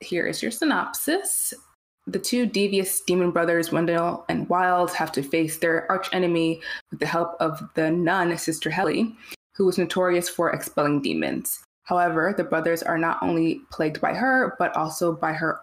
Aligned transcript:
here 0.00 0.26
is 0.26 0.42
your 0.42 0.50
synopsis. 0.50 1.52
The 2.06 2.18
two 2.18 2.46
devious 2.46 3.00
demon 3.00 3.30
brothers, 3.30 3.72
Wendell 3.72 4.24
and 4.28 4.48
Wild, 4.48 4.92
have 4.92 5.10
to 5.12 5.22
face 5.22 5.58
their 5.58 5.90
archenemy 5.90 6.60
with 6.90 7.00
the 7.00 7.06
help 7.06 7.34
of 7.40 7.62
the 7.74 7.90
nun, 7.90 8.36
Sister 8.36 8.70
Helley, 8.70 9.16
who 9.56 9.64
was 9.64 9.78
notorious 9.78 10.28
for 10.28 10.50
expelling 10.50 11.00
demons. 11.00 11.64
However, 11.84 12.34
the 12.36 12.44
brothers 12.44 12.82
are 12.82 12.98
not 12.98 13.22
only 13.22 13.60
plagued 13.70 14.00
by 14.00 14.14
her, 14.14 14.54
but 14.58 14.76
also 14.76 15.12
by 15.12 15.32
her 15.32 15.60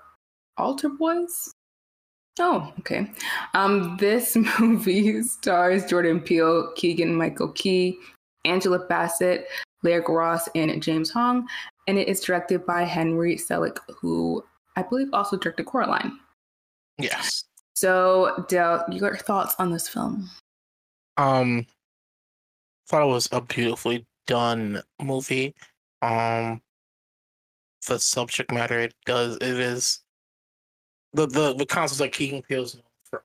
altar 0.58 0.89
boys. 0.89 1.52
Oh, 2.39 2.71
okay. 2.79 3.11
Um, 3.53 3.97
this 3.97 4.35
movie 4.59 5.21
stars 5.23 5.85
Jordan 5.85 6.19
Peele, 6.19 6.71
Keegan 6.75 7.15
Michael 7.15 7.49
Key, 7.49 7.97
Angela 8.45 8.79
Bassett, 8.79 9.47
Lyric 9.83 10.09
Ross, 10.09 10.47
and 10.55 10.81
James 10.81 11.11
Hong, 11.11 11.47
and 11.87 11.97
it 11.97 12.07
is 12.07 12.21
directed 12.21 12.65
by 12.65 12.83
Henry 12.83 13.35
Selick, 13.35 13.77
who 13.89 14.43
I 14.75 14.83
believe 14.83 15.09
also 15.13 15.37
directed 15.37 15.65
Coraline. 15.65 16.17
Yes. 16.97 17.43
So, 17.75 18.45
Dale, 18.47 18.83
you 18.91 18.99
got 18.99 19.07
your 19.07 19.17
thoughts 19.17 19.55
on 19.59 19.71
this 19.71 19.87
film? 19.87 20.29
Um, 21.17 21.65
thought 22.87 23.03
it 23.03 23.11
was 23.11 23.27
a 23.31 23.41
beautifully 23.41 24.05
done 24.27 24.81
movie. 25.02 25.55
Um, 26.02 26.61
the 27.87 27.99
subject 27.99 28.52
matter 28.52 28.79
it 28.79 28.93
does 29.05 29.37
it 29.37 29.59
is 29.59 30.02
the 31.14 31.28
the 31.28 31.54
the 31.54 31.66
concepts 31.66 32.00
like 32.00 32.14
Keegan 32.14 32.42
Peele's 32.42 32.76
known 32.76 32.84
for 33.04 33.23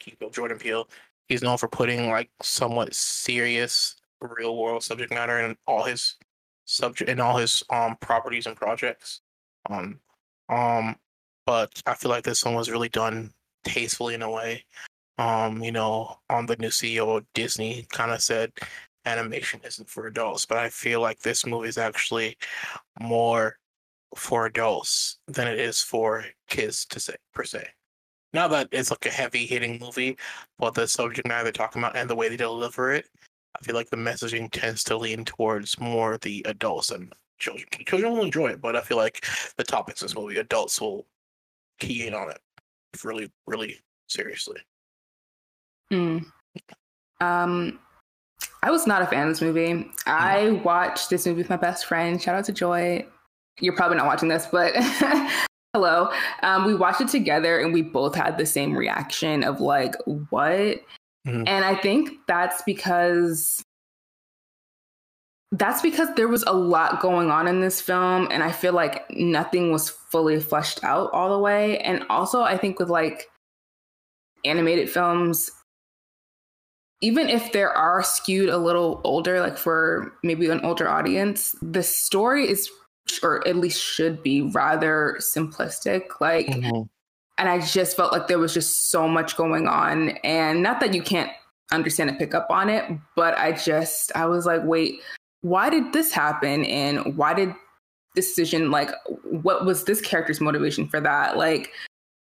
Keegan 0.00 0.30
Jordan 0.30 0.58
Peele. 0.58 0.88
He's 1.28 1.42
known 1.42 1.58
for 1.58 1.68
putting 1.68 2.10
like 2.10 2.30
somewhat 2.42 2.94
serious 2.94 3.96
real 4.20 4.56
world 4.56 4.82
subject 4.82 5.12
matter 5.12 5.38
in 5.40 5.56
all 5.66 5.84
his 5.84 6.16
subject 6.64 7.10
in 7.10 7.20
all 7.20 7.36
his 7.36 7.62
um 7.70 7.96
properties 8.00 8.46
and 8.46 8.56
projects. 8.56 9.20
Um 9.70 10.00
um 10.48 10.96
but 11.46 11.82
I 11.86 11.94
feel 11.94 12.10
like 12.10 12.24
this 12.24 12.44
one 12.44 12.54
was 12.54 12.70
really 12.70 12.88
done 12.88 13.32
tastefully 13.64 14.14
in 14.14 14.22
a 14.22 14.30
way. 14.30 14.64
Um, 15.18 15.62
you 15.62 15.72
know, 15.72 16.18
on 16.30 16.46
the 16.46 16.56
new 16.56 16.68
CEO 16.68 17.24
Disney 17.34 17.86
kind 17.90 18.10
of 18.10 18.22
said 18.22 18.52
animation 19.04 19.60
isn't 19.64 19.88
for 19.88 20.06
adults, 20.06 20.46
but 20.46 20.58
I 20.58 20.68
feel 20.70 21.00
like 21.00 21.20
this 21.20 21.46
movie 21.46 21.68
is 21.68 21.78
actually 21.78 22.36
more 23.00 23.58
for 24.16 24.46
adults 24.46 25.18
than 25.26 25.48
it 25.48 25.58
is 25.58 25.80
for 25.80 26.24
kids 26.48 26.84
to 26.86 27.00
say 27.00 27.16
per 27.32 27.44
se. 27.44 27.68
Now 28.32 28.48
that 28.48 28.68
it's 28.72 28.90
like 28.90 29.06
a 29.06 29.10
heavy 29.10 29.46
hitting 29.46 29.78
movie, 29.78 30.18
but 30.58 30.74
the 30.74 30.88
subject 30.88 31.28
matter 31.28 31.44
they're 31.44 31.52
talking 31.52 31.80
about 31.80 31.96
and 31.96 32.10
the 32.10 32.16
way 32.16 32.28
they 32.28 32.36
deliver 32.36 32.92
it, 32.92 33.06
I 33.56 33.64
feel 33.64 33.76
like 33.76 33.90
the 33.90 33.96
messaging 33.96 34.50
tends 34.50 34.82
to 34.84 34.96
lean 34.96 35.24
towards 35.24 35.78
more 35.78 36.18
the 36.18 36.44
adults 36.48 36.90
and 36.90 37.12
children. 37.38 37.68
Children 37.86 38.12
will 38.12 38.24
enjoy 38.24 38.48
it, 38.48 38.60
but 38.60 38.74
I 38.74 38.80
feel 38.80 38.96
like 38.96 39.24
the 39.56 39.64
topics 39.64 40.02
in 40.02 40.06
this 40.06 40.16
movie, 40.16 40.38
adults 40.38 40.80
will 40.80 41.06
key 41.78 42.06
in 42.06 42.14
on 42.14 42.30
it 42.30 42.40
really, 43.04 43.30
really 43.46 43.78
seriously. 44.08 44.60
Mm. 45.92 46.24
Um, 47.20 47.78
I 48.62 48.70
was 48.70 48.86
not 48.86 49.02
a 49.02 49.06
fan 49.06 49.28
of 49.28 49.28
this 49.28 49.42
movie. 49.42 49.90
I 50.06 50.60
watched 50.64 51.10
this 51.10 51.26
movie 51.26 51.38
with 51.38 51.50
my 51.50 51.56
best 51.56 51.86
friend. 51.86 52.20
Shout 52.20 52.34
out 52.34 52.44
to 52.46 52.52
Joy. 52.52 53.06
You're 53.60 53.76
probably 53.76 53.96
not 53.96 54.06
watching 54.06 54.28
this, 54.28 54.46
but 54.50 54.72
hello. 55.74 56.10
Um, 56.42 56.64
we 56.64 56.74
watched 56.74 57.00
it 57.00 57.08
together 57.08 57.58
and 57.58 57.72
we 57.72 57.82
both 57.82 58.14
had 58.14 58.38
the 58.38 58.46
same 58.46 58.76
reaction 58.76 59.44
of 59.44 59.60
like, 59.60 59.94
what? 60.30 60.82
Mm-hmm. 61.26 61.44
And 61.46 61.64
I 61.64 61.74
think 61.74 62.10
that's 62.26 62.62
because 62.62 63.62
that's 65.52 65.82
because 65.82 66.08
there 66.16 66.28
was 66.28 66.42
a 66.44 66.52
lot 66.52 67.00
going 67.00 67.30
on 67.30 67.46
in 67.46 67.60
this 67.60 67.80
film 67.80 68.26
and 68.30 68.42
I 68.42 68.50
feel 68.50 68.72
like 68.72 69.08
nothing 69.10 69.70
was 69.70 69.88
fully 69.88 70.40
fleshed 70.40 70.82
out 70.82 71.10
all 71.12 71.30
the 71.30 71.38
way. 71.38 71.78
And 71.78 72.04
also 72.10 72.42
I 72.42 72.56
think 72.56 72.78
with 72.78 72.88
like 72.88 73.28
animated 74.44 74.90
films, 74.90 75.50
even 77.00 77.28
if 77.28 77.52
there 77.52 77.70
are 77.70 78.02
skewed 78.02 78.48
a 78.48 78.58
little 78.58 79.00
older, 79.04 79.40
like 79.40 79.58
for 79.58 80.12
maybe 80.22 80.48
an 80.48 80.64
older 80.64 80.88
audience, 80.88 81.54
the 81.62 81.82
story 81.82 82.48
is, 82.48 82.68
or 83.22 83.46
at 83.46 83.56
least 83.56 83.82
should 83.82 84.22
be, 84.22 84.42
rather 84.42 85.16
simplistic. 85.20 86.20
Like, 86.20 86.46
mm-hmm. 86.46 86.82
and 87.38 87.48
I 87.48 87.60
just 87.60 87.96
felt 87.96 88.12
like 88.12 88.28
there 88.28 88.38
was 88.38 88.54
just 88.54 88.90
so 88.90 89.08
much 89.08 89.36
going 89.36 89.68
on. 89.68 90.10
And 90.24 90.62
not 90.62 90.80
that 90.80 90.94
you 90.94 91.02
can't 91.02 91.30
understand 91.72 92.10
and 92.10 92.18
pick 92.18 92.34
up 92.34 92.46
on 92.50 92.68
it, 92.68 92.84
but 93.16 93.36
I 93.38 93.52
just, 93.52 94.12
I 94.14 94.26
was 94.26 94.46
like, 94.46 94.62
wait, 94.64 95.00
why 95.42 95.70
did 95.70 95.92
this 95.92 96.12
happen? 96.12 96.64
And 96.64 97.16
why 97.16 97.34
did 97.34 97.54
this 98.14 98.28
decision, 98.28 98.70
like, 98.70 98.90
what 99.24 99.64
was 99.64 99.84
this 99.84 100.00
character's 100.00 100.40
motivation 100.40 100.88
for 100.88 101.00
that? 101.00 101.36
Like, 101.36 101.72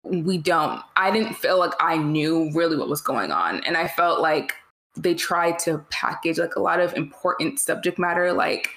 we 0.04 0.36
don't 0.36 0.82
i 0.96 1.10
didn't 1.10 1.34
feel 1.34 1.58
like 1.58 1.72
i 1.80 1.96
knew 1.96 2.50
really 2.54 2.76
what 2.76 2.88
was 2.88 3.00
going 3.00 3.30
on 3.30 3.62
and 3.64 3.76
i 3.76 3.86
felt 3.86 4.20
like 4.20 4.54
they 4.96 5.14
tried 5.14 5.58
to 5.58 5.78
package 5.90 6.38
like 6.38 6.56
a 6.56 6.60
lot 6.60 6.80
of 6.80 6.92
important 6.94 7.58
subject 7.58 7.98
matter 7.98 8.32
like 8.32 8.68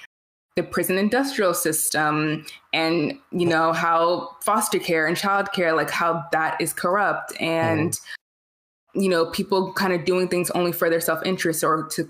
the 0.55 0.63
prison 0.63 0.97
industrial 0.97 1.53
system 1.53 2.45
and 2.73 3.13
you 3.31 3.45
know 3.45 3.73
how 3.73 4.29
foster 4.41 4.79
care 4.79 5.05
and 5.05 5.17
childcare 5.17 5.75
like 5.75 5.89
how 5.89 6.23
that 6.31 6.59
is 6.61 6.71
corrupt 6.71 7.33
and 7.41 7.91
mm. 7.91 9.03
you 9.03 9.09
know 9.09 9.25
people 9.31 9.73
kind 9.73 9.91
of 9.91 10.05
doing 10.05 10.27
things 10.27 10.49
only 10.51 10.71
for 10.71 10.89
their 10.89 11.01
self-interest 11.01 11.63
or 11.63 11.87
to 11.91 12.07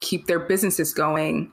keep 0.00 0.26
their 0.26 0.38
businesses 0.38 0.94
going 0.94 1.52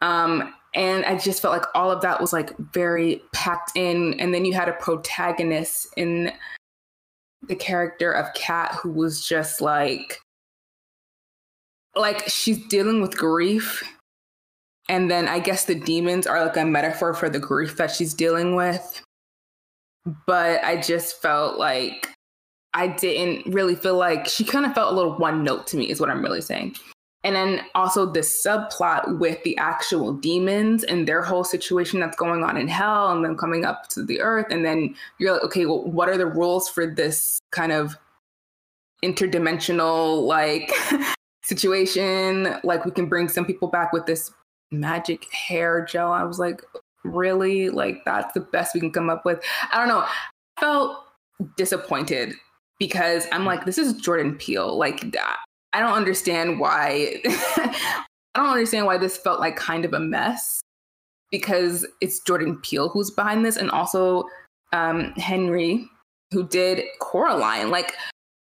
um 0.00 0.54
and 0.76 1.04
i 1.06 1.18
just 1.18 1.42
felt 1.42 1.52
like 1.52 1.66
all 1.74 1.90
of 1.90 2.00
that 2.02 2.20
was 2.20 2.32
like 2.32 2.56
very 2.72 3.20
packed 3.32 3.72
in 3.74 4.18
and 4.20 4.32
then 4.32 4.44
you 4.44 4.52
had 4.52 4.68
a 4.68 4.74
protagonist 4.74 5.88
in 5.96 6.30
the 7.48 7.56
character 7.56 8.12
of 8.12 8.32
kat 8.34 8.72
who 8.80 8.92
was 8.92 9.26
just 9.26 9.60
like 9.60 10.20
like 11.96 12.28
she's 12.28 12.64
dealing 12.68 13.00
with 13.00 13.16
grief 13.16 13.82
and 14.88 15.10
then 15.10 15.28
i 15.28 15.38
guess 15.38 15.64
the 15.64 15.74
demons 15.74 16.26
are 16.26 16.44
like 16.44 16.56
a 16.56 16.64
metaphor 16.64 17.14
for 17.14 17.28
the 17.28 17.38
grief 17.38 17.76
that 17.76 17.90
she's 17.90 18.14
dealing 18.14 18.54
with. 18.54 19.02
But 20.26 20.62
i 20.64 20.80
just 20.80 21.20
felt 21.22 21.58
like 21.58 22.08
i 22.74 22.86
didn't 22.88 23.52
really 23.52 23.74
feel 23.74 23.96
like 23.96 24.26
she 24.26 24.44
kind 24.44 24.66
of 24.66 24.74
felt 24.74 24.92
a 24.92 24.96
little 24.96 25.16
one 25.16 25.44
note 25.44 25.66
to 25.68 25.76
me 25.76 25.90
is 25.90 26.00
what 26.00 26.10
i'm 26.10 26.22
really 26.22 26.42
saying. 26.42 26.76
And 27.24 27.34
then 27.34 27.62
also 27.74 28.04
this 28.04 28.44
subplot 28.46 29.18
with 29.18 29.42
the 29.44 29.56
actual 29.56 30.12
demons 30.12 30.84
and 30.84 31.08
their 31.08 31.22
whole 31.22 31.42
situation 31.42 31.98
that's 31.98 32.16
going 32.16 32.44
on 32.44 32.58
in 32.58 32.68
hell 32.68 33.10
and 33.12 33.24
then 33.24 33.34
coming 33.34 33.64
up 33.64 33.88
to 33.90 34.04
the 34.04 34.20
earth. 34.20 34.48
And 34.50 34.62
then 34.62 34.94
you're 35.18 35.32
like 35.32 35.42
okay 35.44 35.64
well 35.64 35.84
what 35.84 36.10
are 36.10 36.18
the 36.18 36.26
rules 36.26 36.68
for 36.68 36.86
this 36.86 37.40
kind 37.50 37.72
of 37.72 37.96
interdimensional 39.02 40.26
like 40.26 40.70
situation. 41.44 42.56
Like 42.62 42.84
we 42.84 42.90
can 42.90 43.06
bring 43.06 43.28
some 43.28 43.44
people 43.44 43.68
back 43.68 43.92
with 43.92 44.06
this 44.06 44.30
magic 44.80 45.32
hair 45.32 45.84
gel. 45.84 46.12
I 46.12 46.24
was 46.24 46.38
like, 46.38 46.62
really? 47.04 47.68
Like 47.70 48.04
that's 48.04 48.32
the 48.34 48.40
best 48.40 48.74
we 48.74 48.80
can 48.80 48.90
come 48.90 49.10
up 49.10 49.24
with. 49.24 49.42
I 49.72 49.78
don't 49.78 49.88
know. 49.88 50.04
I 50.56 50.60
felt 50.60 50.98
disappointed 51.56 52.34
because 52.78 53.26
I'm 53.32 53.44
like, 53.44 53.64
this 53.64 53.78
is 53.78 53.94
Jordan 53.94 54.36
Peele. 54.36 54.76
Like 54.76 55.04
I 55.72 55.80
don't 55.80 55.92
understand 55.92 56.60
why 56.60 57.20
I 57.26 58.40
don't 58.40 58.48
understand 58.48 58.86
why 58.86 58.98
this 58.98 59.16
felt 59.16 59.40
like 59.40 59.56
kind 59.56 59.84
of 59.84 59.92
a 59.92 60.00
mess 60.00 60.60
because 61.30 61.86
it's 62.00 62.20
Jordan 62.20 62.58
Peele 62.62 62.88
who's 62.88 63.10
behind 63.10 63.44
this 63.44 63.56
and 63.56 63.70
also 63.70 64.24
um, 64.72 65.12
Henry 65.12 65.88
who 66.30 66.46
did 66.48 66.84
Coraline. 67.00 67.70
Like 67.70 67.94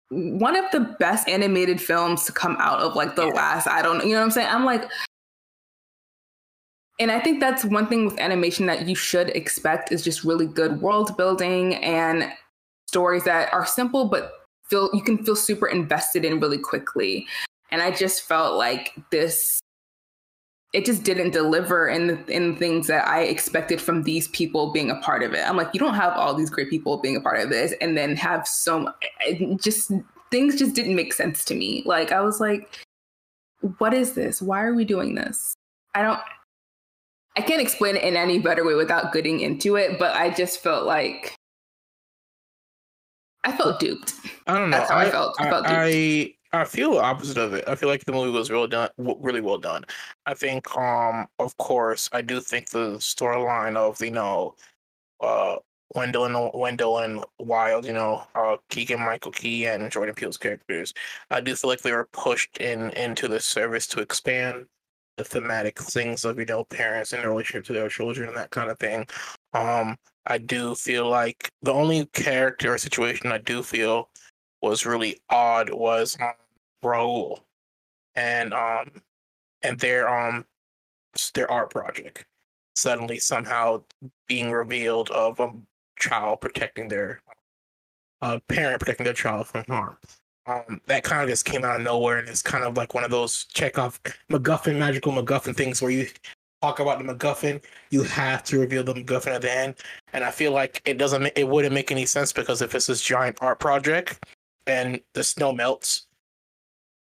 one 0.10 0.56
of 0.56 0.66
the 0.72 0.81
best 1.00 1.28
animated 1.28 1.81
films 1.81 2.25
to 2.25 2.31
come 2.31 2.57
out 2.60 2.80
of 2.80 2.95
like 2.95 3.16
the 3.16 3.28
yeah. 3.28 3.33
last, 3.33 3.68
I 3.68 3.81
don't 3.81 4.00
know, 4.00 4.04
you 4.04 4.12
know 4.12 4.19
what 4.19 4.25
I'm 4.25 4.31
saying? 4.31 4.50
I'm 4.50 4.66
like, 4.66 4.89
and 6.99 7.11
I 7.11 7.19
think 7.19 7.39
that's 7.39 7.65
one 7.65 7.88
thing 7.88 8.05
with 8.05 8.19
animation 8.19 8.65
that 8.67 8.88
you 8.88 8.95
should 8.95 9.29
expect 9.29 9.91
is 9.91 10.03
just 10.03 10.23
really 10.23 10.45
good 10.45 10.81
world 10.81 11.15
building 11.17 11.75
and 11.75 12.31
stories 12.88 13.23
that 13.23 13.53
are 13.53 13.65
simple 13.65 14.05
but 14.05 14.33
feel 14.69 14.89
you 14.93 15.01
can 15.01 15.23
feel 15.23 15.35
super 15.35 15.67
invested 15.67 16.25
in 16.25 16.39
really 16.39 16.57
quickly. 16.57 17.27
and 17.71 17.81
I 17.81 17.91
just 17.91 18.23
felt 18.23 18.57
like 18.57 18.93
this 19.11 19.61
it 20.73 20.85
just 20.85 21.03
didn't 21.03 21.31
deliver 21.31 21.89
in 21.89 22.07
the, 22.07 22.25
in 22.33 22.55
things 22.55 22.88
that 22.88 23.05
I 23.07 23.23
expected 23.23 23.81
from 23.81 24.03
these 24.03 24.29
people 24.29 24.71
being 24.71 24.89
a 24.89 24.95
part 24.95 25.21
of 25.21 25.33
it. 25.33 25.47
I'm 25.47 25.57
like, 25.57 25.69
you 25.73 25.81
don't 25.81 25.95
have 25.95 26.13
all 26.13 26.33
these 26.33 26.49
great 26.49 26.69
people 26.69 26.97
being 26.97 27.17
a 27.17 27.21
part 27.21 27.41
of 27.41 27.49
this, 27.49 27.73
and 27.81 27.97
then 27.97 28.15
have 28.15 28.47
so 28.47 28.94
just 29.61 29.91
things 30.31 30.57
just 30.57 30.73
didn't 30.73 30.95
make 30.95 31.13
sense 31.13 31.44
to 31.45 31.55
me. 31.55 31.83
Like 31.85 32.11
I 32.11 32.21
was 32.21 32.39
like, 32.39 32.73
what 33.79 33.94
is 33.94 34.13
this? 34.13 34.41
Why 34.41 34.63
are 34.63 34.73
we 34.73 34.85
doing 34.85 35.15
this? 35.15 35.53
I 35.94 36.01
don't. 36.01 36.19
I 37.38 37.42
can't 37.42 37.62
explain 37.62 37.95
it 37.95 38.04
in 38.04 38.18
any 38.18 38.39
better 38.39 38.66
way 38.66 38.75
without 38.75 39.13
getting 39.13 39.39
into 39.39 39.75
it, 39.78 39.98
but 39.98 40.16
I 40.16 40.30
just 40.31 40.62
felt 40.62 40.86
like 40.86 41.38
I 43.44 43.51
felt 43.51 43.80
duped. 43.80 44.13
I 44.48 44.57
don't 44.57 44.69
know. 44.69 44.78
That's 44.78 44.92
how 44.92 44.98
I, 44.98 45.06
I 45.06 45.12
felt. 45.12 45.36
I, 45.39 45.50
felt 45.50 45.66
I, 45.68 46.33
I 46.54 46.66
feel 46.66 46.98
opposite 46.98 47.38
of 47.38 47.54
it. 47.54 47.63
I 47.68 47.75
feel 47.75 47.89
like 47.89 48.06
the 48.06 48.12
movie 48.12 48.31
was 48.31 48.51
really 48.51 48.68
done, 48.68 48.89
really 48.98 49.42
well 49.42 49.57
done. 49.57 49.86
I 50.25 50.33
think, 50.33 50.75
um, 50.78 51.28
of 51.39 51.56
course, 51.57 52.10
I 52.12 52.22
do 52.22 52.42
think 52.42 52.69
the 52.69 52.98
storyline 52.98 53.78
of 53.78 54.01
you 54.01 54.12
know, 54.12 54.56
uh, 55.22 55.56
Wendell 55.95 56.25
and 56.25 56.51
Wendell 56.54 57.00
and 57.00 57.24
Wild, 57.39 57.86
you 57.86 57.94
know, 57.94 58.24
uh, 58.36 58.57
Keegan 58.69 59.00
Michael 59.00 59.31
Key 59.31 59.66
and 59.68 59.92
Jordan 59.92 60.16
Peele's 60.16 60.38
characters. 60.38 60.94
I 61.30 61.42
do 61.42 61.56
feel 61.56 61.69
like 61.69 61.81
they 61.81 61.94
were 61.94 62.10
pushed 62.12 62.57
in 62.57 62.92
into 62.92 63.28
the 63.28 63.39
service 63.39 63.88
to 63.88 64.01
expand 64.01 64.66
the 65.21 65.29
thematic 65.29 65.79
things 65.79 66.25
of 66.25 66.39
you 66.39 66.45
know 66.45 66.63
parents 66.65 67.13
and 67.13 67.21
their 67.21 67.29
relationship 67.29 67.65
to 67.65 67.73
their 67.73 67.89
children 67.89 68.27
and 68.27 68.38
that 68.38 68.50
kind 68.50 68.71
of 68.71 68.79
thing. 68.79 69.06
Um, 69.53 69.97
I 70.25 70.38
do 70.38 70.75
feel 70.75 71.09
like 71.09 71.50
the 71.62 71.73
only 71.73 72.06
character 72.07 72.73
or 72.73 72.77
situation 72.77 73.31
I 73.31 73.38
do 73.39 73.62
feel 73.63 74.09
was 74.62 74.85
really 74.85 75.19
odd 75.29 75.69
was 75.69 76.18
um, 76.21 76.33
Raul 76.83 77.39
and 78.15 78.53
um 78.53 78.91
and 79.62 79.79
their 79.79 80.09
um 80.09 80.45
their 81.33 81.50
art 81.51 81.69
project 81.69 82.25
suddenly 82.75 83.19
somehow 83.19 83.83
being 84.27 84.51
revealed 84.51 85.12
of 85.12 85.39
a 85.39 85.51
child 86.00 86.41
protecting 86.41 86.88
their 86.88 87.21
uh, 88.21 88.39
parent 88.47 88.79
protecting 88.79 89.03
their 89.03 89.13
child 89.13 89.47
from 89.47 89.63
harm. 89.68 89.97
Um, 90.47 90.81
that 90.88 91.03
kind 91.03 91.21
of 91.21 91.29
just 91.29 91.45
came 91.45 91.63
out 91.63 91.75
of 91.75 91.83
nowhere, 91.83 92.17
and 92.17 92.27
it's 92.27 92.41
kind 92.41 92.63
of 92.63 92.75
like 92.75 92.93
one 92.93 93.03
of 93.03 93.11
those 93.11 93.45
Chekhov 93.53 93.99
MacGuffin, 94.29 94.77
magical 94.77 95.11
MacGuffin 95.13 95.55
things 95.55 95.81
where 95.81 95.91
you 95.91 96.07
talk 96.61 96.79
about 96.79 96.99
the 96.99 97.13
MacGuffin, 97.13 97.63
you 97.89 98.03
have 98.03 98.43
to 98.45 98.59
reveal 98.59 98.83
the 98.83 98.93
MacGuffin 98.93 99.35
at 99.35 99.41
the 99.41 99.51
end. 99.51 99.75
And 100.13 100.23
I 100.23 100.31
feel 100.31 100.51
like 100.51 100.81
it 100.85 100.97
doesn't, 100.97 101.31
it 101.35 101.47
wouldn't 101.47 101.73
make 101.73 101.91
any 101.91 102.05
sense 102.05 102.31
because 102.31 102.61
if 102.61 102.75
it's 102.75 102.88
this 102.88 103.01
giant 103.01 103.38
art 103.41 103.59
project 103.59 104.23
and 104.67 104.99
the 105.13 105.23
snow 105.23 105.51
melts, 105.51 106.07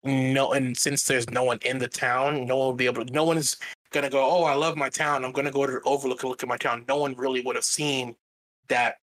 no, 0.03 0.51
and 0.53 0.75
since 0.77 1.05
there's 1.05 1.29
no 1.29 1.43
one 1.43 1.59
in 1.63 1.77
the 1.77 1.87
town, 1.87 2.45
no 2.45 2.57
one 2.57 2.67
will 2.67 2.73
be 2.73 2.85
able 2.85 3.05
to, 3.05 3.13
no 3.13 3.23
one 3.23 3.37
is 3.37 3.57
gonna 3.91 4.09
go, 4.09 4.21
oh, 4.21 4.43
I 4.43 4.53
love 4.53 4.75
my 4.75 4.89
town. 4.89 5.23
I'm 5.23 5.31
gonna 5.31 5.51
go 5.51 5.65
to 5.65 5.79
overlook 5.85 6.23
and 6.23 6.29
look 6.29 6.43
at 6.43 6.49
my 6.49 6.57
town. 6.57 6.83
No 6.87 6.97
one 6.97 7.15
really 7.15 7.41
would 7.41 7.55
have 7.55 7.63
seen 7.63 8.15
that 8.67 8.97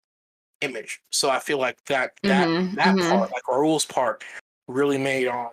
image. 0.62 1.01
So 1.12 1.30
I 1.30 1.39
feel 1.39 1.57
like 1.59 1.83
that 1.86 2.13
that 2.24 2.48
mm-hmm, 2.48 2.75
that 2.75 2.95
mm-hmm. 2.95 3.09
part, 3.09 3.31
like 3.31 3.48
Raul's 3.48 3.86
part, 3.86 4.24
really 4.68 4.98
made 4.98 5.27
um 5.27 5.50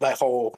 that 0.00 0.18
whole 0.18 0.56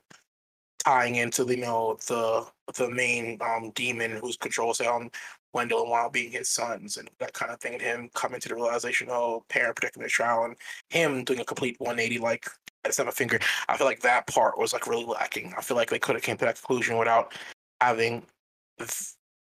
tying 0.85 1.17
into 1.17 1.45
the 1.45 1.57
you 1.57 1.63
know 1.63 1.99
the 2.07 2.47
the 2.77 2.91
main 2.91 3.39
um 3.41 3.71
demon 3.75 4.13
who's 4.13 4.37
controls 4.37 4.81
um 4.81 5.11
Wendell 5.55 5.83
and 5.83 5.91
Wild 5.91 6.13
being 6.13 6.33
his 6.33 6.49
sons 6.49 6.97
and 6.97 7.09
that 7.21 7.33
kind 7.33 7.53
of 7.53 7.61
thing, 7.61 7.75
and 7.75 7.83
him 7.83 8.11
coming 8.15 8.41
to 8.41 8.49
the 8.49 8.57
realization, 8.57 9.07
oh, 9.09 9.45
parent 9.49 9.77
protecting 9.77 10.01
their 10.01 10.09
child, 10.09 10.47
and 10.47 10.57
him 10.91 11.25
doing 11.25 11.41
a 11.41 11.45
complete 11.45 11.77
180 11.79 12.19
like 12.19 12.49
I 12.85 12.91
have 12.97 13.09
a 13.09 13.13
finger. 13.13 13.39
I 13.69 13.77
feel 13.77 13.87
like 13.87 14.01
that 14.01 14.27
part 14.27 14.59
was 14.59 14.73
like 14.73 14.87
really 14.87 15.05
lacking. 15.05 15.55
I 15.57 15.63
feel 15.63 15.77
like 15.77 15.91
they 15.91 15.99
could 15.99 16.17
have 16.17 16.23
came 16.23 16.37
to 16.39 16.45
that 16.45 16.57
conclusion 16.57 16.99
without 16.99 17.35
having 17.81 18.25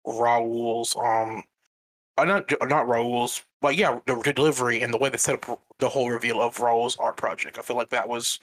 Raul's 0.04 0.96
um 0.96 1.42
uh, 2.18 2.24
not 2.24 2.52
not 2.68 2.88
Raul's, 2.88 3.42
but 3.60 3.76
yeah, 3.76 3.98
the, 4.06 4.16
the, 4.16 4.32
delivery 4.32 4.82
and 4.82 4.92
the 4.92 4.98
way 4.98 5.08
they 5.08 5.16
set 5.16 5.34
up 5.34 5.60
the 5.78 5.88
whole 5.88 6.10
reveal 6.10 6.42
of 6.42 6.60
Raul's 6.60 6.96
art 6.98 7.16
project. 7.16 7.58
I 7.58 7.62
feel 7.62 7.76
like 7.76 7.90
that 7.90 8.08
was 8.08 8.38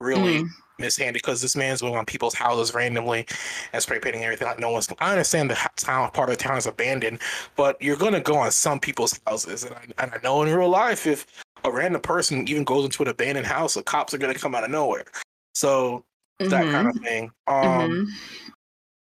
really 0.00 0.42
mm. 0.42 0.48
mishandled 0.78 1.14
because 1.14 1.42
this 1.42 1.56
man's 1.56 1.80
going 1.80 1.96
on 1.96 2.06
people's 2.06 2.34
houses 2.34 2.74
randomly 2.74 3.26
and 3.72 3.82
spray 3.82 3.98
painting 3.98 4.22
everything 4.22 4.46
like 4.46 4.60
no 4.60 4.70
one's. 4.70 4.88
I 5.00 5.10
understand 5.10 5.50
the 5.50 5.58
town 5.76 6.10
part 6.12 6.30
of 6.30 6.38
the 6.38 6.42
town 6.42 6.58
is 6.58 6.66
abandoned, 6.66 7.18
but 7.56 7.80
you're 7.82 7.96
gonna 7.96 8.20
go 8.20 8.36
on 8.36 8.52
some 8.52 8.78
people's 8.78 9.18
houses, 9.26 9.64
and 9.64 9.74
I, 9.74 10.02
and 10.02 10.12
I 10.14 10.18
know 10.22 10.42
in 10.42 10.54
real 10.54 10.68
life 10.68 11.06
if 11.06 11.26
a 11.64 11.72
random 11.72 12.00
person 12.00 12.46
even 12.46 12.62
goes 12.62 12.84
into 12.84 13.02
an 13.02 13.08
abandoned 13.08 13.46
house, 13.46 13.74
the 13.74 13.82
cops 13.82 14.14
are 14.14 14.18
gonna 14.18 14.34
come 14.34 14.54
out 14.54 14.64
of 14.64 14.70
nowhere. 14.70 15.06
So 15.54 16.04
mm-hmm. 16.40 16.50
that 16.50 16.64
kind 16.70 16.88
of 16.88 16.96
thing. 17.02 17.32
Um, 17.48 17.64
mm-hmm 17.64 18.04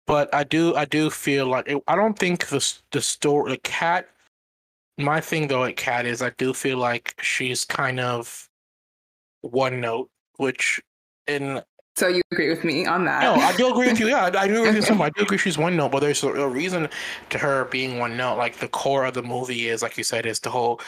but 0.05 0.33
I 0.33 0.43
do 0.43 0.75
I 0.75 0.85
do 0.85 1.09
feel 1.09 1.47
like 1.47 1.67
it, 1.67 1.81
I 1.87 1.95
don't 1.95 2.17
think 2.17 2.47
the 2.47 2.73
the 2.91 3.01
story 3.01 3.51
the 3.51 3.57
Kat. 3.57 4.09
My 4.99 5.19
thing 5.21 5.47
though 5.47 5.63
at 5.63 5.75
Kat 5.75 6.05
is 6.05 6.21
I 6.21 6.29
do 6.31 6.53
feel 6.53 6.77
like 6.77 7.15
she's 7.21 7.65
kind 7.65 7.99
of 7.99 8.49
one 9.41 9.81
note, 9.81 10.09
which 10.37 10.81
in 11.27 11.61
so 11.95 12.07
you 12.07 12.21
agree 12.31 12.49
with 12.49 12.63
me 12.63 12.87
on 12.87 13.05
that? 13.05 13.21
No, 13.21 13.35
I 13.35 13.55
do 13.55 13.71
agree 13.71 13.87
with 13.87 13.99
you. 13.99 14.07
Yeah, 14.07 14.25
I, 14.25 14.47
do 14.47 14.63
agree 14.63 14.79
with 14.79 14.89
you. 14.89 14.95
I 15.03 15.11
do 15.11 15.21
agree 15.21 15.37
she's 15.37 15.59
one 15.59 15.75
note, 15.77 15.91
but 15.91 15.99
there's 15.99 16.23
a, 16.23 16.29
a, 16.29 16.47
reason 16.47 16.89
to 17.29 17.37
her 17.37 17.65
being 17.65 17.99
one 17.99 18.17
note. 18.17 18.37
Like 18.37 18.57
the 18.57 18.67
core 18.67 19.05
of 19.05 19.13
the 19.13 19.21
movie 19.21 19.67
is, 19.67 19.83
like 19.83 19.95
you 19.95 20.03
said, 20.03 20.25
is 20.25 20.39
the 20.39 20.49
whole 20.49 20.81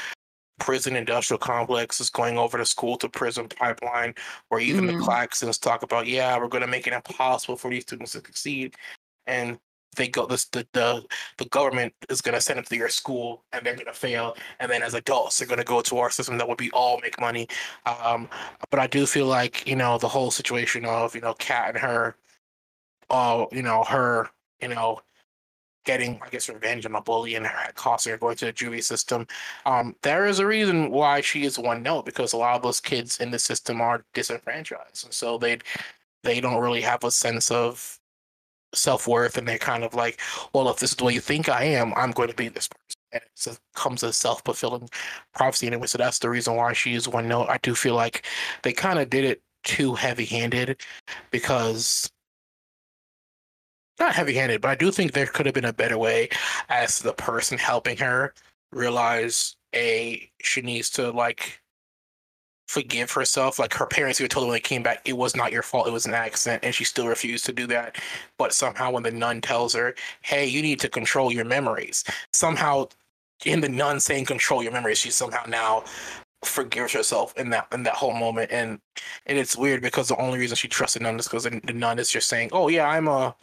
prison 0.60 0.96
industrial 0.96 1.38
complex 1.38 2.00
is 2.00 2.10
going 2.10 2.40
over 2.40 2.58
the 2.58 2.66
school 2.66 2.98
to 2.98 3.10
prison 3.10 3.48
pipeline, 3.48 4.16
where 4.50 4.60
even 4.60 4.86
mm-hmm. 4.86 5.00
the 5.00 5.06
Klaxons 5.06 5.62
talk 5.62 5.84
about, 5.84 6.08
yeah, 6.08 6.36
we're 6.40 6.48
going 6.48 6.62
to 6.62 6.68
make 6.68 6.88
it 6.88 6.94
impossible 6.94 7.56
for 7.56 7.70
these 7.70 7.84
students 7.84 8.14
to 8.14 8.18
succeed 8.20 8.76
and 9.28 9.60
they 9.96 10.08
go 10.08 10.26
this 10.26 10.46
the 10.46 10.68
the, 10.74 11.04
the 11.38 11.46
government 11.46 11.94
is 12.10 12.22
going 12.22 12.36
to 12.36 12.42
send 12.42 12.58
them 12.58 12.66
to 12.66 12.76
your 12.76 12.90
school 12.90 13.44
and 13.54 13.66
they're 13.66 13.76
going 13.76 13.86
to 13.86 13.94
fail 13.94 14.36
and 14.60 14.70
then 14.70 14.84
as 14.84 14.94
adults 14.94 15.38
they're 15.38 15.48
going 15.48 15.60
to 15.60 15.64
go 15.64 15.82
to 15.82 15.98
our 15.98 16.10
system 16.10 16.38
that 16.38 16.48
would 16.48 16.58
be 16.58 16.72
all 16.72 17.00
make 17.02 17.20
money. 17.20 17.48
Um, 17.86 18.30
but 18.70 18.80
i 18.80 18.88
do 18.88 19.06
feel 19.06 19.28
like 19.28 19.68
you 19.68 19.76
know 19.76 19.98
the 19.98 20.08
whole 20.08 20.32
situation 20.32 20.86
of 20.86 21.16
you 21.16 21.22
know 21.22 21.34
Kat 21.36 21.70
and 21.70 21.78
her 21.78 22.16
uh 23.10 23.46
you 23.52 23.62
know 23.62 23.84
her 23.84 24.30
you 24.62 24.68
know 24.68 25.00
getting 25.86 26.20
i 26.24 26.30
guess 26.30 26.50
revenge 26.50 26.86
on 26.86 26.96
a 26.96 27.02
bully 27.02 27.36
and 27.36 27.46
her 27.46 27.72
causing 27.76 28.12
her 28.12 28.18
going 28.18 28.36
to 28.36 28.46
the 28.46 28.54
juvie 28.54 28.84
system 28.84 29.28
um 29.66 29.96
there 30.02 30.26
is 30.26 30.40
a 30.40 30.46
reason 30.46 30.90
why 30.90 31.22
she 31.22 31.44
is 31.44 31.60
one 31.60 31.84
note 31.84 32.06
because 32.06 32.34
a 32.34 32.38
lot 32.38 32.56
of 32.56 32.64
those 32.64 32.82
kids 32.82 33.20
in 33.20 33.30
the 33.30 33.38
system 33.38 33.82
are 33.82 34.04
disenfranchised 34.14 35.06
and 35.06 35.14
so 35.14 35.38
they 35.38 35.58
they 36.24 36.42
don't 36.42 36.62
really 36.62 36.82
have 36.82 37.04
a 37.04 37.12
sense 37.12 37.52
of 37.52 38.00
self 38.74 39.08
worth, 39.08 39.38
and 39.38 39.48
they're 39.48 39.58
kind 39.58 39.84
of 39.84 39.94
like, 39.94 40.20
well, 40.54 40.70
if 40.70 40.80
this 40.80 40.92
is 40.92 40.98
the 40.98 41.04
way 41.06 41.14
you 41.14 41.22
think 41.22 41.50
I 41.50 41.64
am, 41.64 41.94
I'm 41.96 42.12
going 42.12 42.30
to 42.30 42.36
be 42.36 42.50
this 42.50 42.68
person. 42.68 43.02
And 43.14 43.24
it 43.54 43.60
comes 43.76 44.04
a 44.04 44.12
self 44.14 44.42
fulfilling 44.44 44.90
prophecy 45.34 45.68
anyway. 45.68 45.88
So 45.88 45.98
that's 45.98 46.20
the 46.20 46.30
reason 46.30 46.56
why 46.56 46.74
she 46.74 46.96
is 46.96 47.08
one 47.08 47.28
note. 47.28 47.48
I 47.50 47.58
do 47.62 47.76
feel 47.76 47.96
like 47.96 48.26
they 48.64 48.74
kind 48.74 49.00
of 49.00 49.10
did 49.10 49.24
it 49.26 49.42
too 49.64 49.96
heavy 49.96 50.26
handed 50.26 50.82
because 51.32 52.10
not 54.00 54.14
heavy 54.14 54.34
handed, 54.34 54.62
but 54.62 54.72
I 54.72 54.76
do 54.76 54.92
think 54.92 55.14
there 55.14 55.26
could 55.26 55.46
have 55.46 55.56
been 55.56 55.66
a 55.66 55.74
better 55.74 55.98
way 55.98 56.30
as 56.70 57.00
the 57.00 57.14
person 57.14 57.58
helping 57.58 57.98
her 57.98 58.34
realize 58.72 59.56
a 59.74 60.30
she 60.42 60.62
needs 60.62 60.90
to 60.92 61.12
like 61.12 61.62
forgive 62.68 63.12
herself. 63.12 63.60
Like 63.60 63.74
her 63.74 63.86
parents 63.86 64.20
even 64.20 64.30
told 64.30 64.46
her 64.46 64.50
when 64.50 64.56
they 64.56 64.60
came 64.62 64.84
back, 64.84 65.02
it 65.06 65.18
was 65.18 65.36
not 65.36 65.52
your 65.52 65.62
fault, 65.64 65.88
it 65.88 65.94
was 65.94 66.06
an 66.06 66.14
accident, 66.14 66.64
and 66.64 66.74
she 66.74 66.84
still 66.84 67.08
refused 67.08 67.46
to 67.46 67.54
do 67.54 67.68
that. 67.68 67.98
But 68.38 68.54
somehow, 68.54 68.92
when 68.92 69.04
the 69.04 69.12
nun 69.12 69.42
tells 69.42 69.74
her, 69.74 69.96
"Hey, 70.22 70.46
you 70.46 70.62
need 70.62 70.80
to 70.82 70.90
control 70.90 71.32
your 71.32 71.46
memories," 71.46 72.04
somehow, 72.34 72.90
in 73.46 73.62
the 73.62 73.70
nun 73.70 74.00
saying 74.00 74.26
"control 74.26 74.64
your 74.64 74.72
memories," 74.72 75.00
she 75.00 75.12
somehow 75.12 75.46
now 75.48 75.84
forgives 76.44 76.94
herself 76.94 77.34
in 77.38 77.50
that 77.52 77.68
in 77.74 77.84
that 77.84 77.96
whole 77.96 78.14
moment, 78.14 78.52
and 78.52 78.80
and 79.26 79.38
it's 79.38 79.56
weird 79.58 79.82
because 79.82 80.08
the 80.08 80.18
only 80.18 80.40
reason 80.40 80.56
she 80.56 80.68
trusted 80.68 81.02
nun 81.02 81.20
is 81.20 81.28
because 81.28 81.44
the, 81.46 81.62
nun 81.74 82.00
is 82.00 82.12
just 82.12 82.28
saying, 82.30 82.50
"Oh 82.54 82.68
yeah, 82.70 82.88
I'm 82.88 83.08
a 83.08 83.36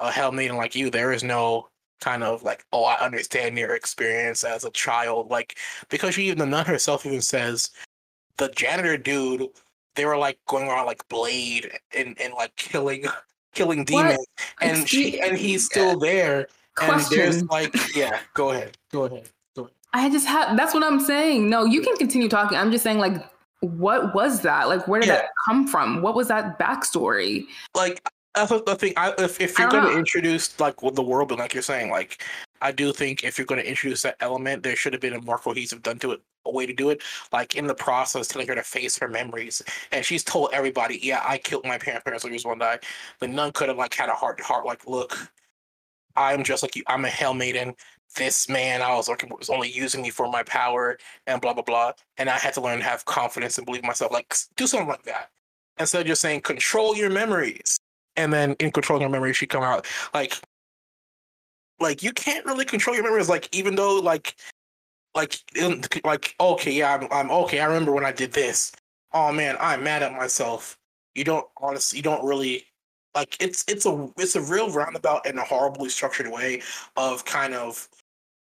a 0.00 0.10
hell 0.12 0.32
maiden 0.32 0.56
like 0.56 0.74
you." 0.74 0.90
There 0.90 1.12
is 1.12 1.22
no 1.24 1.68
kind 2.00 2.22
of 2.24 2.42
like, 2.42 2.64
"Oh, 2.72 2.84
I 2.84 2.98
understand 3.00 3.58
your 3.58 3.74
experience 3.74 4.44
as 4.44 4.64
a 4.64 4.70
child," 4.70 5.30
like 5.30 5.58
because 5.90 6.14
she 6.14 6.24
even 6.26 6.38
the 6.38 6.46
nun 6.46 6.66
herself 6.66 7.06
even 7.06 7.20
says 7.22 7.70
the 8.40 8.48
janitor 8.56 8.96
dude, 8.96 9.46
they 9.94 10.04
were 10.04 10.16
like 10.16 10.38
going 10.48 10.66
around 10.66 10.86
like 10.86 11.06
Blade 11.08 11.70
and, 11.96 12.18
and 12.20 12.34
like 12.34 12.56
killing 12.56 13.04
killing 13.54 13.84
demons, 13.84 14.16
what? 14.18 14.26
and 14.60 14.88
she 14.88 15.20
and 15.20 15.38
he's 15.38 15.64
still 15.66 15.96
there. 15.98 16.48
Question. 16.76 17.20
And 17.20 17.32
there's 17.32 17.44
like, 17.44 17.74
yeah, 17.94 18.20
go 18.34 18.50
ahead, 18.50 18.78
go 18.90 19.04
ahead, 19.04 19.28
go 19.54 19.62
ahead. 19.62 19.74
I 19.92 20.08
just 20.08 20.26
have. 20.26 20.56
That's 20.56 20.72
what 20.72 20.82
I'm 20.82 21.00
saying. 21.00 21.50
No, 21.50 21.64
you 21.64 21.82
can 21.82 21.96
continue 21.96 22.28
talking. 22.28 22.56
I'm 22.56 22.70
just 22.70 22.82
saying, 22.82 22.98
like, 22.98 23.22
what 23.60 24.14
was 24.14 24.40
that? 24.42 24.68
Like, 24.68 24.88
where 24.88 25.00
did 25.00 25.08
yeah. 25.08 25.16
that 25.16 25.28
come 25.44 25.66
from? 25.66 26.00
What 26.00 26.14
was 26.14 26.28
that 26.28 26.58
backstory? 26.58 27.44
Like, 27.74 28.00
that's 28.34 28.50
the 28.50 28.76
thing. 28.76 28.94
I, 28.96 29.12
if 29.18 29.40
if 29.40 29.58
you're 29.58 29.68
going 29.68 29.92
to 29.92 29.98
introduce 29.98 30.58
like 30.60 30.76
the 30.80 31.02
world, 31.02 31.32
like 31.32 31.52
you're 31.52 31.62
saying, 31.62 31.90
like 31.90 32.22
I 32.60 32.72
do 32.72 32.92
think 32.92 33.24
if 33.24 33.38
you're 33.38 33.46
going 33.46 33.60
to 33.60 33.68
introduce 33.68 34.02
that 34.02 34.16
element, 34.20 34.62
there 34.62 34.76
should 34.76 34.92
have 34.92 35.02
been 35.02 35.14
a 35.14 35.20
more 35.22 35.38
cohesive 35.38 35.82
done 35.82 35.98
to 36.00 36.12
it, 36.12 36.20
a 36.46 36.50
way 36.52 36.66
to 36.66 36.72
do 36.72 36.90
it. 36.90 37.02
Like 37.32 37.54
in 37.56 37.66
the 37.66 37.74
process, 37.74 38.28
telling 38.28 38.48
her 38.48 38.54
to 38.54 38.62
face 38.62 38.98
her 38.98 39.08
memories, 39.08 39.62
and 39.92 40.04
she's 40.04 40.24
told 40.24 40.50
everybody, 40.52 40.98
"Yeah, 41.02 41.22
I 41.26 41.38
killed 41.38 41.64
my 41.64 41.78
parents. 41.78 42.04
Parents 42.04 42.24
like 42.24 42.44
one 42.44 42.58
die." 42.58 42.78
but 43.20 43.30
none 43.30 43.52
could 43.52 43.68
have 43.68 43.78
like 43.78 43.94
had 43.94 44.08
a 44.08 44.14
heart 44.14 44.38
to 44.38 44.44
heart, 44.44 44.66
like, 44.66 44.86
"Look, 44.86 45.16
I'm 46.16 46.44
just 46.44 46.62
like 46.62 46.76
you. 46.76 46.82
I'm 46.86 47.04
a 47.04 47.08
hell 47.10 47.34
maiden. 47.34 47.74
This 48.16 48.48
man 48.48 48.82
I 48.82 48.94
was 48.96 49.08
working 49.08 49.30
was 49.38 49.50
only 49.50 49.70
using 49.70 50.02
me 50.02 50.10
for 50.10 50.30
my 50.30 50.42
power, 50.44 50.98
and 51.26 51.40
blah 51.40 51.54
blah 51.54 51.62
blah. 51.62 51.92
And 52.18 52.28
I 52.30 52.38
had 52.38 52.54
to 52.54 52.60
learn 52.60 52.78
to 52.78 52.84
have 52.84 53.04
confidence 53.06 53.58
and 53.58 53.66
believe 53.66 53.84
myself. 53.84 54.12
Like, 54.12 54.34
do 54.56 54.66
something 54.66 54.88
like 54.88 55.04
that 55.04 55.30
instead 55.78 56.02
of 56.02 56.06
just 56.08 56.22
saying 56.22 56.42
control 56.42 56.96
your 56.96 57.10
memories." 57.10 57.78
And 58.16 58.32
then 58.32 58.54
in 58.60 58.72
controlling 58.72 59.02
your 59.02 59.10
memories, 59.10 59.36
she 59.36 59.46
come 59.46 59.62
out 59.62 59.86
like 60.14 60.40
like 61.80 62.02
you 62.02 62.12
can't 62.12 62.44
really 62.46 62.64
control 62.64 62.94
your 62.94 63.04
memories. 63.04 63.28
Like 63.28 63.48
even 63.56 63.74
though 63.74 63.96
like 63.96 64.36
like 65.14 65.36
like 66.04 66.34
okay, 66.40 66.72
yeah, 66.72 66.94
I'm, 66.94 67.08
I'm 67.10 67.30
okay. 67.44 67.60
I 67.60 67.66
remember 67.66 67.92
when 67.92 68.04
I 68.04 68.12
did 68.12 68.32
this. 68.32 68.72
Oh 69.12 69.32
man, 69.32 69.56
I'm 69.60 69.82
mad 69.82 70.02
at 70.02 70.12
myself. 70.12 70.78
You 71.14 71.24
don't 71.24 71.46
honestly, 71.56 71.98
you 71.98 72.02
don't 72.02 72.24
really 72.24 72.64
like 73.14 73.36
it's 73.40 73.64
it's 73.66 73.86
a 73.86 74.10
it's 74.18 74.36
a 74.36 74.42
real 74.42 74.70
roundabout 74.70 75.26
and 75.26 75.38
a 75.38 75.42
horribly 75.44 75.88
structured 75.88 76.28
way 76.28 76.62
of 76.96 77.24
kind 77.24 77.54
of 77.54 77.88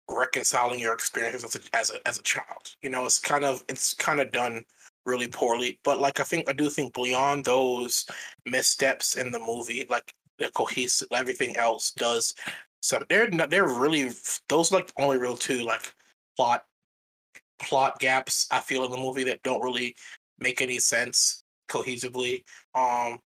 reconciling 0.08 0.78
your 0.78 0.94
experiences 0.94 1.44
as 1.44 1.56
a, 1.56 1.76
as 1.76 1.90
a 1.90 2.08
as 2.08 2.18
a 2.18 2.22
child. 2.22 2.74
You 2.82 2.90
know, 2.90 3.04
it's 3.04 3.18
kind 3.20 3.44
of 3.44 3.62
it's 3.68 3.94
kind 3.94 4.20
of 4.20 4.32
done 4.32 4.64
really 5.04 5.28
poorly. 5.28 5.78
But 5.84 6.00
like 6.00 6.20
I 6.20 6.24
think 6.24 6.48
I 6.48 6.52
do 6.52 6.68
think 6.68 6.94
beyond 6.94 7.44
those 7.44 8.06
missteps 8.44 9.16
in 9.16 9.30
the 9.30 9.38
movie, 9.38 9.86
like 9.88 10.12
the 10.38 10.50
cohesive 10.50 11.08
everything 11.12 11.56
else 11.56 11.92
does 11.92 12.34
so 12.86 13.02
they're 13.08 13.28
not, 13.30 13.50
they're 13.50 13.66
really 13.66 14.12
those 14.48 14.70
like 14.70 14.92
only 14.96 15.18
real 15.18 15.36
two 15.36 15.64
like 15.64 15.92
plot 16.36 16.64
plot 17.60 17.98
gaps 17.98 18.46
I 18.52 18.60
feel 18.60 18.84
in 18.84 18.92
the 18.92 18.96
movie 18.96 19.24
that 19.24 19.42
don't 19.42 19.60
really 19.62 19.96
make 20.38 20.62
any 20.62 20.78
sense 20.78 21.42
cohesively. 21.68 22.44
Um, 22.76 23.18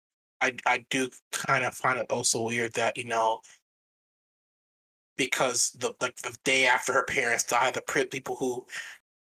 I 0.41 0.55
I 0.65 0.85
do 0.91 1.11
kind 1.33 1.65
of 1.65 1.75
find 1.75 1.99
it 1.99 2.07
also 2.09 2.43
weird 2.43 2.75
that 2.75 2.97
you 2.97 3.05
know 3.05 3.41
because 5.17 5.71
the 5.81 5.93
like 6.01 6.17
the 6.19 6.37
day 6.45 6.67
after 6.67 6.93
her 6.93 7.05
parents 7.05 7.43
died, 7.43 7.75
the 7.75 7.83
people 8.11 8.37
who 8.37 8.65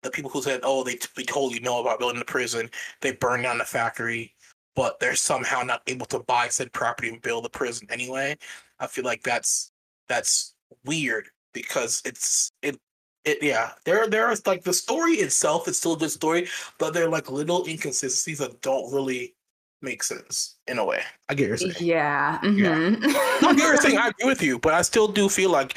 the 0.02 0.12
people 0.12 0.30
who 0.30 0.42
said, 0.42 0.60
"Oh, 0.62 0.84
they, 0.84 0.96
they 1.16 1.24
you 1.50 1.60
know 1.60 1.80
about 1.80 1.98
building 1.98 2.20
the 2.20 2.24
prison," 2.24 2.70
they 3.00 3.12
burned 3.12 3.42
down 3.42 3.58
the 3.58 3.64
factory, 3.64 4.34
but 4.76 5.00
they're 5.00 5.16
somehow 5.16 5.62
not 5.62 5.82
able 5.88 6.06
to 6.06 6.20
buy 6.20 6.48
said 6.48 6.72
property 6.72 7.08
and 7.08 7.20
build 7.20 7.44
the 7.44 7.50
prison 7.50 7.88
anyway. 7.90 8.36
I 8.78 8.86
feel 8.86 9.04
like 9.04 9.24
that's 9.24 9.72
that's 10.10 10.54
weird 10.84 11.28
because 11.54 12.02
it's 12.04 12.50
it 12.62 12.76
it 13.24 13.42
yeah 13.42 13.70
there 13.84 14.08
there 14.08 14.26
are 14.26 14.34
like 14.44 14.64
the 14.64 14.72
story 14.72 15.12
itself 15.12 15.68
is 15.68 15.78
still 15.78 15.94
a 15.94 15.98
good 15.98 16.10
story 16.10 16.48
but 16.78 16.92
there 16.92 17.06
are 17.06 17.08
like 17.08 17.30
little 17.30 17.64
inconsistencies 17.66 18.38
that 18.38 18.60
don't 18.60 18.92
really 18.92 19.34
make 19.82 20.02
sense 20.02 20.56
in 20.68 20.78
a 20.78 20.84
way. 20.84 21.00
I 21.30 21.34
get 21.34 21.48
your 21.48 21.56
saying. 21.56 21.74
Yeah 21.80 22.38
mm-hmm. 22.42 23.02
yeah 23.02 23.48
i 23.48 23.54
get 23.54 23.64
your 23.64 23.76
saying. 23.78 23.98
I 24.04 24.08
agree 24.08 24.28
with 24.28 24.42
you 24.42 24.58
but 24.58 24.74
i 24.74 24.82
still 24.82 25.08
do 25.08 25.28
feel 25.28 25.50
like 25.50 25.76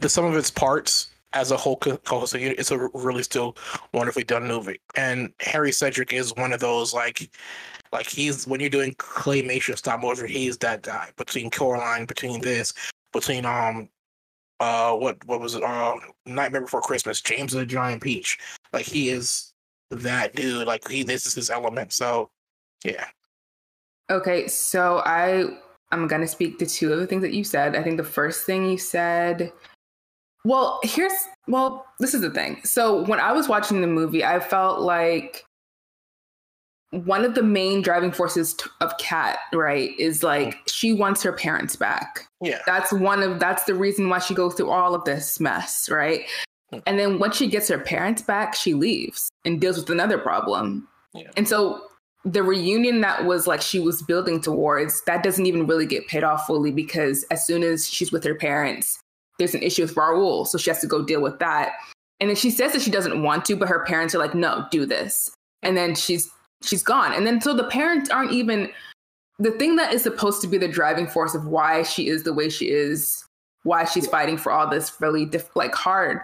the 0.00 0.08
some 0.08 0.24
of 0.24 0.34
its 0.34 0.50
parts 0.50 1.08
as 1.32 1.50
a 1.50 1.56
whole 1.56 1.76
cohesive 1.76 2.40
unit 2.40 2.58
it's 2.58 2.70
a 2.70 2.88
really 2.94 3.22
still 3.22 3.56
wonderfully 3.92 4.24
done 4.24 4.48
movie. 4.48 4.80
And 4.96 5.32
harry 5.40 5.70
Selick 5.70 6.12
is 6.12 6.34
one 6.34 6.52
of 6.52 6.60
those 6.60 6.94
like 6.94 7.30
like 7.92 8.08
he's 8.08 8.46
when 8.46 8.60
you're 8.60 8.70
doing 8.70 8.94
claymation 8.94 9.76
stop 9.76 10.00
motion 10.00 10.28
he's 10.28 10.56
that 10.58 10.82
guy 10.82 11.10
between 11.16 11.50
coraline 11.50 12.06
between 12.06 12.40
this 12.40 12.72
between 13.20 13.44
um 13.44 13.88
uh 14.60 14.92
what 14.92 15.16
what 15.26 15.40
was 15.40 15.54
it 15.54 15.62
uh 15.62 15.94
Nightmare 16.24 16.62
Before 16.62 16.80
Christmas, 16.80 17.20
James 17.20 17.52
the 17.52 17.66
Giant 17.66 18.02
Peach. 18.02 18.38
Like 18.72 18.86
he 18.86 19.10
is 19.10 19.52
that 19.90 20.34
dude. 20.34 20.66
Like 20.66 20.88
he 20.88 21.02
this 21.02 21.26
is 21.26 21.34
his 21.34 21.50
element. 21.50 21.92
So 21.92 22.30
yeah. 22.84 23.06
Okay, 24.10 24.46
so 24.48 25.02
I 25.04 25.58
I'm 25.92 26.06
gonna 26.06 26.28
speak 26.28 26.58
to 26.58 26.66
two 26.66 26.92
of 26.92 26.98
the 26.98 27.06
things 27.06 27.22
that 27.22 27.34
you 27.34 27.44
said. 27.44 27.76
I 27.76 27.82
think 27.82 27.96
the 27.96 28.04
first 28.04 28.46
thing 28.46 28.68
you 28.68 28.78
said 28.78 29.52
well, 30.46 30.78
here's 30.84 31.12
well, 31.48 31.86
this 31.98 32.14
is 32.14 32.20
the 32.20 32.30
thing. 32.30 32.60
So 32.62 33.04
when 33.06 33.18
I 33.18 33.32
was 33.32 33.48
watching 33.48 33.80
the 33.80 33.88
movie, 33.88 34.24
I 34.24 34.38
felt 34.38 34.80
like 34.80 35.44
one 36.90 37.24
of 37.24 37.34
the 37.34 37.42
main 37.42 37.82
driving 37.82 38.12
forces 38.12 38.54
t- 38.54 38.70
of 38.80 38.96
Kat, 38.98 39.38
right, 39.52 39.90
is 39.98 40.22
like 40.22 40.54
mm. 40.54 40.58
she 40.66 40.92
wants 40.92 41.22
her 41.22 41.32
parents 41.32 41.76
back. 41.76 42.26
Yeah. 42.40 42.60
That's 42.66 42.92
one 42.92 43.22
of 43.22 43.40
that's 43.40 43.64
the 43.64 43.74
reason 43.74 44.08
why 44.08 44.18
she 44.18 44.34
goes 44.34 44.54
through 44.54 44.70
all 44.70 44.94
of 44.94 45.04
this 45.04 45.40
mess, 45.40 45.88
right? 45.90 46.22
Mm. 46.72 46.82
And 46.86 46.98
then 46.98 47.18
once 47.18 47.36
she 47.36 47.48
gets 47.48 47.68
her 47.68 47.78
parents 47.78 48.22
back, 48.22 48.54
she 48.54 48.74
leaves 48.74 49.28
and 49.44 49.60
deals 49.60 49.78
with 49.78 49.90
another 49.90 50.18
problem. 50.18 50.88
Yeah. 51.12 51.30
And 51.36 51.48
so 51.48 51.82
the 52.24 52.42
reunion 52.42 53.00
that 53.02 53.24
was 53.24 53.46
like 53.46 53.62
she 53.62 53.78
was 53.78 54.02
building 54.02 54.40
towards, 54.40 55.02
that 55.04 55.22
doesn't 55.22 55.46
even 55.46 55.66
really 55.66 55.86
get 55.86 56.08
paid 56.08 56.24
off 56.24 56.46
fully 56.46 56.72
because 56.72 57.24
as 57.30 57.46
soon 57.46 57.62
as 57.62 57.88
she's 57.88 58.10
with 58.10 58.24
her 58.24 58.34
parents, 58.34 58.98
there's 59.38 59.54
an 59.54 59.62
issue 59.62 59.82
with 59.82 59.94
Raul. 59.94 60.46
So 60.46 60.58
she 60.58 60.70
has 60.70 60.80
to 60.80 60.86
go 60.86 61.04
deal 61.04 61.20
with 61.20 61.38
that. 61.38 61.72
And 62.18 62.30
then 62.30 62.36
she 62.36 62.50
says 62.50 62.72
that 62.72 62.82
she 62.82 62.90
doesn't 62.90 63.22
want 63.22 63.44
to, 63.46 63.56
but 63.56 63.68
her 63.68 63.84
parents 63.84 64.14
are 64.14 64.18
like, 64.18 64.34
no, 64.34 64.66
do 64.70 64.86
this. 64.86 65.30
And 65.62 65.76
then 65.76 65.94
she's 65.94 66.30
she's 66.62 66.82
gone. 66.82 67.12
And 67.12 67.26
then 67.26 67.40
so 67.40 67.54
the 67.54 67.64
parents 67.64 68.10
aren't 68.10 68.32
even 68.32 68.70
the 69.38 69.52
thing 69.52 69.76
that 69.76 69.92
is 69.92 70.02
supposed 70.02 70.40
to 70.42 70.48
be 70.48 70.58
the 70.58 70.68
driving 70.68 71.06
force 71.06 71.34
of 71.34 71.46
why 71.46 71.82
she 71.82 72.08
is 72.08 72.22
the 72.22 72.32
way 72.32 72.48
she 72.48 72.70
is, 72.70 73.24
why 73.64 73.84
she's 73.84 74.06
fighting 74.06 74.38
for 74.38 74.50
all 74.50 74.68
this 74.68 74.92
really 75.00 75.26
diff- 75.26 75.54
like 75.54 75.74
hard. 75.74 76.20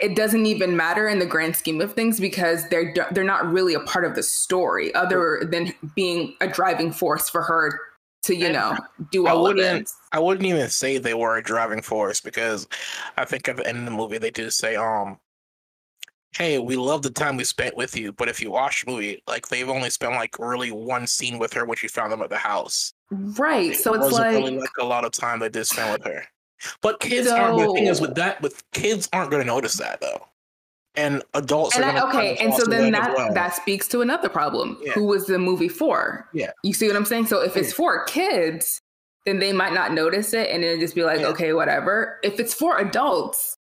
It 0.00 0.16
doesn't 0.16 0.46
even 0.46 0.76
matter 0.76 1.06
in 1.06 1.20
the 1.20 1.26
grand 1.26 1.54
scheme 1.54 1.80
of 1.80 1.92
things 1.92 2.18
because 2.18 2.68
they're 2.70 2.92
they're 3.12 3.22
not 3.22 3.46
really 3.52 3.74
a 3.74 3.80
part 3.80 4.04
of 4.04 4.16
the 4.16 4.22
story, 4.22 4.92
other 4.94 5.46
than 5.48 5.72
being 5.94 6.34
a 6.40 6.48
driving 6.48 6.90
force 6.90 7.28
for 7.28 7.42
her 7.42 7.78
to 8.24 8.34
you 8.34 8.50
know 8.50 8.76
do 9.12 9.28
all 9.28 9.38
I 9.38 9.40
wouldn't. 9.40 9.90
I 10.10 10.18
wouldn't 10.18 10.46
even 10.46 10.68
say 10.70 10.98
they 10.98 11.14
were 11.14 11.36
a 11.36 11.42
driving 11.42 11.82
force 11.82 12.20
because 12.20 12.66
I 13.16 13.24
think 13.24 13.48
at 13.48 13.56
the 13.56 13.66
end 13.66 13.78
of 13.78 13.84
the 13.84 13.92
movie 13.92 14.18
they 14.18 14.30
do 14.30 14.50
say 14.50 14.74
um 14.74 15.18
hey, 16.32 16.58
we 16.58 16.76
love 16.76 17.02
the 17.02 17.10
time 17.10 17.36
we 17.36 17.44
spent 17.44 17.76
with 17.76 17.96
you, 17.96 18.12
but 18.12 18.28
if 18.28 18.40
you 18.40 18.50
watch 18.50 18.84
the 18.84 18.90
movie, 18.90 19.22
like 19.26 19.48
they've 19.48 19.68
only 19.68 19.90
spent 19.90 20.14
like 20.14 20.38
really 20.38 20.70
one 20.70 21.06
scene 21.06 21.38
with 21.38 21.52
her 21.52 21.64
when 21.64 21.76
she 21.76 21.88
found 21.88 22.12
them 22.12 22.22
at 22.22 22.30
the 22.30 22.38
house. 22.38 22.94
Right. 23.10 23.72
It 23.72 23.80
so 23.80 23.94
it's 23.94 24.12
like, 24.12 24.32
really 24.32 24.58
like 24.58 24.70
a 24.80 24.84
lot 24.84 25.04
of 25.04 25.12
time 25.12 25.40
they 25.40 25.50
did 25.50 25.66
spend 25.66 25.92
with 25.92 26.04
her. 26.04 26.24
But 26.80 27.00
kids 27.00 27.28
so... 27.28 27.36
aren't 27.36 27.58
the 27.58 27.72
thing 27.74 27.86
is 27.86 28.00
with 28.00 28.14
that 28.14 28.40
with 28.40 28.62
kids 28.72 29.08
aren't 29.12 29.30
gonna 29.30 29.44
notice 29.44 29.74
that 29.74 30.00
though. 30.00 30.26
And 30.94 31.22
adults 31.32 31.74
and 31.74 31.86
I, 31.86 32.06
okay, 32.08 32.36
and 32.36 32.52
so 32.52 32.66
then 32.66 32.92
that 32.92 33.16
well. 33.16 33.32
that 33.32 33.54
speaks 33.54 33.88
to 33.88 34.02
another 34.02 34.28
problem. 34.28 34.78
Yeah. 34.82 34.92
Who 34.92 35.06
was 35.06 35.26
the 35.26 35.38
movie 35.38 35.68
for? 35.68 36.28
Yeah. 36.34 36.50
You 36.62 36.74
see 36.74 36.86
what 36.86 36.96
I'm 36.96 37.06
saying? 37.06 37.26
So 37.26 37.42
if 37.42 37.56
it's 37.56 37.72
for 37.72 38.04
kids, 38.04 38.82
then 39.24 39.38
they 39.38 39.54
might 39.54 39.72
not 39.72 39.92
notice 39.92 40.34
it 40.34 40.50
and 40.50 40.62
it'll 40.62 40.80
just 40.80 40.94
be 40.94 41.02
like, 41.02 41.20
yeah. 41.20 41.28
okay, 41.28 41.54
whatever. 41.54 42.18
If 42.22 42.38
it's 42.38 42.52
for 42.52 42.78
adults, 42.78 43.56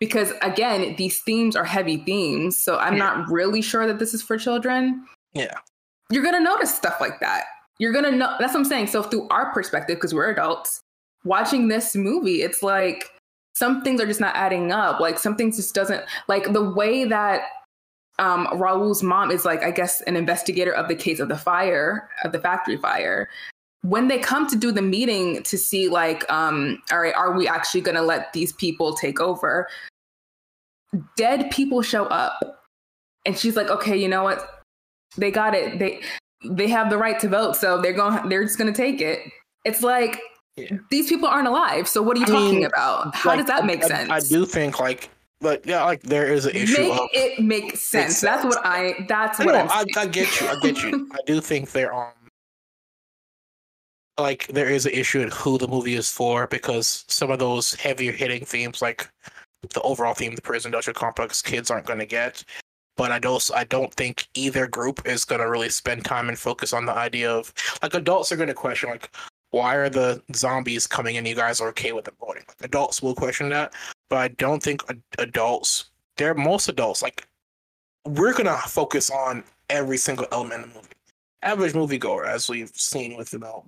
because 0.00 0.32
again 0.42 0.94
these 0.96 1.22
themes 1.22 1.56
are 1.56 1.64
heavy 1.64 1.98
themes 1.98 2.62
so 2.62 2.78
i'm 2.78 2.94
yeah. 2.94 2.98
not 2.98 3.28
really 3.30 3.62
sure 3.62 3.86
that 3.86 3.98
this 3.98 4.14
is 4.14 4.22
for 4.22 4.38
children. 4.38 5.04
Yeah. 5.32 5.58
You're 6.10 6.24
gonna 6.24 6.40
notice 6.40 6.74
stuff 6.74 6.96
like 7.00 7.20
that. 7.20 7.44
You're 7.78 7.92
gonna 7.92 8.12
know 8.12 8.34
that's 8.38 8.54
what 8.54 8.60
i'm 8.60 8.64
saying. 8.64 8.88
So 8.88 9.02
through 9.02 9.28
our 9.28 9.52
perspective 9.52 9.96
because 9.96 10.14
we're 10.14 10.30
adults 10.30 10.80
watching 11.24 11.68
this 11.68 11.96
movie 11.96 12.42
it's 12.42 12.62
like 12.62 13.10
some 13.56 13.80
things 13.80 14.02
are 14.02 14.06
just 14.06 14.20
not 14.20 14.36
adding 14.36 14.70
up. 14.70 15.00
Like 15.00 15.18
some 15.18 15.34
things 15.34 15.56
just 15.56 15.74
doesn't 15.74 16.04
like 16.28 16.52
the 16.52 16.70
way 16.70 17.04
that 17.04 17.44
um, 18.18 18.48
Raul's 18.54 19.02
mom 19.02 19.30
is 19.30 19.46
like, 19.46 19.62
I 19.62 19.70
guess, 19.70 20.02
an 20.02 20.14
investigator 20.14 20.72
of 20.72 20.88
the 20.88 20.94
case 20.94 21.20
of 21.20 21.28
the 21.28 21.38
fire, 21.38 22.10
of 22.22 22.32
the 22.32 22.38
factory 22.38 22.76
fire 22.76 23.28
when 23.88 24.08
they 24.08 24.18
come 24.18 24.48
to 24.48 24.56
do 24.56 24.72
the 24.72 24.82
meeting 24.82 25.42
to 25.44 25.56
see 25.56 25.88
like 25.88 26.30
um 26.30 26.82
all 26.90 26.98
right 26.98 27.14
are 27.14 27.32
we 27.32 27.46
actually 27.46 27.80
going 27.80 27.94
to 27.94 28.02
let 28.02 28.32
these 28.32 28.52
people 28.54 28.94
take 28.94 29.20
over 29.20 29.68
dead 31.16 31.50
people 31.50 31.82
show 31.82 32.04
up 32.06 32.64
and 33.24 33.38
she's 33.38 33.56
like 33.56 33.68
okay 33.68 33.96
you 33.96 34.08
know 34.08 34.24
what 34.24 34.64
they 35.16 35.30
got 35.30 35.54
it 35.54 35.78
they 35.78 36.00
they 36.44 36.66
have 36.66 36.90
the 36.90 36.98
right 36.98 37.20
to 37.20 37.28
vote 37.28 37.54
so 37.54 37.80
they're 37.80 37.92
going 37.92 38.28
they're 38.28 38.44
just 38.44 38.58
going 38.58 38.72
to 38.72 38.76
take 38.76 39.00
it 39.00 39.20
it's 39.64 39.82
like 39.82 40.20
yeah. 40.56 40.76
these 40.90 41.08
people 41.08 41.28
aren't 41.28 41.48
alive 41.48 41.86
so 41.86 42.02
what 42.02 42.16
are 42.16 42.20
you 42.20 42.26
I 42.26 42.30
talking 42.30 42.56
mean, 42.56 42.66
about 42.66 43.14
how 43.14 43.30
like, 43.30 43.38
does 43.38 43.46
that 43.46 43.66
make 43.66 43.84
I, 43.84 43.88
sense 43.88 44.10
I, 44.10 44.16
I 44.16 44.20
do 44.20 44.44
think 44.44 44.80
like 44.80 45.10
but 45.38 45.66
yeah, 45.66 45.84
like 45.84 46.02
there 46.02 46.32
is 46.32 46.46
an 46.46 46.56
issue. 46.56 46.80
Make 46.80 46.92
of, 46.92 47.08
it 47.12 47.40
make 47.40 47.76
sense. 47.76 48.22
That's 48.22 48.42
what 48.42 48.58
I. 48.64 49.04
That's 49.06 49.38
I 49.38 49.44
what 49.44 49.54
know, 49.54 49.66
I, 49.70 49.84
I 49.94 50.06
get 50.06 50.40
you. 50.40 50.48
I 50.48 50.58
get 50.60 50.82
you. 50.82 51.10
I 51.12 51.18
do 51.26 51.42
think 51.42 51.72
there 51.72 51.92
are 51.92 52.14
like 54.18 54.46
there 54.48 54.68
is 54.68 54.86
an 54.86 54.92
issue 54.92 55.20
in 55.20 55.30
who 55.30 55.58
the 55.58 55.68
movie 55.68 55.94
is 55.94 56.10
for 56.10 56.46
because 56.46 57.04
some 57.08 57.30
of 57.30 57.38
those 57.38 57.74
heavier 57.74 58.12
hitting 58.12 58.44
themes, 58.44 58.80
like 58.80 59.08
the 59.74 59.82
overall 59.82 60.14
theme 60.14 60.32
of 60.32 60.36
the 60.36 60.42
prison 60.42 60.70
industrial 60.70 60.94
complex, 60.94 61.42
kids 61.42 61.70
aren't 61.70 61.86
going 61.86 61.98
to 61.98 62.06
get. 62.06 62.44
But 62.96 63.12
I 63.12 63.18
don't, 63.18 63.50
I 63.54 63.64
don't 63.64 63.92
think 63.94 64.26
either 64.34 64.66
group 64.66 65.06
is 65.06 65.26
going 65.26 65.42
to 65.42 65.50
really 65.50 65.68
spend 65.68 66.04
time 66.04 66.30
and 66.30 66.38
focus 66.38 66.72
on 66.72 66.86
the 66.86 66.94
idea 66.94 67.30
of 67.30 67.52
like 67.82 67.92
adults 67.92 68.32
are 68.32 68.36
going 68.36 68.48
to 68.48 68.54
question 68.54 68.88
like, 68.88 69.14
why 69.50 69.74
are 69.74 69.90
the 69.90 70.22
zombies 70.34 70.86
coming 70.86 71.16
and 71.16 71.28
you 71.28 71.34
guys 71.34 71.60
are 71.60 71.68
okay 71.68 71.92
with 71.92 72.06
them 72.06 72.14
voting? 72.20 72.44
Adults 72.62 73.02
will 73.02 73.14
question 73.14 73.48
that, 73.50 73.74
but 74.08 74.18
I 74.18 74.28
don't 74.28 74.62
think 74.62 74.82
adults. 75.18 75.90
They're 76.16 76.34
most 76.34 76.68
adults 76.68 77.02
like 77.02 77.26
we're 78.06 78.32
gonna 78.32 78.56
focus 78.66 79.10
on 79.10 79.44
every 79.68 79.98
single 79.98 80.26
element 80.32 80.64
of 80.64 80.68
the 80.70 80.74
movie. 80.76 80.88
Average 81.42 81.72
moviegoer, 81.74 82.26
as 82.26 82.48
we've 82.48 82.70
seen 82.74 83.16
with 83.16 83.32
know 83.34 83.66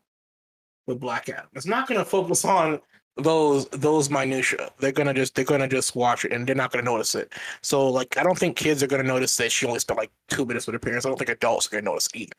with 0.89 0.99
Black 0.99 1.29
Adam, 1.29 1.47
It's 1.55 1.67
not 1.67 1.87
gonna 1.87 2.05
focus 2.05 2.45
on 2.45 2.81
those 3.17 3.69
those 3.69 4.11
minutia. 4.11 4.71
They're 4.79 4.91
gonna 4.91 5.15
just 5.15 5.35
they're 5.35 5.45
gonna 5.45 5.69
just 5.69 5.95
watch 5.95 6.25
it 6.25 6.33
and 6.33 6.47
they're 6.47 6.57
not 6.57 6.73
gonna 6.73 6.85
notice 6.85 7.15
it. 7.15 7.33
So 7.63 7.89
like 7.89 8.17
I 8.17 8.23
don't 8.23 8.39
think 8.39 8.57
kids 8.57 8.83
are 8.83 8.87
gonna 8.87 9.03
notice 9.03 9.37
that 9.37 9.53
she 9.53 9.67
only 9.67 9.81
spent 9.81 9.99
like 9.99 10.11
two 10.29 10.47
minutes 10.47 10.67
with 10.67 10.75
her 10.75 10.79
parents. 10.79 11.05
I 11.05 11.11
don't 11.11 11.19
think 11.19 11.31
adults 11.31 11.67
are 11.67 11.71
gonna 11.71 11.83
notice 11.83 12.09
either. 12.15 12.33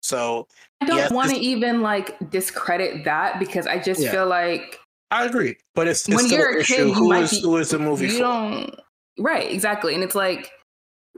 So 0.00 0.48
I 0.80 0.86
don't 0.86 0.96
yes, 0.96 1.12
want 1.12 1.30
to 1.30 1.36
even 1.36 1.82
like 1.82 2.18
discredit 2.30 3.04
that 3.04 3.38
because 3.38 3.66
I 3.66 3.78
just 3.78 4.00
yeah. 4.00 4.10
feel 4.10 4.26
like 4.26 4.80
I 5.10 5.26
agree, 5.26 5.58
but 5.74 5.86
it's, 5.86 6.08
it's 6.08 6.16
when 6.16 6.30
you're 6.30 6.60
a 6.60 6.64
kid, 6.64 6.94
who 6.94 7.12
is, 7.12 7.30
be, 7.30 7.42
who 7.42 7.58
is 7.58 7.68
the 7.68 7.78
movie 7.78 8.06
you 8.06 8.12
for? 8.12 8.18
don't 8.20 8.74
right 9.18 9.52
exactly, 9.52 9.94
and 9.94 10.02
it's 10.02 10.14
like 10.14 10.50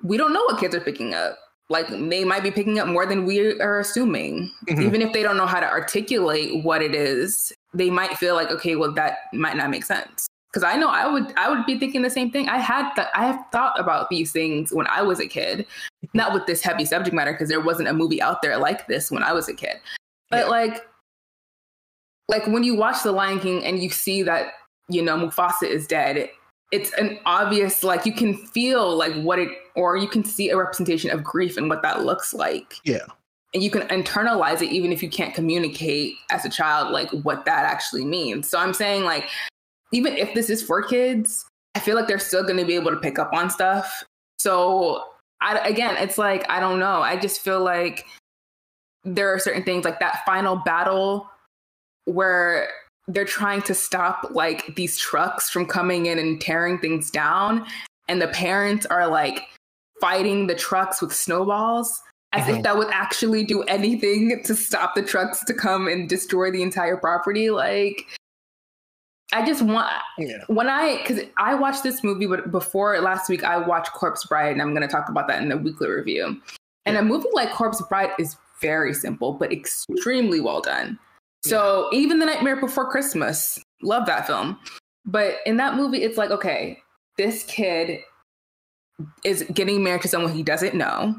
we 0.03 0.17
don't 0.17 0.33
know 0.33 0.43
what 0.43 0.59
kids 0.59 0.75
are 0.75 0.81
picking 0.81 1.15
up. 1.15 1.39
Like 1.75 1.89
they 1.89 2.25
might 2.25 2.45
be 2.45 2.53
picking 2.53 2.79
up 2.79 2.87
more 2.87 3.05
than 3.05 3.25
we 3.25 3.61
are 3.61 3.81
assuming, 3.81 4.53
mm-hmm. 4.69 4.81
even 4.81 5.03
if 5.03 5.13
they 5.13 5.25
don't 5.25 5.37
know 5.37 5.45
how 5.45 5.59
to 5.59 5.69
articulate 5.69 6.63
what 6.63 6.83
it 6.83 6.95
is. 6.95 7.53
They 7.75 7.91
might 7.91 8.17
feel 8.17 8.37
like, 8.37 8.53
okay, 8.53 8.77
well, 8.77 8.93
that 8.93 9.19
might 9.33 9.57
not 9.57 9.71
make 9.71 9.85
sense 9.85 10.29
because 10.53 10.63
I 10.63 10.77
know 10.77 10.89
I 10.89 11.09
would 11.09 11.37
I 11.37 11.51
would 11.51 11.67
be 11.67 11.77
thinking 11.81 12.03
the 12.03 12.11
same 12.11 12.31
thing. 12.31 12.49
I 12.49 12.59
had 12.59 12.95
th- 12.95 13.09
I 13.13 13.27
have 13.27 13.45
thought 13.51 13.79
about 13.79 14.09
these 14.09 14.31
things 14.31 14.73
when 14.73 14.87
I 14.87 15.03
was 15.03 15.19
a 15.19 15.27
kid, 15.27 15.67
not 16.13 16.33
with 16.33 16.47
this 16.47 16.63
heavy 16.63 16.85
subject 16.85 17.13
matter 17.13 17.33
because 17.33 17.49
there 17.49 17.61
wasn't 17.61 17.89
a 17.89 17.93
movie 17.93 18.23
out 18.23 18.41
there 18.41 18.57
like 18.57 18.87
this 18.87 19.11
when 19.11 19.25
I 19.25 19.33
was 19.33 19.49
a 19.49 19.55
kid. 19.55 19.79
But 20.31 20.45
yeah. 20.45 20.51
like 20.51 20.87
like 22.29 22.47
when 22.47 22.63
you 22.63 22.77
watch 22.77 23.03
The 23.03 23.11
Lion 23.11 23.41
King 23.41 23.65
and 23.65 23.83
you 23.83 23.91
see 23.91 24.23
that 24.23 24.53
you 24.89 25.03
know 25.03 25.17
Mufasa 25.17 25.69
is 25.69 25.89
dead, 25.89 26.31
it's 26.71 26.93
an 26.93 27.19
obvious 27.27 27.83
like 27.83 28.07
you 28.07 28.13
can 28.13 28.37
feel 28.37 28.97
like 28.97 29.15
what 29.25 29.41
it 29.41 29.49
or 29.75 29.97
you 29.97 30.09
can 30.09 30.25
see 30.25 30.51
a 30.51 30.57
representation 30.57 31.11
of 31.11 31.23
grief 31.23 31.57
and 31.57 31.69
what 31.69 31.83
that 31.83 32.05
looks 32.05 32.33
like. 32.33 32.75
Yeah. 32.85 33.07
And 33.53 33.63
you 33.63 33.71
can 33.71 33.83
internalize 33.89 34.63
it 34.63 34.71
even 34.71 34.93
if 34.93 35.03
you 35.03 35.09
can't 35.09 35.35
communicate 35.35 36.15
as 36.31 36.45
a 36.45 36.51
child 36.51 36.93
like 36.93 37.11
what 37.11 37.45
that 37.45 37.65
actually 37.65 38.05
means. 38.05 38.49
So 38.49 38.59
I'm 38.59 38.75
saying 38.75 39.05
like 39.05 39.29
even 39.93 40.17
if 40.17 40.35
this 40.35 40.51
is 40.51 40.63
for 40.63 40.83
kids, 40.83 41.45
I 41.75 41.81
feel 41.81 41.97
like 41.97 42.09
they're 42.09 42.19
still 42.19 42.43
going 42.43 42.57
to 42.57 42.65
be 42.65 42.75
able 42.75 42.91
to 42.91 42.97
pick 42.97 43.19
up 43.19 43.33
on 43.33 43.51
stuff. 43.51 44.05
So 44.39 45.05
I, 45.41 45.59
again, 45.69 45.97
it's 45.99 46.19
like 46.19 46.49
I 46.51 46.61
don't 46.61 46.79
know. 46.79 47.03
I 47.03 47.17
just 47.17 47.41
feel 47.41 47.63
like 47.63 48.07
there 49.05 49.33
are 49.33 49.39
certain 49.39 49.63
things 49.63 49.85
like 49.85 50.01
that 50.01 50.25
final 50.25 50.57
battle 50.57 51.29
where 52.07 52.69
they're 53.07 53.25
trying 53.25 53.63
to 53.63 53.75
stop 53.75 54.29
like 54.31 54.75
these 54.77 54.99
trucks 54.99 55.51
from 55.51 55.67
coming 55.67 56.07
in 56.07 56.19
and 56.19 56.41
tearing 56.41 56.79
things 56.79 57.11
down 57.11 57.67
and 58.09 58.21
the 58.21 58.29
parents 58.29 58.87
are 58.87 59.07
like 59.07 59.43
fighting 60.05 60.47
the 60.47 60.55
trucks 60.55 61.01
with 61.01 61.15
snowballs 61.15 62.03
as 62.35 62.43
mm-hmm. 62.43 62.57
if 62.57 62.63
that 62.63 62.77
would 62.77 62.91
actually 62.91 63.43
do 63.43 63.63
anything 63.63 64.43
to 64.45 64.55
stop 64.55 64.95
the 64.95 65.01
trucks 65.01 65.43
to 65.43 65.55
come 65.55 65.89
and 65.89 66.11
destroy 66.11 66.51
the 66.51 66.61
entire 66.63 66.99
property 66.99 67.49
like 67.49 68.05
I 69.33 69.47
just 69.47 69.63
want 69.63 69.91
yeah. 70.19 70.45
when 70.49 70.69
I 70.69 70.99
because 70.99 71.23
I 71.39 71.55
watched 71.55 71.83
this 71.83 72.05
movie, 72.05 72.27
but 72.27 72.53
before 72.53 73.01
last 73.01 73.31
week 73.31 73.43
I 73.43 73.57
watched 73.57 73.93
Corpse 73.93 74.27
Bride, 74.27 74.53
and 74.53 74.61
I'm 74.61 74.75
going 74.75 74.87
to 74.87 74.93
talk 74.93 75.09
about 75.09 75.27
that 75.29 75.43
in 75.43 75.49
the 75.49 75.57
weekly 75.57 75.89
review. 75.89 76.41
And 76.85 76.99
a 76.99 77.03
movie 77.03 77.27
like 77.33 77.51
Corpse 77.51 77.83
Bride 77.89 78.11
is 78.19 78.37
very 78.61 78.93
simple 78.93 79.33
but 79.33 79.51
extremely 79.51 80.41
well 80.41 80.61
done. 80.61 80.99
So 81.43 81.89
yeah. 81.91 81.99
even 82.01 82.19
The 82.19 82.27
Nightmare 82.27 82.61
Before 82.61 82.89
Christmas, 82.89 83.59
love 83.83 84.05
that 84.07 84.27
film. 84.27 84.59
But 85.07 85.37
in 85.47 85.57
that 85.57 85.75
movie, 85.75 86.03
it's 86.03 86.19
like 86.19 86.31
okay, 86.31 86.79
this 87.17 87.45
kid 87.45 88.01
is 89.25 89.45
getting 89.53 89.83
married 89.83 90.03
to 90.03 90.09
someone 90.09 90.33
he 90.33 90.43
doesn't 90.43 90.75
know, 90.75 91.15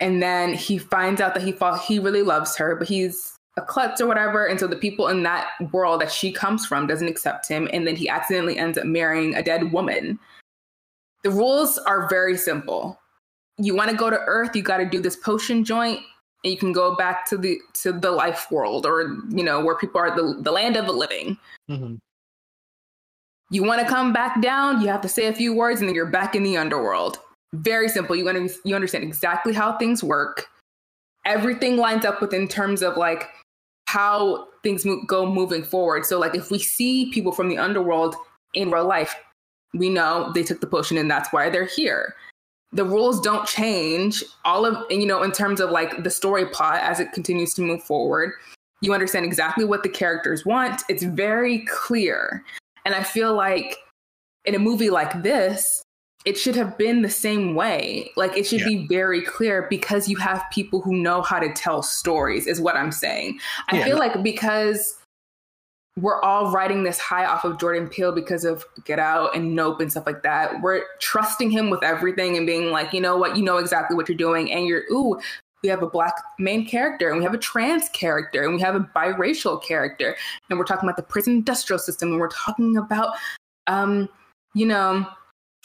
and 0.00 0.22
then 0.22 0.54
he 0.54 0.78
finds 0.78 1.20
out 1.20 1.34
that 1.34 1.42
he 1.42 1.52
fall, 1.52 1.76
he 1.76 1.98
really 1.98 2.22
loves 2.22 2.56
her, 2.56 2.76
but 2.76 2.88
he's 2.88 3.38
a 3.56 3.62
klutz 3.62 4.00
or 4.00 4.06
whatever. 4.06 4.46
And 4.46 4.58
so 4.58 4.66
the 4.66 4.76
people 4.76 5.08
in 5.08 5.24
that 5.24 5.50
world 5.72 6.00
that 6.00 6.12
she 6.12 6.32
comes 6.32 6.64
from 6.64 6.86
doesn't 6.86 7.08
accept 7.08 7.48
him. 7.48 7.68
And 7.72 7.86
then 7.86 7.96
he 7.96 8.08
accidentally 8.08 8.56
ends 8.56 8.78
up 8.78 8.84
marrying 8.84 9.34
a 9.34 9.42
dead 9.42 9.72
woman. 9.72 10.18
The 11.24 11.30
rules 11.30 11.78
are 11.78 12.08
very 12.08 12.36
simple. 12.36 12.98
You 13.58 13.74
want 13.74 13.90
to 13.90 13.96
go 13.96 14.08
to 14.08 14.20
Earth, 14.20 14.54
you 14.54 14.62
got 14.62 14.76
to 14.76 14.86
do 14.86 15.00
this 15.00 15.16
potion 15.16 15.64
joint, 15.64 15.98
and 16.44 16.52
you 16.52 16.56
can 16.56 16.72
go 16.72 16.94
back 16.94 17.26
to 17.26 17.36
the 17.36 17.58
to 17.74 17.90
the 17.90 18.12
life 18.12 18.48
world 18.52 18.86
or 18.86 19.16
you 19.28 19.42
know 19.42 19.60
where 19.64 19.76
people 19.76 20.00
are 20.00 20.14
the, 20.14 20.40
the 20.40 20.52
land 20.52 20.76
of 20.76 20.86
the 20.86 20.92
living. 20.92 21.36
Mm-hmm. 21.68 21.96
You 23.50 23.62
want 23.62 23.80
to 23.80 23.86
come 23.86 24.12
back 24.12 24.42
down, 24.42 24.80
you 24.80 24.88
have 24.88 25.00
to 25.00 25.08
say 25.08 25.26
a 25.26 25.32
few 25.32 25.54
words, 25.54 25.80
and 25.80 25.88
then 25.88 25.94
you're 25.94 26.06
back 26.06 26.34
in 26.34 26.42
the 26.42 26.56
underworld. 26.56 27.18
Very 27.54 27.88
simple. 27.88 28.14
You 28.14 28.24
to 28.24 28.54
you 28.64 28.74
understand 28.74 29.04
exactly 29.04 29.54
how 29.54 29.78
things 29.78 30.04
work. 30.04 30.46
Everything 31.24 31.76
lines 31.76 32.04
up 32.04 32.20
with 32.20 32.34
in 32.34 32.46
terms 32.46 32.82
of 32.82 32.96
like 32.96 33.28
how 33.86 34.48
things 34.62 34.84
go 35.06 35.24
moving 35.24 35.62
forward. 35.62 36.04
So, 36.04 36.18
like, 36.18 36.34
if 36.34 36.50
we 36.50 36.58
see 36.58 37.10
people 37.10 37.32
from 37.32 37.48
the 37.48 37.56
underworld 37.56 38.16
in 38.52 38.70
real 38.70 38.86
life, 38.86 39.16
we 39.72 39.88
know 39.88 40.30
they 40.34 40.42
took 40.42 40.60
the 40.60 40.66
potion 40.66 40.98
and 40.98 41.10
that's 41.10 41.32
why 41.32 41.48
they're 41.48 41.64
here. 41.64 42.14
The 42.72 42.84
rules 42.84 43.18
don't 43.18 43.48
change. 43.48 44.22
All 44.44 44.66
of, 44.66 44.84
you 44.90 45.06
know, 45.06 45.22
in 45.22 45.32
terms 45.32 45.60
of 45.60 45.70
like 45.70 46.02
the 46.02 46.10
story 46.10 46.44
plot 46.44 46.82
as 46.82 47.00
it 47.00 47.12
continues 47.12 47.54
to 47.54 47.62
move 47.62 47.82
forward, 47.82 48.32
you 48.82 48.92
understand 48.92 49.24
exactly 49.24 49.64
what 49.64 49.82
the 49.82 49.88
characters 49.88 50.44
want. 50.44 50.82
It's 50.90 51.02
very 51.02 51.64
clear. 51.66 52.44
And 52.88 52.94
I 52.94 53.02
feel 53.02 53.34
like 53.34 53.76
in 54.46 54.54
a 54.54 54.58
movie 54.58 54.88
like 54.88 55.22
this, 55.22 55.82
it 56.24 56.38
should 56.38 56.56
have 56.56 56.78
been 56.78 57.02
the 57.02 57.10
same 57.10 57.54
way. 57.54 58.10
Like 58.16 58.34
it 58.34 58.46
should 58.46 58.60
yeah. 58.60 58.68
be 58.68 58.86
very 58.86 59.20
clear 59.20 59.66
because 59.68 60.08
you 60.08 60.16
have 60.16 60.42
people 60.50 60.80
who 60.80 60.96
know 60.96 61.20
how 61.20 61.38
to 61.38 61.52
tell 61.52 61.82
stories, 61.82 62.46
is 62.46 62.62
what 62.62 62.76
I'm 62.76 62.90
saying. 62.90 63.40
I 63.70 63.76
yeah, 63.76 63.84
feel 63.84 63.98
like 63.98 64.22
because 64.22 64.94
we're 65.98 66.18
all 66.22 66.50
riding 66.50 66.84
this 66.84 66.98
high 66.98 67.26
off 67.26 67.44
of 67.44 67.60
Jordan 67.60 67.88
Peele 67.88 68.12
because 68.12 68.46
of 68.46 68.64
Get 68.86 68.98
Out 68.98 69.36
and 69.36 69.54
Nope 69.54 69.80
and 69.80 69.90
stuff 69.90 70.06
like 70.06 70.22
that. 70.22 70.62
We're 70.62 70.84
trusting 70.98 71.50
him 71.50 71.68
with 71.68 71.84
everything 71.84 72.38
and 72.38 72.46
being 72.46 72.70
like, 72.70 72.94
you 72.94 73.02
know 73.02 73.18
what, 73.18 73.36
you 73.36 73.42
know 73.42 73.58
exactly 73.58 73.98
what 73.98 74.08
you're 74.08 74.16
doing. 74.16 74.50
And 74.50 74.66
you're, 74.66 74.84
ooh, 74.90 75.20
we 75.62 75.68
have 75.68 75.82
a 75.82 75.88
black 75.88 76.14
main 76.38 76.66
character 76.66 77.08
and 77.08 77.18
we 77.18 77.24
have 77.24 77.34
a 77.34 77.38
trans 77.38 77.88
character 77.90 78.44
and 78.44 78.54
we 78.54 78.60
have 78.60 78.74
a 78.74 78.88
biracial 78.94 79.62
character. 79.62 80.16
And 80.48 80.58
we're 80.58 80.64
talking 80.64 80.88
about 80.88 80.96
the 80.96 81.02
prison 81.02 81.34
industrial 81.34 81.78
system 81.78 82.10
and 82.10 82.20
we're 82.20 82.28
talking 82.28 82.76
about, 82.76 83.16
um, 83.66 84.08
you 84.54 84.66
know, 84.66 85.06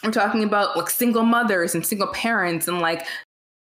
we're 0.04 0.12
talking 0.12 0.44
about 0.44 0.76
like 0.76 0.90
single 0.90 1.24
mothers 1.24 1.76
and 1.76 1.86
single 1.86 2.08
parents 2.08 2.68
and 2.68 2.80
like 2.80 3.06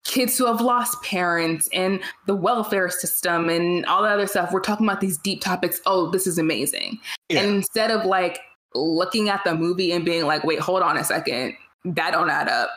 kids 0.06 0.38
who 0.38 0.46
have 0.46 0.62
lost 0.62 1.02
parents 1.04 1.70
and 1.74 2.02
the 2.26 2.36
welfare 2.36 2.90
system 2.90 3.50
and 3.50 3.86
all 3.86 4.04
that 4.04 4.14
other 4.14 4.28
stuff. 4.28 4.52
We're 4.52 4.62
talking 4.62 4.86
about 4.86 5.02
these 5.02 5.18
deep 5.18 5.42
topics. 5.42 5.82
Oh, 5.86 6.10
this 6.10 6.28
is 6.28 6.38
amazing. 6.38 7.00
Yeah. 7.30 7.42
And 7.42 7.56
instead 7.56 7.92
of 7.92 8.06
like 8.06 8.40
looking 8.76 9.30
at 9.30 9.44
the 9.44 9.56
movie 9.56 9.92
and 9.92 10.06
being 10.06 10.26
like, 10.26 10.44
wait, 10.44 10.60
hold 10.60 10.82
on 10.82 10.98
a 10.98 11.04
second, 11.04 11.56
that 11.86 12.12
don't 12.12 12.30
add 12.30 12.48
up. 12.48 12.70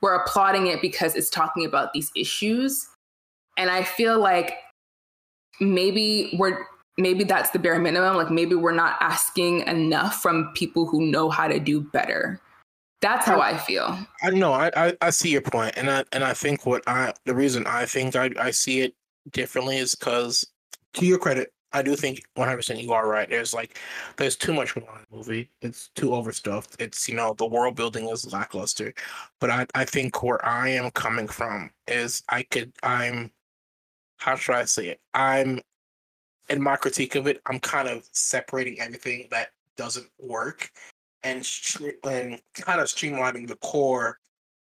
We're 0.00 0.14
applauding 0.14 0.68
it 0.68 0.80
because 0.80 1.14
it's 1.16 1.30
talking 1.30 1.64
about 1.64 1.92
these 1.92 2.10
issues. 2.14 2.88
And 3.56 3.70
I 3.70 3.82
feel 3.82 4.18
like 4.20 4.54
maybe 5.60 6.36
we're 6.38 6.64
maybe 6.98 7.24
that's 7.24 7.50
the 7.50 7.58
bare 7.58 7.78
minimum. 7.78 8.16
Like 8.16 8.30
maybe 8.30 8.54
we're 8.54 8.72
not 8.72 8.96
asking 9.00 9.66
enough 9.66 10.20
from 10.20 10.50
people 10.54 10.86
who 10.86 11.06
know 11.06 11.30
how 11.30 11.48
to 11.48 11.58
do 11.58 11.80
better. 11.80 12.40
That's 13.00 13.26
how 13.26 13.38
I, 13.38 13.50
I 13.50 13.58
feel. 13.58 13.98
I 14.22 14.30
know. 14.30 14.52
I, 14.52 14.70
I, 14.76 14.96
I 15.00 15.10
see 15.10 15.30
your 15.30 15.40
point, 15.40 15.74
and 15.76 15.88
I 15.88 16.04
and 16.12 16.24
I 16.24 16.34
think 16.34 16.66
what 16.66 16.82
I 16.88 17.12
the 17.24 17.34
reason 17.34 17.64
I 17.66 17.86
think 17.86 18.16
I, 18.16 18.30
I 18.38 18.50
see 18.50 18.80
it 18.80 18.94
differently 19.30 19.76
is 19.76 19.94
because, 19.94 20.44
to 20.94 21.06
your 21.06 21.18
credit, 21.18 21.52
I 21.72 21.82
do 21.82 21.94
think 21.96 22.22
100 22.34 22.56
percent 22.56 22.82
you 22.82 22.92
are 22.92 23.08
right. 23.08 23.28
There's 23.28 23.52
like 23.52 23.78
there's 24.16 24.36
too 24.36 24.54
much 24.54 24.74
going 24.74 24.86
in 24.86 25.06
the 25.10 25.16
movie. 25.16 25.50
It's 25.60 25.88
too 25.94 26.14
overstuffed. 26.14 26.76
It's 26.80 27.08
you 27.08 27.14
know 27.14 27.34
the 27.34 27.46
world 27.46 27.76
building 27.76 28.08
is 28.08 28.32
lackluster, 28.32 28.94
but 29.40 29.50
I 29.50 29.66
I 29.74 29.84
think 29.84 30.22
where 30.22 30.44
I 30.44 30.70
am 30.70 30.90
coming 30.92 31.28
from 31.28 31.70
is 31.86 32.22
I 32.28 32.44
could 32.44 32.72
I'm 32.82 33.30
how 34.18 34.36
should 34.36 34.54
I 34.54 34.64
say 34.64 34.88
it? 34.88 35.00
I'm 35.14 35.60
in 36.48 36.62
my 36.62 36.76
critique 36.76 37.14
of 37.14 37.26
it. 37.26 37.40
I'm 37.46 37.60
kind 37.60 37.88
of 37.88 38.08
separating 38.12 38.80
everything 38.80 39.28
that 39.30 39.50
doesn't 39.76 40.08
work 40.18 40.70
and 41.22 41.46
and 42.04 42.40
kind 42.54 42.80
of 42.80 42.86
streamlining 42.88 43.46
the 43.46 43.56
core 43.56 44.18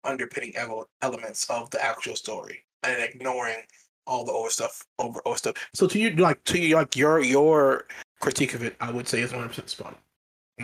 underpinning 0.05 0.55
elements 1.03 1.49
of 1.51 1.71
the 1.71 1.83
actual 1.85 2.17
story 2.17 2.65
and 2.83 3.03
ignoring 3.03 3.63
all 4.07 4.25
the 4.25 4.33
over 4.33 4.51
stuff 4.51 4.85
over 4.99 5.21
over 5.25 5.37
stuff. 5.37 5.57
So 5.75 5.87
to 5.87 5.99
you, 5.99 6.11
like 6.11 6.43
to 6.45 6.59
you, 6.59 6.77
like 6.77 6.97
your 6.97 7.21
your 7.21 7.87
critique 8.21 8.55
of 8.55 8.63
it, 8.63 8.77
I 8.81 8.91
would 8.91 9.09
say 9.09 9.21
is 9.21 9.31
one 9.31 9.41
hundred 9.41 9.51
percent 9.51 9.71
spot 9.71 9.99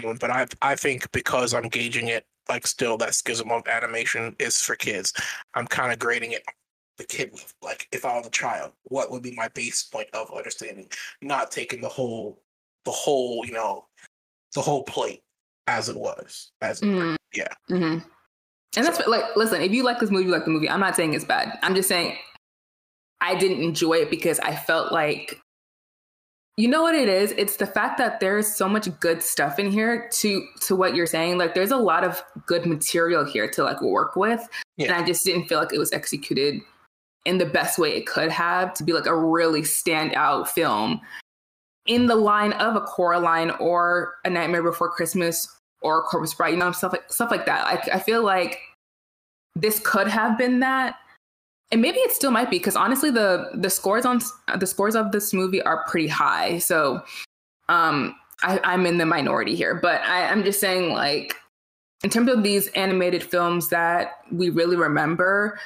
on. 0.05 0.17
But 0.17 0.31
I 0.31 0.47
I 0.63 0.77
think 0.77 1.11
because 1.13 1.55
I'm 1.55 1.69
gauging 1.69 2.09
it 2.09 2.25
like 2.49 2.67
still 2.67 2.97
that 2.99 3.15
schism 3.15 3.51
of 3.51 3.67
animation 3.69 4.35
is 4.39 4.61
for 4.61 4.75
kids, 4.75 5.13
I'm 5.55 5.67
kind 5.67 5.93
of 5.93 5.99
grading 5.99 6.33
it 6.33 6.43
the 6.99 7.05
kid 7.05 7.31
with. 7.33 7.53
Like 7.63 7.89
if 7.93 8.05
I 8.05 8.17
was 8.17 8.27
a 8.27 8.31
child, 8.31 8.73
what 8.85 9.11
would 9.11 9.23
be 9.23 9.35
my 9.35 9.49
base 9.49 9.83
point 9.83 10.09
of 10.13 10.31
understanding? 10.37 10.89
Not 11.23 11.51
taking 11.51 11.81
the 11.81 11.89
whole, 11.89 12.43
the 12.85 12.91
whole, 12.91 13.45
you 13.47 13.53
know, 13.53 13.87
the 14.55 14.61
whole 14.61 14.85
plate 14.85 15.23
as 15.67 15.89
it 15.89 15.97
was. 15.97 16.53
As 16.61 16.83
it, 16.83 16.87
mm-hmm. 16.87 17.15
yeah. 17.35 17.53
Mm-hmm. 17.71 18.07
And 18.77 18.87
that's 18.87 19.05
like, 19.09 19.25
listen, 19.35 19.63
if 19.63 19.73
you 19.73 19.83
like 19.83 19.99
this 19.99 20.11
movie, 20.11 20.27
you 20.27 20.31
like 20.31 20.45
the 20.45 20.51
movie. 20.51 20.71
I'm 20.71 20.81
not 20.81 20.95
saying 20.95 21.15
it's 21.15 21.25
bad. 21.25 21.59
I'm 21.63 21.75
just 21.75 21.89
saying 21.89 22.17
I 23.21 23.35
didn't 23.35 23.63
enjoy 23.63 23.95
it 23.95 24.11
because 24.11 24.39
I 24.41 24.57
felt 24.57 24.93
like 24.93 25.41
you 26.57 26.69
know 26.69 26.83
what 26.83 26.95
it 26.95 27.09
is? 27.09 27.33
It's 27.39 27.57
the 27.57 27.67
fact 27.67 27.97
that 27.99 28.21
there's 28.21 28.55
so 28.55 28.69
much 28.69 28.87
good 29.01 29.23
stuff 29.23 29.59
in 29.59 29.71
here 29.71 30.11
to 30.13 30.47
to 30.63 30.77
what 30.77 30.95
you're 30.95 31.07
saying. 31.07 31.39
Like 31.39 31.55
there's 31.55 31.71
a 31.71 31.77
lot 31.77 32.05
of 32.05 32.23
good 32.45 32.67
material 32.67 33.25
here 33.25 33.49
to 33.51 33.65
like 33.65 33.81
work 33.81 34.15
with. 34.15 34.47
Yeah. 34.77 34.89
And 34.89 34.95
I 34.95 35.07
just 35.07 35.25
didn't 35.25 35.47
feel 35.47 35.59
like 35.59 35.73
it 35.73 35.79
was 35.79 35.93
executed 35.93 36.61
in 37.25 37.39
the 37.39 37.47
best 37.47 37.79
way 37.79 37.97
it 37.97 38.07
could 38.07 38.31
have 38.31 38.75
to 38.75 38.85
be 38.85 38.93
like 38.93 39.07
a 39.07 39.17
really 39.17 39.63
standout 39.63 40.49
film 40.49 41.01
in 41.87 42.07
the 42.07 42.17
line 42.17 42.53
of 42.55 42.77
a 42.77 42.81
Coraline 42.81 43.51
or 43.53 44.15
A 44.25 44.31
Nightmare 44.31 44.63
Before 44.63 44.91
Christmas 44.91 45.49
or 45.83 46.03
Corpse 46.03 46.35
Bride, 46.35 46.51
you 46.51 46.57
know, 46.57 46.73
stuff 46.73 46.93
like 46.93 47.11
stuff 47.11 47.31
like 47.31 47.47
that. 47.47 47.65
I, 47.65 47.97
I 47.97 47.99
feel 48.01 48.23
like 48.23 48.59
this 49.57 49.81
could 49.81 50.09
have 50.09 50.37
been 50.37 50.61
that 50.61 50.97
and 51.73 51.81
maybe 51.81 51.99
it 51.99 52.11
still 52.11 52.31
might 52.31 52.51
be 52.51 52.59
because 52.59 52.77
honestly 52.77 53.11
the 53.11 53.51
the 53.55 53.71
scores 53.71 54.05
on 54.05 54.21
the 54.59 54.67
scores 54.67 54.95
of 54.95 55.13
this 55.13 55.33
movie 55.33 55.63
are 55.63 55.85
pretty 55.87 56.09
high. 56.09 56.59
So 56.59 57.03
um 57.69 58.15
I, 58.43 58.61
i'm 58.65 58.87
in 58.87 58.99
the 58.99 59.07
minority 59.07 59.55
here 59.55 59.75
but 59.75 60.01
I, 60.03 60.25
i'm 60.27 60.43
just 60.45 60.61
saying 60.61 60.93
like 60.93 61.37
in 62.03 62.11
terms 62.11 62.31
of 62.31 62.43
these 62.43 62.69
animated 62.69 63.23
films 63.23 63.69
that 63.69 64.13
we 64.33 64.51
really 64.51 64.77
remember 64.77 65.59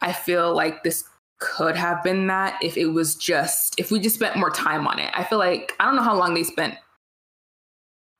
i 0.00 0.12
feel 0.12 0.54
like 0.54 0.84
this 0.84 1.04
could 1.38 1.76
have 1.76 2.02
been 2.02 2.26
that 2.26 2.58
if 2.62 2.76
it 2.76 2.86
was 2.86 3.14
just 3.14 3.78
if 3.78 3.90
we 3.90 4.00
just 4.00 4.16
spent 4.16 4.36
more 4.36 4.50
time 4.50 4.88
on 4.88 4.98
it. 4.98 5.10
I 5.14 5.24
feel 5.24 5.38
like 5.38 5.72
i 5.80 5.84
don't 5.84 5.96
know 5.96 6.02
how 6.02 6.16
long 6.16 6.34
they 6.34 6.44
spent 6.44 6.74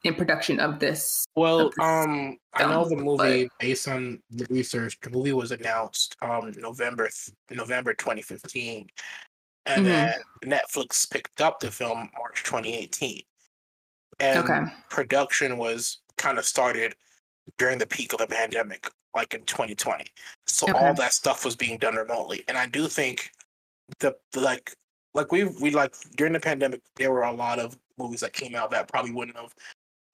in 0.04 0.14
production 0.14 0.60
of 0.60 0.78
this. 0.78 1.26
Well, 1.34 1.68
of 1.68 1.74
this 1.74 1.84
um, 1.84 2.36
I 2.54 2.64
know 2.64 2.88
the 2.88 2.96
movie 2.96 3.44
but... 3.44 3.58
based 3.58 3.88
on 3.88 4.20
the 4.30 4.46
research. 4.50 4.98
The 5.00 5.10
movie 5.10 5.32
was 5.32 5.52
announced 5.52 6.16
um 6.22 6.52
November 6.56 7.08
November 7.50 7.94
2015, 7.94 8.86
and 9.66 9.84
mm-hmm. 9.84 9.84
then 9.84 10.14
Netflix 10.44 11.10
picked 11.10 11.40
up 11.40 11.60
the 11.60 11.70
film 11.70 12.10
March 12.18 12.42
2018. 12.44 13.22
And 14.20 14.38
okay. 14.38 14.60
production 14.90 15.58
was 15.58 15.98
kind 16.16 16.38
of 16.38 16.44
started 16.44 16.94
during 17.56 17.78
the 17.78 17.86
peak 17.86 18.12
of 18.12 18.18
the 18.18 18.26
pandemic, 18.26 18.90
like 19.14 19.34
in 19.34 19.42
2020. 19.42 20.04
So 20.46 20.68
okay. 20.68 20.78
all 20.78 20.94
that 20.94 21.12
stuff 21.12 21.44
was 21.44 21.54
being 21.54 21.78
done 21.78 21.94
remotely, 21.94 22.44
and 22.48 22.56
I 22.56 22.66
do 22.66 22.88
think 22.88 23.30
the 24.00 24.14
like 24.36 24.74
like 25.14 25.32
we 25.32 25.44
we 25.44 25.70
like 25.70 25.94
during 26.16 26.32
the 26.32 26.40
pandemic 26.40 26.80
there 26.96 27.12
were 27.12 27.22
a 27.22 27.32
lot 27.32 27.58
of 27.58 27.76
movies 27.98 28.20
that 28.20 28.32
came 28.32 28.54
out 28.54 28.70
that 28.70 28.88
probably 28.88 29.10
wouldn't 29.10 29.36
have 29.36 29.54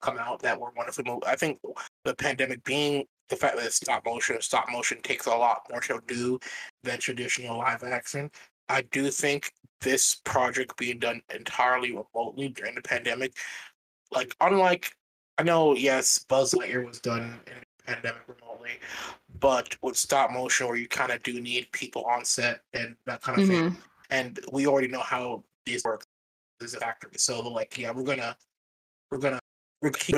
come 0.05 0.17
out 0.19 0.41
that 0.41 0.59
were 0.59 0.71
wonderfully 0.75 1.09
moved. 1.09 1.25
I 1.25 1.35
think 1.35 1.59
the 2.03 2.15
pandemic 2.15 2.63
being 2.63 3.05
the 3.29 3.35
fact 3.35 3.57
that 3.57 3.65
it's 3.65 3.77
stop 3.77 4.05
motion, 4.05 4.39
stop 4.41 4.67
motion 4.71 5.01
takes 5.01 5.25
a 5.25 5.31
lot 5.31 5.61
more 5.69 5.81
to 5.81 5.99
do 6.07 6.39
than 6.83 6.99
traditional 6.99 7.57
live 7.57 7.83
action. 7.83 8.29
I 8.69 8.83
do 8.83 9.09
think 9.09 9.51
this 9.81 10.15
project 10.23 10.77
being 10.77 10.99
done 10.99 11.21
entirely 11.33 11.91
remotely 11.91 12.49
during 12.49 12.75
the 12.75 12.81
pandemic, 12.81 13.33
like 14.11 14.35
unlike 14.41 14.91
I 15.37 15.43
know, 15.43 15.75
yes, 15.75 16.19
Buzz 16.19 16.53
Lightyear 16.53 16.85
was 16.85 17.01
done 17.01 17.39
in 17.47 17.53
the 17.55 17.93
pandemic 17.93 18.21
remotely, 18.27 18.71
but 19.39 19.75
with 19.81 19.97
stop 19.97 20.31
motion 20.31 20.67
where 20.67 20.77
you 20.77 20.87
kind 20.87 21.11
of 21.11 21.21
do 21.23 21.41
need 21.41 21.69
people 21.73 22.05
on 22.05 22.23
set 22.23 22.61
and 22.73 22.95
that 23.05 23.21
kind 23.21 23.41
of 23.41 23.47
mm-hmm. 23.47 23.67
thing. 23.69 23.77
And 24.11 24.39
we 24.51 24.65
already 24.65 24.87
know 24.87 25.01
how 25.01 25.43
these 25.65 25.83
work 25.83 26.05
as 26.63 26.73
a 26.73 26.79
factory. 26.79 27.11
So 27.17 27.49
like, 27.49 27.77
yeah, 27.77 27.91
we're 27.91 28.03
gonna 28.03 28.37
we're 29.11 29.17
gonna 29.17 29.39
keep 29.93 30.15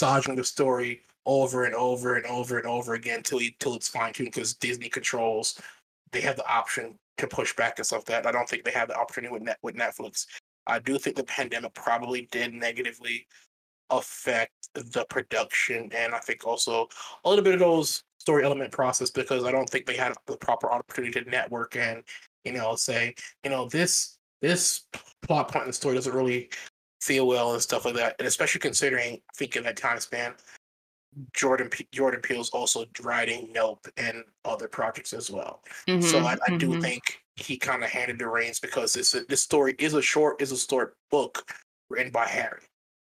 massaging 0.00 0.36
the 0.36 0.44
story 0.44 1.02
over 1.26 1.64
and 1.64 1.74
over 1.74 2.16
and 2.16 2.26
over 2.26 2.58
and 2.58 2.66
over 2.66 2.94
again 2.94 3.22
till 3.22 3.38
until 3.38 3.54
till 3.58 3.74
it's 3.74 3.88
fine 3.88 4.12
tuned 4.12 4.32
because 4.32 4.54
Disney 4.54 4.88
controls 4.88 5.60
they 6.12 6.20
have 6.20 6.36
the 6.36 6.48
option 6.48 6.98
to 7.18 7.26
push 7.26 7.54
back 7.54 7.78
and 7.78 7.86
stuff 7.86 8.04
that 8.06 8.26
I 8.26 8.32
don't 8.32 8.48
think 8.48 8.64
they 8.64 8.70
have 8.72 8.88
the 8.88 8.96
opportunity 8.96 9.32
with 9.32 9.42
net 9.42 9.58
with 9.62 9.76
Netflix. 9.76 10.26
I 10.66 10.78
do 10.78 10.98
think 10.98 11.16
the 11.16 11.24
pandemic 11.24 11.74
probably 11.74 12.28
did 12.30 12.54
negatively 12.54 13.26
affect 13.90 14.52
the 14.74 15.04
production 15.10 15.90
and 15.94 16.14
I 16.14 16.18
think 16.18 16.46
also 16.46 16.88
a 17.24 17.28
little 17.28 17.44
bit 17.44 17.54
of 17.54 17.60
those 17.60 18.04
story 18.18 18.44
element 18.44 18.70
process 18.70 19.10
because 19.10 19.44
I 19.44 19.50
don't 19.50 19.68
think 19.68 19.86
they 19.86 19.96
had 19.96 20.14
the 20.26 20.36
proper 20.36 20.70
opportunity 20.70 21.20
to 21.22 21.30
network 21.30 21.76
and 21.76 22.02
you 22.44 22.52
know 22.52 22.76
say 22.76 23.14
you 23.44 23.50
know 23.50 23.68
this 23.68 24.18
this 24.40 24.86
plot 25.22 25.50
point 25.50 25.64
in 25.64 25.70
the 25.70 25.74
story 25.74 25.94
doesn't 25.94 26.14
really 26.14 26.50
feel 27.00 27.26
well 27.26 27.52
and 27.52 27.62
stuff 27.62 27.84
like 27.84 27.94
that. 27.94 28.16
And 28.18 28.28
especially 28.28 28.60
considering, 28.60 29.14
I 29.14 29.32
think 29.34 29.56
in 29.56 29.64
that 29.64 29.76
time 29.76 30.00
span, 30.00 30.34
Jordan 31.34 31.68
P- 31.68 31.88
Jordan 31.92 32.20
Peele's 32.20 32.50
also 32.50 32.84
writing 33.02 33.50
Nope 33.52 33.86
and 33.96 34.22
other 34.44 34.68
projects 34.68 35.12
as 35.12 35.30
well. 35.30 35.62
Mm-hmm, 35.88 36.02
so 36.02 36.18
I, 36.20 36.32
I 36.32 36.36
mm-hmm. 36.36 36.58
do 36.58 36.80
think 36.80 37.02
he 37.36 37.56
kind 37.56 37.82
of 37.82 37.90
handed 37.90 38.18
the 38.18 38.28
reins 38.28 38.60
because 38.60 38.92
this 38.92 39.16
this 39.28 39.42
story 39.42 39.74
is 39.78 39.94
a 39.94 40.02
short 40.02 40.40
is 40.40 40.52
a 40.52 40.58
short 40.58 40.96
book 41.10 41.50
written 41.88 42.12
by 42.12 42.26
Harry, 42.26 42.62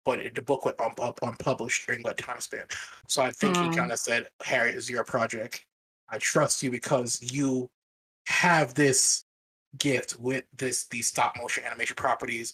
but 0.06 0.19
the 0.34 0.41
book 0.41 0.65
went 0.65 0.80
un- 0.80 0.93
un- 1.02 1.13
unpublished 1.21 1.88
during 1.88 2.04
that 2.04 2.17
time 2.17 2.39
span. 2.39 2.63
So 3.08 3.21
I 3.21 3.32
think 3.32 3.58
mm. 3.58 3.69
he 3.69 3.75
kind 3.78 3.91
of 3.91 3.99
said, 3.99 4.28
"Harry, 4.43 4.71
is 4.71 4.89
your 4.89 5.04
project. 5.04 5.65
I 6.08 6.19
trust 6.19 6.63
you 6.63 6.71
because 6.71 7.19
you 7.21 7.69
have 8.28 8.73
this 8.75 9.25
gift 9.77 10.19
with 10.19 10.43
this 10.55 10.86
these 10.88 11.08
stop 11.08 11.36
motion 11.38 11.63
animation 11.63 11.95
properties, 11.95 12.53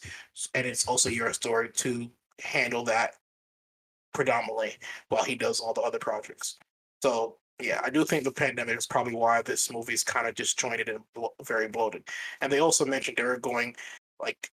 and 0.54 0.68
it's 0.68 0.88
also 0.88 1.10
your 1.10 1.32
story 1.34 1.70
to 1.70 2.10
handle 2.42 2.84
that 2.84 3.16
predominantly 4.14 4.76
while 5.10 5.24
he 5.24 5.36
does 5.36 5.60
all 5.60 5.74
the 5.74 5.82
other 5.82 6.00
projects. 6.00 6.58
So 7.02 7.38
yeah, 7.62 7.82
I 7.84 7.90
do 7.90 8.04
think 8.04 8.24
the 8.24 8.32
pandemic 8.32 8.78
is 8.78 8.88
probably 8.88 9.16
why 9.16 9.42
this 9.42 9.72
movie 9.72 9.94
is 9.94 10.04
kind 10.04 10.28
of 10.28 10.36
disjointed 10.36 10.90
and 10.90 11.00
blo- 11.14 11.34
very 11.44 11.68
bloated. 11.68 12.04
And 12.42 12.52
they 12.52 12.60
also 12.60 12.86
mentioned 12.86 13.18
they 13.18 13.24
were 13.24 13.38
going 13.38 13.76
like 14.20 14.52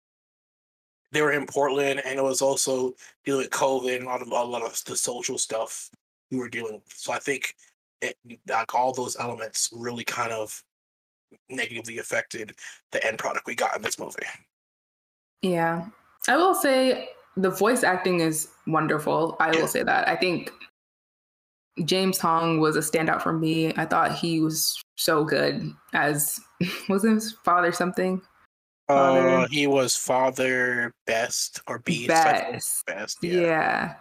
they 1.11 1.21
were 1.21 1.31
in 1.31 1.45
Portland, 1.45 2.01
and 2.05 2.19
it 2.19 2.23
was 2.23 2.41
also 2.41 2.93
dealing 3.23 3.43
with 3.43 3.51
COVID 3.51 3.95
and 3.95 4.05
a 4.05 4.07
lot 4.07 4.21
of 4.21 4.27
a 4.27 4.31
lot 4.31 4.63
of 4.63 4.83
the 4.85 4.95
social 4.95 5.37
stuff 5.37 5.89
we 6.31 6.37
were 6.37 6.49
dealing 6.49 6.75
with. 6.75 6.93
So 6.93 7.13
I 7.13 7.19
think 7.19 7.55
it, 8.01 8.17
like 8.47 8.75
all 8.75 8.93
those 8.93 9.17
elements 9.17 9.69
really 9.73 10.03
kind 10.03 10.31
of 10.31 10.61
negatively 11.49 11.97
affected 11.97 12.53
the 12.91 13.05
end 13.05 13.17
product 13.17 13.45
we 13.45 13.55
got 13.55 13.75
in 13.75 13.81
this 13.81 13.99
movie. 13.99 14.25
Yeah. 15.41 15.85
I 16.27 16.37
will 16.37 16.55
say 16.55 17.09
the 17.35 17.49
voice 17.49 17.83
acting 17.83 18.19
is 18.19 18.49
wonderful. 18.65 19.37
I 19.39 19.51
will 19.51 19.67
say 19.67 19.83
that. 19.83 20.07
I 20.07 20.15
think 20.15 20.51
James 21.85 22.17
Hong 22.19 22.59
was 22.59 22.75
a 22.75 22.79
standout 22.79 23.21
for 23.21 23.33
me. 23.33 23.73
I 23.77 23.85
thought 23.85 24.15
he 24.15 24.39
was 24.39 24.81
so 24.95 25.23
good 25.23 25.71
as 25.93 26.39
was 26.89 27.03
his 27.03 27.33
father 27.43 27.71
something? 27.71 28.21
Father? 28.87 29.29
Uh, 29.29 29.47
he 29.49 29.67
was 29.67 29.95
father 29.95 30.93
best 31.05 31.61
or 31.67 31.79
beast. 31.79 32.07
Best. 32.07 32.85
Best. 32.85 33.17
Yeah. 33.21 33.41
yeah. 33.41 33.95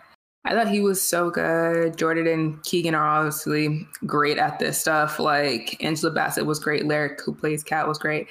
I 0.46 0.52
thought 0.52 0.68
he 0.68 0.80
was 0.80 1.02
so 1.02 1.28
good. 1.28 1.98
Jordan 1.98 2.28
and 2.28 2.62
Keegan 2.62 2.94
are 2.94 3.04
obviously 3.04 3.86
great 4.06 4.38
at 4.38 4.60
this 4.60 4.78
stuff. 4.78 5.18
Like 5.18 5.76
Angela 5.82 6.12
Bassett 6.12 6.46
was 6.46 6.60
great. 6.60 6.86
Lyric, 6.86 7.20
who 7.20 7.34
plays 7.34 7.64
Kat, 7.64 7.88
was 7.88 7.98
great. 7.98 8.28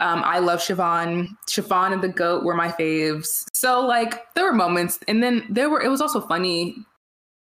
Um, 0.00 0.22
I 0.22 0.38
love 0.38 0.60
Siobhan. 0.60 1.28
Siobhan 1.48 1.94
and 1.94 2.02
the 2.02 2.08
goat 2.08 2.44
were 2.44 2.54
my 2.54 2.68
faves. 2.68 3.44
So 3.54 3.80
like 3.80 4.34
there 4.34 4.44
were 4.44 4.52
moments, 4.52 4.98
and 5.08 5.22
then 5.22 5.46
there 5.48 5.70
were. 5.70 5.80
It 5.80 5.88
was 5.88 6.02
also 6.02 6.20
funny. 6.20 6.76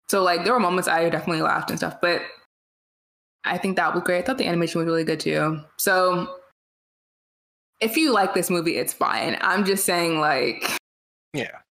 So 0.10 0.23
like 0.23 0.43
there 0.43 0.53
were 0.53 0.60
moments 0.60 0.88
I 0.88 1.08
definitely 1.10 1.43
laughed 1.43 1.69
and 1.69 1.77
stuff. 1.77 2.01
But 2.01 2.23
I 3.45 3.60
think 3.60 3.75
that 3.75 3.93
was 3.93 4.03
great. 4.03 4.19
I 4.19 4.21
thought 4.23 4.39
the 4.39 4.47
animation 4.47 4.79
was 4.79 4.88
really 4.88 5.03
good 5.03 5.19
too. 5.19 5.60
So 5.77 6.36
if 7.79 7.95
you 7.95 8.12
like 8.12 8.34
this 8.34 8.49
movie, 8.49 8.77
it's 8.77 8.93
fine. 8.93 9.38
I'm 9.41 9.65
just 9.65 9.86
saying 9.86 10.19
like 10.19 10.63
yeah 11.34 11.62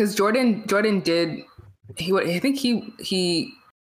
because 0.00 0.14
Jordan 0.14 0.64
Jordan 0.66 1.00
did 1.00 1.40
he 1.96 2.14
I 2.14 2.38
think 2.38 2.56
he 2.56 2.94
he 3.00 3.52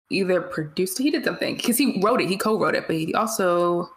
either 0.10 0.41
produced 0.41 0.98
he 0.98 1.12
did 1.12 1.26
something 1.26 1.58
because 1.58 1.78
he 1.78 2.00
wrote 2.02 2.22
it 2.22 2.30
he 2.30 2.38
co-wrote 2.38 2.76
it 2.76 2.88
but 2.88 2.96
he 2.96 3.13
also 3.13 3.89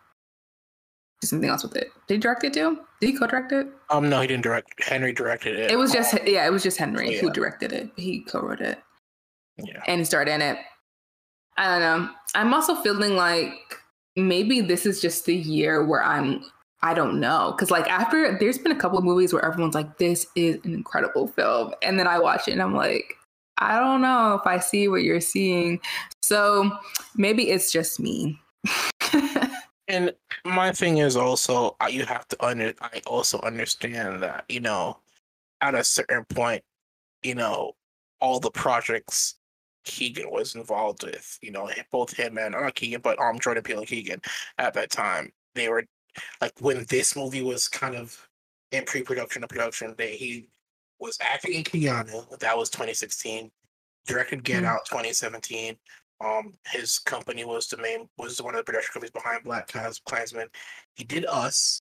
did 1.21 1.29
something 1.29 1.49
else 1.49 1.63
with 1.63 1.77
it. 1.77 1.93
Did 2.09 2.15
he 2.15 2.19
direct 2.19 2.43
it 2.43 2.53
too? 2.53 2.81
Did 3.01 3.11
he 3.11 3.17
co-direct 3.17 3.53
it? 3.53 3.69
Um 3.91 4.09
no 4.09 4.21
he 4.21 4.27
didn't 4.27 4.43
direct 4.43 4.83
henry 4.83 5.13
directed 5.13 5.57
it. 5.57 5.71
It 5.71 5.79
was 5.79 5.93
just 5.93 6.15
yeah 6.27 6.45
it 6.45 6.51
was 6.51 6.65
just 6.65 6.79
henry 6.79 7.15
yeah. 7.15 7.21
who 7.21 7.31
directed 7.31 7.73
it. 7.73 7.91
He 7.97 8.23
co-wrote 8.23 8.61
it. 8.61 8.79
Yeah. 9.57 9.83
And 9.87 10.01
he 10.01 10.05
starred 10.05 10.29
in 10.29 10.43
it. 10.43 10.59
I 11.57 11.79
don't 11.79 11.81
know. 11.81 12.11
I'm 12.35 12.53
also 12.53 12.75
feeling 12.75 13.15
like 13.15 13.55
maybe 14.17 14.61
this 14.61 14.85
is 14.85 15.01
just 15.01 15.25
the 15.25 15.35
year 15.35 15.85
where 15.85 16.03
i'm 16.03 16.43
I 16.83 16.95
don't 16.95 17.21
know. 17.21 17.55
Cause 17.59 17.71
like 17.71 17.89
after 17.89 18.39
there's 18.39 18.59
been 18.59 18.73
a 18.73 18.77
couple 18.77 18.99
of 18.99 19.05
movies 19.05 19.33
where 19.33 19.45
everyone's 19.45 19.75
like, 19.75 19.99
this 19.99 20.27
is 20.35 20.57
an 20.65 20.75
incredible 20.75 21.29
film. 21.29 21.75
And 21.83 21.99
then 21.99 22.07
I 22.07 22.19
watch 22.19 22.49
it 22.49 22.53
and 22.53 22.63
I'm 22.63 22.75
like, 22.75 23.17
I 23.59 23.79
don't 23.79 24.01
know 24.01 24.35
if 24.35 24.47
I 24.47 24.59
see 24.59 24.89
what 24.89 25.03
you're 25.03 25.21
seeing. 25.21 25.81
So 26.23 26.71
maybe 27.17 27.51
it's 27.51 27.71
just 27.71 28.01
me. 28.01 28.41
and 29.89 30.15
my 30.45 30.73
thing 30.73 30.99
is 30.99 31.17
also 31.17 31.77
uh, 31.81 31.89
you 31.89 32.07
have 32.07 32.27
to 32.29 32.45
under. 32.45 32.73
I 32.81 33.03
also 33.07 33.41
understand 33.41 34.23
that 34.23 34.45
you 34.49 34.61
know, 34.61 34.99
at 35.61 35.75
a 35.75 35.85
certain 35.85 36.25
point, 36.25 36.63
you 37.23 37.35
know, 37.35 37.73
all 38.21 38.41
the 38.41 38.51
projects 38.51 39.35
Keegan 39.85 40.31
was 40.31 40.55
involved 40.55 41.03
with, 41.05 41.39
you 41.43 41.51
know, 41.51 41.71
both 41.91 42.17
him 42.17 42.39
and 42.39 42.53
not 42.53 42.75
Keegan, 42.75 43.01
but 43.03 43.19
um 43.21 43.39
Jordan 43.39 43.63
Peele 43.63 43.81
and 43.81 43.89
Keegan 43.89 44.23
at 44.59 44.75
that 44.75 44.91
time, 44.91 45.33
they 45.55 45.69
were 45.69 45.85
like 46.41 46.53
when 46.61 46.85
this 46.89 47.17
movie 47.17 47.43
was 47.43 47.69
kind 47.69 47.95
of 47.95 48.29
in 48.73 48.85
pre-production 48.85 49.43
and 49.43 49.51
production, 49.51 49.95
they 49.99 50.17
he 50.17 50.49
was 50.99 51.19
acting 51.21 51.55
in 51.55 51.65
Keanu. 51.65 52.39
That 52.39 52.57
was 52.57 52.71
2016. 52.71 53.51
Directed 54.07 54.45
Get 54.45 54.59
mm-hmm. 54.59 54.67
Out 54.67 54.85
2017. 54.87 55.77
Um, 56.23 56.53
his 56.67 56.99
company 56.99 57.45
was 57.45 57.67
the 57.67 57.79
main 57.79 58.09
was 58.19 58.41
one 58.43 58.55
of 58.55 58.59
the 58.59 58.65
production 58.65 58.93
companies 58.93 59.13
behind 59.13 59.45
Black 59.45 59.73
Klansman. 60.05 60.49
He 60.95 61.05
did 61.05 61.25
Us. 61.27 61.81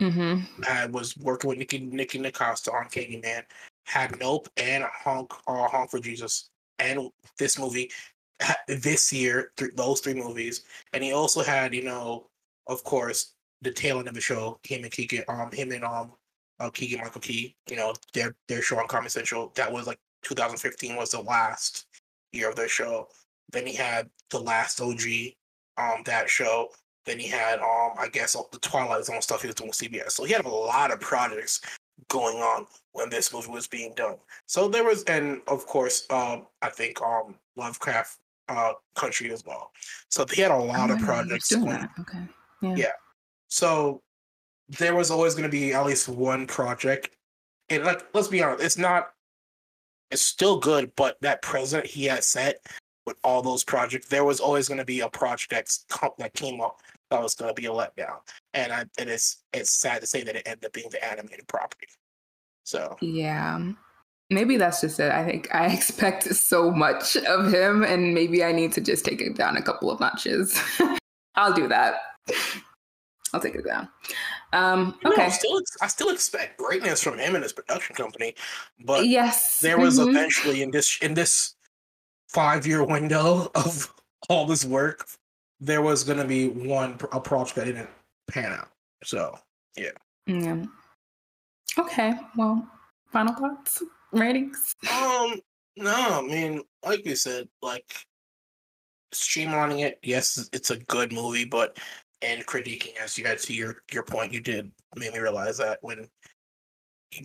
Mm-hmm. 0.00 0.62
I 0.68 0.86
was 0.86 1.16
working 1.16 1.48
with 1.48 1.58
Nikki 1.58 1.80
Nikki 1.80 2.18
Nacosta 2.18 2.72
on 2.74 2.86
Candyman. 2.86 3.22
Man. 3.22 3.42
Had 3.86 4.18
Nope 4.18 4.48
and 4.56 4.84
Honk 4.84 5.32
uh, 5.46 5.68
Honk 5.68 5.90
for 5.90 5.98
Jesus 5.98 6.48
and 6.78 7.10
this 7.38 7.58
movie 7.58 7.90
this 8.68 9.12
year. 9.12 9.52
Th- 9.56 9.72
those 9.74 10.00
three 10.00 10.14
movies, 10.14 10.62
and 10.92 11.04
he 11.04 11.12
also 11.12 11.42
had 11.42 11.74
you 11.74 11.84
know, 11.84 12.26
of 12.66 12.82
course, 12.84 13.33
the 13.64 13.72
tail 13.72 13.98
end 13.98 14.08
of 14.08 14.14
the 14.14 14.20
show. 14.20 14.58
Him 14.62 14.84
and 14.84 14.92
Keegan, 14.92 15.24
um, 15.28 15.50
him 15.50 15.72
and 15.72 15.84
um, 15.84 16.12
uh, 16.60 16.70
Keegan 16.70 17.00
Michael 17.00 17.20
Key. 17.20 17.56
You 17.68 17.76
know, 17.76 17.94
their 18.12 18.34
their 18.48 18.62
show 18.62 18.78
on 18.78 18.86
Comedy 18.86 19.10
Central. 19.10 19.52
That 19.56 19.72
was 19.72 19.86
like 19.86 19.98
2015 20.22 20.96
was 20.96 21.10
the 21.10 21.20
last 21.20 21.86
year 22.32 22.48
of 22.48 22.56
their 22.56 22.68
show. 22.68 23.08
Then 23.52 23.66
he 23.66 23.74
had 23.74 24.08
the 24.30 24.40
last 24.40 24.80
OG, 24.80 25.02
um, 25.78 26.02
that 26.06 26.28
show. 26.28 26.68
Then 27.06 27.18
he 27.18 27.28
had 27.28 27.58
um, 27.58 27.92
I 27.98 28.08
guess 28.12 28.36
the 28.52 28.58
Twilight 28.58 29.04
Zone 29.04 29.20
stuff 29.22 29.42
he 29.42 29.48
was 29.48 29.56
doing 29.56 29.68
with 29.68 29.78
CBS. 29.78 30.12
So 30.12 30.24
he 30.24 30.32
had 30.32 30.44
a 30.44 30.48
lot 30.48 30.92
of 30.92 31.00
projects 31.00 31.60
going 32.08 32.38
on 32.38 32.66
when 32.92 33.08
this 33.10 33.32
movie 33.32 33.50
was 33.50 33.66
being 33.66 33.92
done. 33.94 34.16
So 34.46 34.68
there 34.68 34.84
was, 34.84 35.04
and 35.04 35.40
of 35.46 35.66
course, 35.66 36.06
um, 36.10 36.46
I 36.62 36.70
think 36.70 37.00
um, 37.02 37.36
Lovecraft 37.56 38.18
uh, 38.48 38.72
Country 38.94 39.32
as 39.32 39.44
well. 39.44 39.70
So 40.08 40.24
he 40.30 40.42
had 40.42 40.50
a 40.50 40.56
lot 40.56 40.90
oh, 40.90 40.94
of 40.94 41.00
projects. 41.00 41.48
Doing 41.48 41.66
that. 41.66 41.90
Okay. 42.00 42.18
Yeah. 42.62 42.74
yeah. 42.76 42.92
So 43.48 44.02
there 44.68 44.94
was 44.94 45.10
always 45.10 45.34
going 45.34 45.44
to 45.44 45.48
be 45.48 45.72
at 45.72 45.86
least 45.86 46.08
one 46.08 46.46
project. 46.46 47.10
And 47.68 47.84
like, 47.84 48.04
let's 48.14 48.28
be 48.28 48.42
honest, 48.42 48.64
it's 48.64 48.78
not. 48.78 49.10
It's 50.10 50.22
still 50.22 50.60
good, 50.60 50.92
but 50.96 51.16
that 51.22 51.42
present 51.42 51.86
he 51.86 52.04
had 52.04 52.22
set 52.22 52.58
with 53.06 53.16
all 53.22 53.42
those 53.42 53.64
projects, 53.64 54.08
there 54.08 54.24
was 54.24 54.40
always 54.40 54.68
going 54.68 54.78
to 54.78 54.84
be 54.84 55.00
a 55.00 55.08
project 55.08 55.78
that 56.18 56.34
came 56.34 56.60
up 56.60 56.80
that 57.10 57.22
was 57.22 57.34
going 57.34 57.54
to 57.54 57.60
be 57.60 57.66
a 57.66 57.70
letdown, 57.70 58.18
and 58.54 58.72
I, 58.72 58.84
and 58.98 59.10
it's 59.10 59.44
it's 59.52 59.70
sad 59.70 60.00
to 60.00 60.06
say 60.06 60.22
that 60.22 60.36
it 60.36 60.42
ended 60.46 60.64
up 60.64 60.72
being 60.72 60.88
the 60.90 61.04
animated 61.04 61.46
property. 61.46 61.86
So 62.64 62.96
yeah, 63.00 63.72
maybe 64.30 64.56
that's 64.56 64.80
just 64.80 64.98
it. 65.00 65.12
I 65.12 65.24
think 65.24 65.54
I 65.54 65.66
expect 65.72 66.24
so 66.34 66.70
much 66.70 67.16
of 67.16 67.52
him, 67.52 67.82
and 67.84 68.14
maybe 68.14 68.42
I 68.42 68.52
need 68.52 68.72
to 68.72 68.80
just 68.80 69.04
take 69.04 69.20
it 69.20 69.36
down 69.36 69.56
a 69.56 69.62
couple 69.62 69.90
of 69.90 70.00
notches. 70.00 70.58
I'll 71.36 71.52
do 71.52 71.68
that. 71.68 71.96
I'll 73.34 73.40
take 73.40 73.56
it 73.56 73.64
down. 73.66 73.88
Um, 74.52 74.94
okay. 75.04 75.16
No, 75.16 75.24
I, 75.24 75.28
still, 75.28 75.60
I 75.82 75.88
still 75.88 76.10
expect 76.10 76.56
greatness 76.56 77.02
from 77.02 77.18
him 77.18 77.34
and 77.34 77.42
his 77.42 77.52
production 77.52 77.96
company, 77.96 78.36
but 78.84 79.06
yes, 79.08 79.58
there 79.58 79.76
was 79.76 79.98
mm-hmm. 79.98 80.10
eventually 80.10 80.62
in 80.62 80.70
this 80.70 80.98
in 81.02 81.14
this 81.14 81.56
five 82.28 82.64
year 82.64 82.84
window 82.84 83.50
of 83.56 83.92
all 84.28 84.46
this 84.46 84.64
work, 84.64 85.08
there 85.58 85.82
was 85.82 86.04
going 86.04 86.18
to 86.18 86.24
be 86.24 86.48
one 86.48 86.96
a 87.10 87.20
project 87.20 87.56
that 87.56 87.64
didn't 87.64 87.90
pan 88.28 88.52
out. 88.52 88.68
So 89.02 89.36
yeah. 89.76 89.90
Yeah. 90.26 90.64
Okay. 91.76 92.14
Well, 92.36 92.64
final 93.10 93.34
thoughts, 93.34 93.82
ratings. 94.12 94.74
Um. 94.92 95.40
No, 95.76 95.92
I 95.92 96.22
mean, 96.22 96.62
like 96.84 97.04
you 97.04 97.16
said, 97.16 97.48
like 97.60 98.06
streamlining 99.12 99.80
it. 99.80 99.98
Yes, 100.04 100.48
it's 100.52 100.70
a 100.70 100.76
good 100.76 101.12
movie, 101.12 101.44
but 101.44 101.78
and 102.24 102.46
critiquing 102.46 102.96
as 103.02 103.18
you 103.18 103.24
had 103.24 103.38
to 103.40 103.54
your 103.54 103.82
your 103.92 104.02
point, 104.02 104.32
you 104.32 104.40
did 104.40 104.70
made 104.96 105.12
me 105.12 105.18
realize 105.18 105.58
that 105.58 105.78
when 105.82 106.08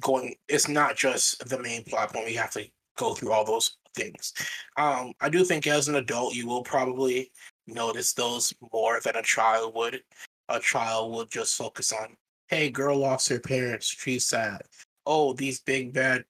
going, 0.02 0.36
it's 0.48 0.68
not 0.68 0.96
just 0.96 1.48
the 1.50 1.60
main 1.60 1.84
plot 1.84 2.14
point. 2.14 2.26
We 2.26 2.34
have 2.36 2.52
to 2.52 2.66
go 2.98 3.14
through 3.14 3.32
all 3.32 3.46
those 3.46 3.78
things. 3.96 4.34
Um, 4.78 5.14
I 5.22 5.30
do 5.30 5.44
think 5.44 5.66
as 5.68 5.88
an 5.88 5.96
adult, 5.96 6.36
you 6.36 6.48
will 6.48 6.64
probably 6.64 7.32
notice 7.68 8.14
those 8.14 8.54
more 8.74 9.00
than 9.04 9.16
a 9.16 9.24
child 9.24 9.74
would. 9.76 10.02
A 10.50 10.60
child 10.60 11.14
would 11.14 11.32
just 11.32 11.56
focus 11.56 11.94
on, 11.94 12.16
hey, 12.48 12.70
girl 12.70 12.98
lost 12.98 13.30
her 13.30 13.40
parents, 13.40 13.86
she's 13.86 14.26
sad. 14.26 14.62
Oh, 15.06 15.34
these 15.34 15.62
big 15.62 15.94
bad 15.94 16.26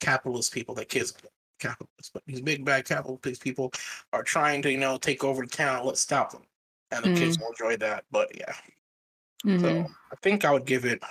capitalist 0.00 0.52
people 0.52 0.74
that 0.76 0.88
kids 0.88 1.12
capitalists, 1.60 2.10
but 2.12 2.22
these 2.26 2.40
big 2.40 2.64
bad 2.64 2.84
capitalist 2.84 3.42
people 3.42 3.72
are 4.12 4.22
trying 4.22 4.62
to, 4.62 4.70
you 4.70 4.78
know, 4.78 4.96
take 4.96 5.24
over 5.24 5.44
the 5.44 5.50
town. 5.50 5.86
Let's 5.86 6.00
stop 6.00 6.32
them 6.32 6.42
and 6.90 7.04
the 7.04 7.10
mm. 7.10 7.16
kids 7.16 7.38
will 7.38 7.48
enjoy 7.48 7.76
that. 7.78 8.04
But 8.10 8.36
yeah, 8.36 8.54
mm-hmm. 9.44 9.60
so 9.60 9.86
I 10.12 10.16
think 10.22 10.44
I 10.44 10.52
would 10.52 10.66
give 10.66 10.84
it. 10.84 11.02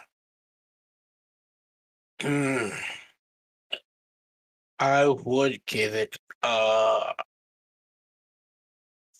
Mm, 2.20 2.74
I 4.80 5.08
would 5.08 5.66
give 5.66 5.94
it 5.94 6.18
uh 6.42 7.14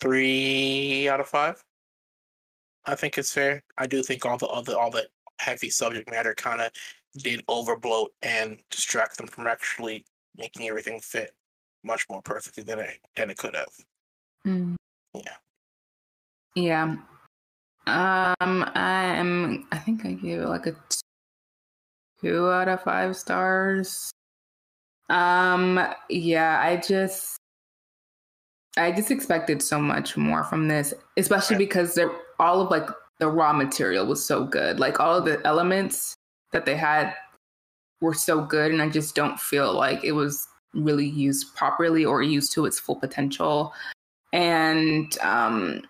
three 0.00 1.08
out 1.08 1.20
of 1.20 1.28
five. 1.28 1.62
I 2.84 2.94
think 2.94 3.16
it's 3.16 3.32
fair. 3.32 3.62
I 3.78 3.86
do 3.86 4.02
think 4.02 4.24
all 4.26 4.36
the 4.36 4.46
other 4.48 4.76
all 4.78 4.90
the 4.90 5.06
heavy 5.38 5.70
subject 5.70 6.10
matter 6.10 6.34
kind 6.34 6.60
of 6.60 6.70
did 7.16 7.44
overbloat 7.46 8.08
and 8.22 8.58
distract 8.70 9.16
them 9.16 9.26
from 9.26 9.46
actually 9.46 10.04
making 10.36 10.68
everything 10.68 11.00
fit 11.00 11.32
much 11.84 12.06
more 12.10 12.22
perfectly 12.22 12.62
than 12.62 12.80
it 12.80 12.98
than 13.16 13.30
it 13.30 13.38
could 13.38 13.54
have. 13.54 13.68
Mm. 14.46 14.76
Yeah. 15.14 15.36
Yeah. 16.54 16.96
Um, 17.86 18.64
I 18.74 19.04
am. 19.16 19.66
I 19.72 19.78
think 19.78 20.06
I 20.06 20.12
gave 20.12 20.40
it 20.40 20.48
like 20.48 20.66
a 20.66 20.76
two 22.20 22.48
out 22.48 22.68
of 22.68 22.82
five 22.82 23.16
stars. 23.16 24.10
Um, 25.10 25.78
yeah, 26.08 26.60
I 26.62 26.76
just, 26.76 27.36
I 28.78 28.90
just 28.90 29.10
expected 29.10 29.62
so 29.62 29.78
much 29.78 30.16
more 30.16 30.44
from 30.44 30.68
this, 30.68 30.94
especially 31.18 31.56
because 31.56 31.94
they're 31.94 32.10
all 32.38 32.62
of 32.62 32.70
like 32.70 32.88
the 33.18 33.28
raw 33.28 33.52
material 33.52 34.06
was 34.06 34.24
so 34.24 34.44
good. 34.44 34.80
Like 34.80 35.00
all 35.00 35.18
of 35.18 35.24
the 35.26 35.44
elements 35.46 36.14
that 36.52 36.64
they 36.64 36.76
had 36.76 37.14
were 38.00 38.14
so 38.14 38.40
good, 38.40 38.72
and 38.72 38.80
I 38.80 38.88
just 38.88 39.14
don't 39.14 39.38
feel 39.38 39.74
like 39.74 40.02
it 40.04 40.12
was 40.12 40.46
really 40.72 41.06
used 41.06 41.54
properly 41.54 42.04
or 42.04 42.22
used 42.22 42.52
to 42.52 42.64
its 42.64 42.78
full 42.78 42.96
potential. 42.96 43.72
And 44.32 45.16
um, 45.18 45.82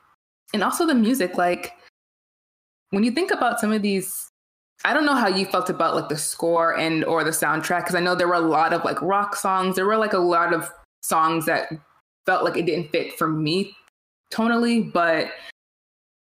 and 0.53 0.63
also 0.63 0.87
the 0.87 0.95
music 0.95 1.37
like 1.37 1.73
when 2.91 3.03
you 3.05 3.11
think 3.11 3.31
about 3.31 3.59
some 3.61 3.73
of 3.73 3.83
these 3.83 4.31
I 4.85 4.93
don't 4.93 5.07
know 5.07 5.15
how 5.15 5.29
you 5.29 5.47
felt 5.47 5.71
about 5.71 5.95
like 5.95 6.09
the 6.09 6.19
score 6.19 6.79
and 6.79 7.05
or 7.05 7.25
the 7.25 7.31
soundtrack 7.31 7.81
because 7.81 7.95
I 7.95 8.01
know 8.01 8.15
there 8.15 8.29
were 8.29 8.35
a 8.35 8.41
lot 8.41 8.75
of 8.75 8.85
like 8.85 9.01
rock 9.01 9.35
songs. 9.35 9.77
There 9.77 9.87
were 9.87 9.97
like 9.97 10.13
a 10.13 10.19
lot 10.19 10.53
of 10.53 10.71
songs 11.03 11.47
that 11.47 11.73
felt 12.27 12.45
like 12.45 12.57
it 12.57 12.67
didn't 12.67 12.91
fit 12.91 13.17
for 13.17 13.27
me 13.27 13.75
tonally, 14.31 14.93
but 14.93 15.31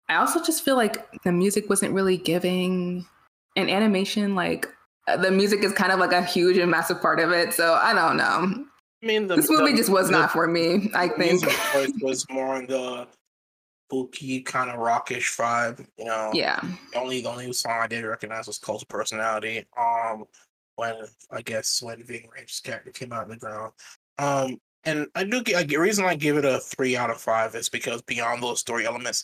I 0.09 0.15
also 0.15 0.41
just 0.43 0.63
feel 0.63 0.75
like 0.75 1.05
the 1.23 1.31
music 1.31 1.69
wasn't 1.69 1.93
really 1.93 2.17
giving 2.17 3.05
an 3.55 3.69
animation 3.69 4.33
like 4.33 4.67
uh, 5.07 5.17
the 5.17 5.31
music 5.31 5.63
is 5.63 5.73
kind 5.73 5.91
of 5.91 5.99
like 5.99 6.13
a 6.13 6.23
huge 6.23 6.57
and 6.57 6.71
massive 6.71 7.01
part 7.01 7.19
of 7.19 7.31
it. 7.31 7.53
So 7.53 7.73
I 7.73 7.93
don't 7.93 8.17
know. 8.17 8.65
I 9.03 9.05
mean, 9.05 9.27
the, 9.27 9.35
this 9.35 9.49
movie 9.49 9.71
the, 9.71 9.77
just 9.77 9.89
was 9.89 10.07
the, 10.07 10.13
not 10.13 10.31
for 10.31 10.47
me. 10.47 10.89
I 10.95 11.09
think 11.09 11.43
was 12.01 12.25
more 12.29 12.55
on 12.55 12.65
the 12.65 13.07
spooky 13.87 14.41
kind 14.41 14.69
of 14.69 14.79
rockish 14.79 15.35
vibe. 15.35 15.85
You 15.97 16.05
know, 16.05 16.31
yeah. 16.33 16.59
The 16.93 16.99
only 16.99 17.21
the 17.21 17.29
only 17.29 17.51
song 17.53 17.79
I 17.81 17.87
did 17.87 18.03
recognize 18.05 18.47
was 18.47 18.57
Cult 18.57 18.81
of 18.81 18.87
Personality. 18.87 19.65
Um, 19.77 20.25
when 20.75 20.95
I 21.31 21.41
guess 21.41 21.81
when 21.81 22.03
Ving 22.03 22.29
Rhames' 22.37 22.61
character 22.61 22.91
came 22.91 23.11
out 23.11 23.23
of 23.23 23.29
the 23.29 23.37
ground. 23.37 23.73
Um, 24.19 24.57
and 24.83 25.07
I 25.15 25.23
do 25.23 25.43
get 25.43 25.67
the 25.67 25.77
reason 25.77 26.05
I 26.05 26.15
give 26.15 26.37
it 26.37 26.45
a 26.45 26.59
three 26.59 26.95
out 26.95 27.09
of 27.09 27.19
five 27.19 27.55
is 27.55 27.67
because 27.67 28.01
beyond 28.03 28.41
those 28.41 28.59
story 28.59 28.85
elements, 28.85 29.23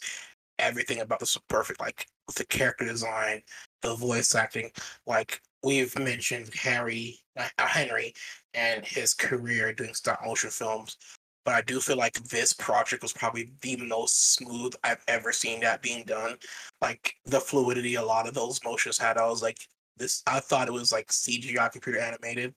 everything 0.60 1.00
about 1.00 1.20
this 1.20 1.36
was 1.36 1.44
perfect. 1.48 1.80
Like 1.80 2.08
the 2.36 2.46
character 2.46 2.86
design, 2.86 3.42
the 3.82 3.96
voice 3.96 4.36
acting, 4.36 4.72
like 5.08 5.42
we've 5.64 5.98
mentioned 5.98 6.50
Harry 6.54 7.20
uh, 7.38 7.48
Henry 7.60 8.14
and 8.54 8.86
his 8.86 9.14
career 9.14 9.74
doing 9.74 9.94
stop 9.94 10.20
motion 10.26 10.50
films 10.50 10.98
but 11.46 11.56
I 11.56 11.62
do 11.62 11.80
feel 11.80 11.98
like 11.98 12.16
this 12.24 12.54
project 12.54 13.04
was 13.04 13.14
probably 13.14 13.52
the 13.62 13.78
most 13.78 14.34
smooth 14.34 14.74
I've 14.84 15.04
ever 15.08 15.32
seen 15.32 15.60
that 15.62 15.82
being 15.82 16.06
done. 16.06 16.36
Like 16.82 17.14
the 17.26 17.40
fluidity 17.40 17.96
a 17.96 18.02
lot 18.02 18.28
of 18.28 18.34
those 18.34 18.64
motions 18.64 18.98
had, 18.98 19.18
I 19.18 19.28
was 19.28 19.42
like, 19.42 19.58
this. 19.98 20.24
I 20.28 20.40
thought 20.40 20.68
it 20.68 20.74
was 20.74 20.92
like 20.92 21.08
CGI 21.08 21.72
computer 21.72 22.00
animated, 22.00 22.54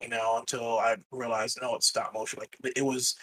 you 0.00 0.08
know, 0.08 0.38
until 0.38 0.78
I 0.78 0.96
realized 1.10 1.58
no, 1.60 1.74
it's 1.74 1.88
stop 1.88 2.14
motion. 2.14 2.38
Like 2.38 2.56
it 2.76 2.84
was 2.84 3.16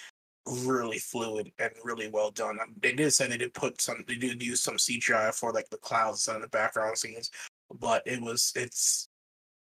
really 0.67 0.99
fluid 0.99 1.51
and 1.59 1.71
really 1.83 2.09
well 2.09 2.31
done. 2.31 2.59
Um, 2.61 2.73
they 2.81 2.93
did 2.93 3.11
say 3.13 3.27
they 3.27 3.37
did 3.37 3.53
put 3.53 3.81
some, 3.81 4.03
they 4.07 4.15
did 4.15 4.43
use 4.43 4.61
some 4.61 4.75
CGI 4.75 5.33
for 5.33 5.51
like 5.51 5.69
the 5.69 5.77
clouds 5.77 6.27
and 6.27 6.43
the 6.43 6.47
background 6.49 6.97
scenes, 6.97 7.31
but 7.79 8.03
it 8.05 8.21
was 8.21 8.51
it's 8.55 9.07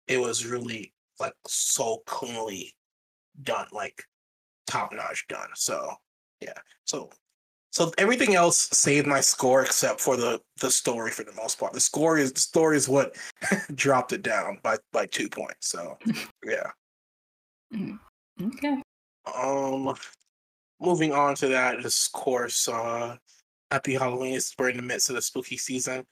it 0.09 0.19
was 0.19 0.47
really 0.47 0.93
like 1.21 1.35
so 1.47 2.03
cleanly 2.07 2.75
done, 3.43 3.67
like 3.73 4.05
top 4.67 4.93
notch 4.93 5.27
done. 5.29 5.49
So 5.55 5.95
yeah, 6.41 6.59
so 6.85 7.11
so 7.71 7.93
everything 7.99 8.35
else 8.37 8.69
saved 8.73 9.07
my 9.07 9.21
score 9.21 9.63
except 9.63 10.01
for 10.01 10.17
the 10.17 10.41
the 10.61 10.71
story 10.71 11.11
for 11.11 11.25
the 11.25 11.33
most 11.33 11.59
part. 11.59 11.73
The 11.73 11.81
score 11.81 12.19
is 12.19 12.33
the 12.33 12.41
story 12.41 12.77
is 12.77 12.89
what 12.89 13.17
dropped 13.75 14.13
it 14.13 14.23
down 14.23 14.59
by 14.63 14.77
by 14.93 15.07
two 15.07 15.29
points. 15.29 15.69
So 15.69 15.99
yeah. 16.45 16.71
Mm-hmm. 17.75 18.47
Okay. 18.47 18.83
Um, 19.37 19.95
moving 20.81 21.13
on 21.13 21.35
to 21.37 21.49
that, 21.49 21.85
of 21.85 21.95
course, 22.13 22.69
uh, 22.69 23.17
Happy 23.71 23.95
Halloween 23.95 24.35
is 24.35 24.55
we're 24.59 24.71
in 24.71 24.77
the 24.77 24.83
midst 24.83 25.09
of 25.11 25.17
the 25.17 25.23
spooky 25.23 25.57
season. 25.57 26.05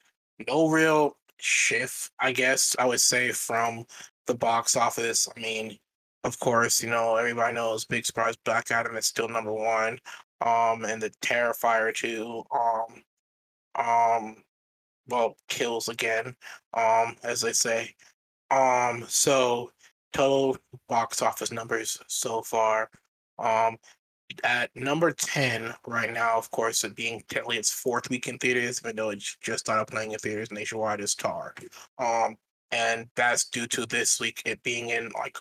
No 0.47 0.67
real 0.67 1.17
shift, 1.39 2.11
I 2.19 2.31
guess 2.31 2.75
I 2.79 2.85
would 2.85 3.01
say, 3.01 3.31
from 3.31 3.85
the 4.27 4.33
box 4.33 4.75
office. 4.75 5.27
I 5.35 5.39
mean, 5.39 5.77
of 6.23 6.39
course, 6.39 6.81
you 6.81 6.89
know 6.89 7.15
everybody 7.15 7.53
knows 7.53 7.85
Big 7.85 8.05
Surprise 8.05 8.35
Black 8.45 8.71
Adam 8.71 8.95
is 8.95 9.07
still 9.07 9.27
number 9.27 9.53
one. 9.53 9.99
Um, 10.41 10.83
and 10.85 11.01
the 11.01 11.09
Terrifier 11.21 11.93
two, 11.93 12.43
um, 12.51 13.03
um, 13.75 14.43
well, 15.07 15.35
kills 15.47 15.89
again. 15.89 16.35
Um, 16.73 17.15
as 17.23 17.41
they 17.41 17.53
say. 17.53 17.93
Um, 18.51 19.05
so 19.07 19.71
total 20.13 20.57
box 20.87 21.21
office 21.21 21.51
numbers 21.51 21.99
so 22.07 22.41
far. 22.41 22.89
Um, 23.39 23.77
at 24.43 24.69
number 24.75 25.11
10 25.11 25.73
right 25.85 26.11
now, 26.11 26.37
of 26.37 26.49
course, 26.51 26.83
it 26.83 26.95
being 26.95 27.21
technically 27.29 27.57
its 27.57 27.71
fourth 27.71 28.09
week 28.09 28.27
in 28.27 28.37
theaters, 28.37 28.81
even 28.83 28.95
though 28.95 29.09
it 29.09 29.23
just 29.41 29.65
started 29.65 29.91
playing 29.91 30.11
in 30.11 30.19
theaters 30.19 30.51
nationwide, 30.51 31.01
is 31.01 31.15
Tar. 31.15 31.53
Um, 31.99 32.35
and 32.71 33.07
that's 33.15 33.49
due 33.49 33.67
to 33.67 33.85
this 33.85 34.19
week 34.19 34.41
it 34.45 34.61
being 34.63 34.89
in 34.89 35.09
like 35.09 35.37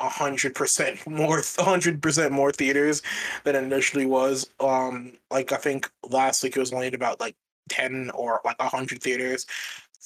hundred 0.00 0.54
percent 0.54 1.06
more, 1.06 1.42
hundred 1.58 2.02
percent 2.02 2.32
more 2.32 2.52
theaters 2.52 3.02
than 3.44 3.56
it 3.56 3.64
initially 3.64 4.06
was. 4.06 4.48
Um, 4.60 5.12
like 5.30 5.52
I 5.52 5.56
think 5.56 5.90
last 6.08 6.42
week 6.42 6.56
it 6.56 6.60
was 6.60 6.72
only 6.72 6.88
about 6.88 7.20
like 7.20 7.36
ten 7.68 8.10
or 8.14 8.40
like 8.44 8.60
hundred 8.60 9.02
theaters. 9.02 9.46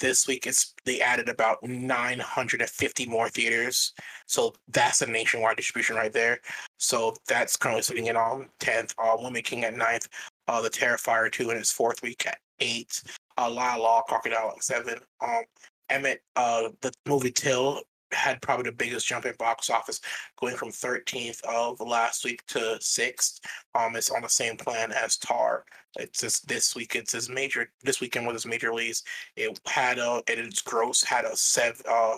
This 0.00 0.26
week 0.26 0.46
it's 0.46 0.74
they 0.84 1.00
added 1.00 1.28
about 1.28 1.62
950 1.62 3.06
more 3.06 3.28
theaters. 3.28 3.92
So 4.26 4.54
that's 4.68 5.02
a 5.02 5.06
nationwide 5.06 5.56
distribution 5.56 5.94
right 5.94 6.12
there. 6.12 6.40
So 6.78 7.14
that's 7.28 7.56
currently 7.56 7.82
sitting 7.82 8.06
in 8.06 8.16
on 8.16 8.48
10th. 8.58 8.92
Uh, 8.98 9.16
Woman 9.16 9.42
King 9.42 9.64
at 9.64 9.74
9th. 9.74 10.08
Uh, 10.48 10.60
the 10.60 10.68
Terrifier 10.68 11.30
2 11.30 11.50
in 11.50 11.56
its 11.56 11.70
fourth 11.70 12.02
week 12.02 12.26
at 12.26 12.38
8. 12.58 13.02
Uh, 13.38 13.50
Lyle, 13.50 13.82
Lyle, 13.82 14.02
Crocodile 14.02 14.54
at 14.56 14.64
7. 14.64 14.98
Um, 15.20 15.42
Emmett, 15.90 16.22
uh, 16.34 16.70
the 16.80 16.92
movie 17.06 17.30
Till 17.30 17.80
had 18.14 18.40
probably 18.42 18.64
the 18.64 18.76
biggest 18.76 19.06
jump 19.06 19.26
in 19.26 19.34
box 19.38 19.70
office, 19.70 20.00
going 20.40 20.56
from 20.56 20.70
13th 20.70 21.42
of 21.44 21.80
last 21.80 22.24
week 22.24 22.44
to 22.46 22.78
6th. 22.80 23.40
Um, 23.74 23.96
it's 23.96 24.10
on 24.10 24.22
the 24.22 24.28
same 24.28 24.56
plan 24.56 24.92
as 24.92 25.16
Tar. 25.16 25.64
It's 25.98 26.20
just 26.20 26.48
this 26.48 26.74
week. 26.74 26.96
It's 26.96 27.12
his 27.12 27.28
major. 27.28 27.70
This 27.82 28.00
weekend 28.00 28.26
was 28.26 28.34
his 28.34 28.46
major 28.46 28.70
release. 28.70 29.02
It 29.36 29.58
had 29.66 29.98
a. 29.98 30.22
its 30.26 30.62
gross 30.62 31.02
had 31.02 31.24
a 31.24 31.36
seven. 31.36 31.82
Uh, 31.88 32.16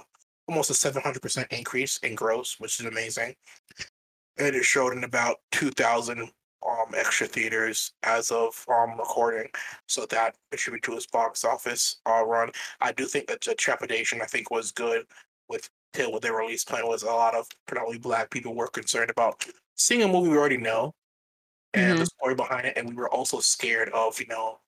almost 0.48 0.70
a 0.70 0.74
700 0.74 1.20
percent 1.20 1.48
increase 1.50 1.98
in 1.98 2.14
gross, 2.14 2.56
which 2.59 2.80
is 2.80 2.87
amazing. 2.87 3.35
And 4.38 4.54
it 4.54 4.64
showed 4.64 4.92
in 4.92 5.04
about 5.04 5.37
2,000 5.52 6.30
um 6.66 6.94
extra 6.96 7.26
theaters 7.26 7.92
as 8.02 8.30
of 8.30 8.64
um 8.68 8.96
recording, 8.98 9.48
so 9.87 10.06
that 10.06 10.37
contributed 10.50 10.85
to 10.85 10.94
his 10.94 11.06
box 11.06 11.44
office 11.44 12.00
uh, 12.06 12.24
run. 12.24 12.50
I 12.80 12.92
do 12.92 13.04
think 13.04 13.28
that 13.28 13.42
the 13.42 13.54
trepidation 13.54 14.22
I 14.22 14.26
think 14.26 14.50
was 14.50 14.72
good 14.72 15.04
with 15.48 15.68
till 15.96 16.12
what 16.12 16.22
their 16.22 16.35
release 16.35 16.64
plan 16.64 16.87
was. 16.87 17.02
A 17.02 17.06
lot 17.06 17.35
of 17.35 17.48
predominantly 17.66 17.98
black 17.98 18.30
people 18.30 18.54
were 18.54 18.68
concerned 18.68 19.11
about 19.11 19.44
seeing 19.74 20.02
a 20.02 20.09
movie 20.09 20.30
we 20.30 20.37
already 20.37 20.59
know 20.59 20.94
and 21.74 21.92
mm-hmm. 21.92 22.00
the 22.00 22.06
story 22.06 22.35
behind 22.35 22.66
it, 22.66 22.76
and 22.76 22.88
we 22.88 22.94
were 22.94 23.11
also 23.11 23.40
scared 23.40 23.88
of 23.90 24.20
you 24.20 24.26
know 24.26 24.59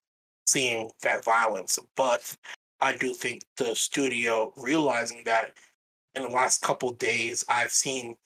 seeing 0.47 0.91
that 1.03 1.25
violence. 1.25 1.79
But 1.97 2.35
I 2.81 2.97
do 2.97 3.13
think 3.13 3.43
the 3.57 3.75
studio 3.77 4.53
realizing 4.57 5.23
that 5.27 5.53
in 6.15 6.23
the 6.23 6.29
last 6.29 6.63
couple 6.63 6.93
days, 6.93 7.45
I've 7.49 7.71
seen 7.71 8.17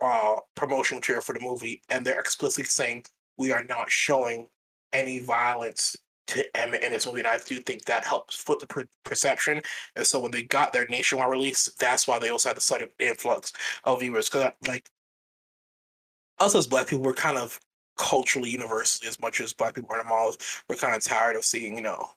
uh, 0.00 0.36
promotion 0.54 0.98
material 0.98 1.22
for 1.22 1.32
the 1.32 1.40
movie, 1.40 1.82
and 1.88 2.04
they're 2.04 2.20
explicitly 2.20 2.64
saying 2.64 3.04
we 3.38 3.52
are 3.52 3.64
not 3.64 3.90
showing 3.90 4.46
any 4.92 5.18
violence 5.20 5.96
to 6.28 6.56
Emmett 6.56 6.82
in 6.82 6.92
this 6.92 7.06
movie, 7.06 7.20
and 7.20 7.28
I 7.28 7.38
do 7.38 7.60
think 7.60 7.84
that 7.84 8.04
helps 8.04 8.36
foot 8.36 8.60
the 8.60 8.66
per- 8.66 8.88
perception. 9.04 9.62
And 9.94 10.06
so 10.06 10.20
when 10.20 10.30
they 10.30 10.42
got 10.42 10.72
their 10.72 10.86
nationwide 10.88 11.30
release, 11.30 11.70
that's 11.78 12.08
why 12.08 12.18
they 12.18 12.30
also 12.30 12.48
had 12.48 12.56
the 12.56 12.62
sudden 12.62 12.88
influx 12.98 13.52
of 13.84 14.00
viewers. 14.00 14.28
Because 14.28 14.52
like 14.66 14.88
us 16.38 16.54
as 16.54 16.66
Black 16.66 16.88
people, 16.88 17.04
we're 17.04 17.14
kind 17.14 17.38
of 17.38 17.58
culturally 17.96 18.50
universally 18.50 19.08
as 19.08 19.20
much 19.20 19.40
as 19.40 19.52
Black 19.52 19.74
people 19.74 19.90
are 19.92 20.00
in 20.00 20.06
the 20.06 20.10
malls. 20.10 20.38
We're 20.68 20.76
kind 20.76 20.94
of 20.94 21.02
tired 21.02 21.36
of 21.36 21.44
seeing 21.44 21.76
you 21.76 21.82
know 21.82 22.08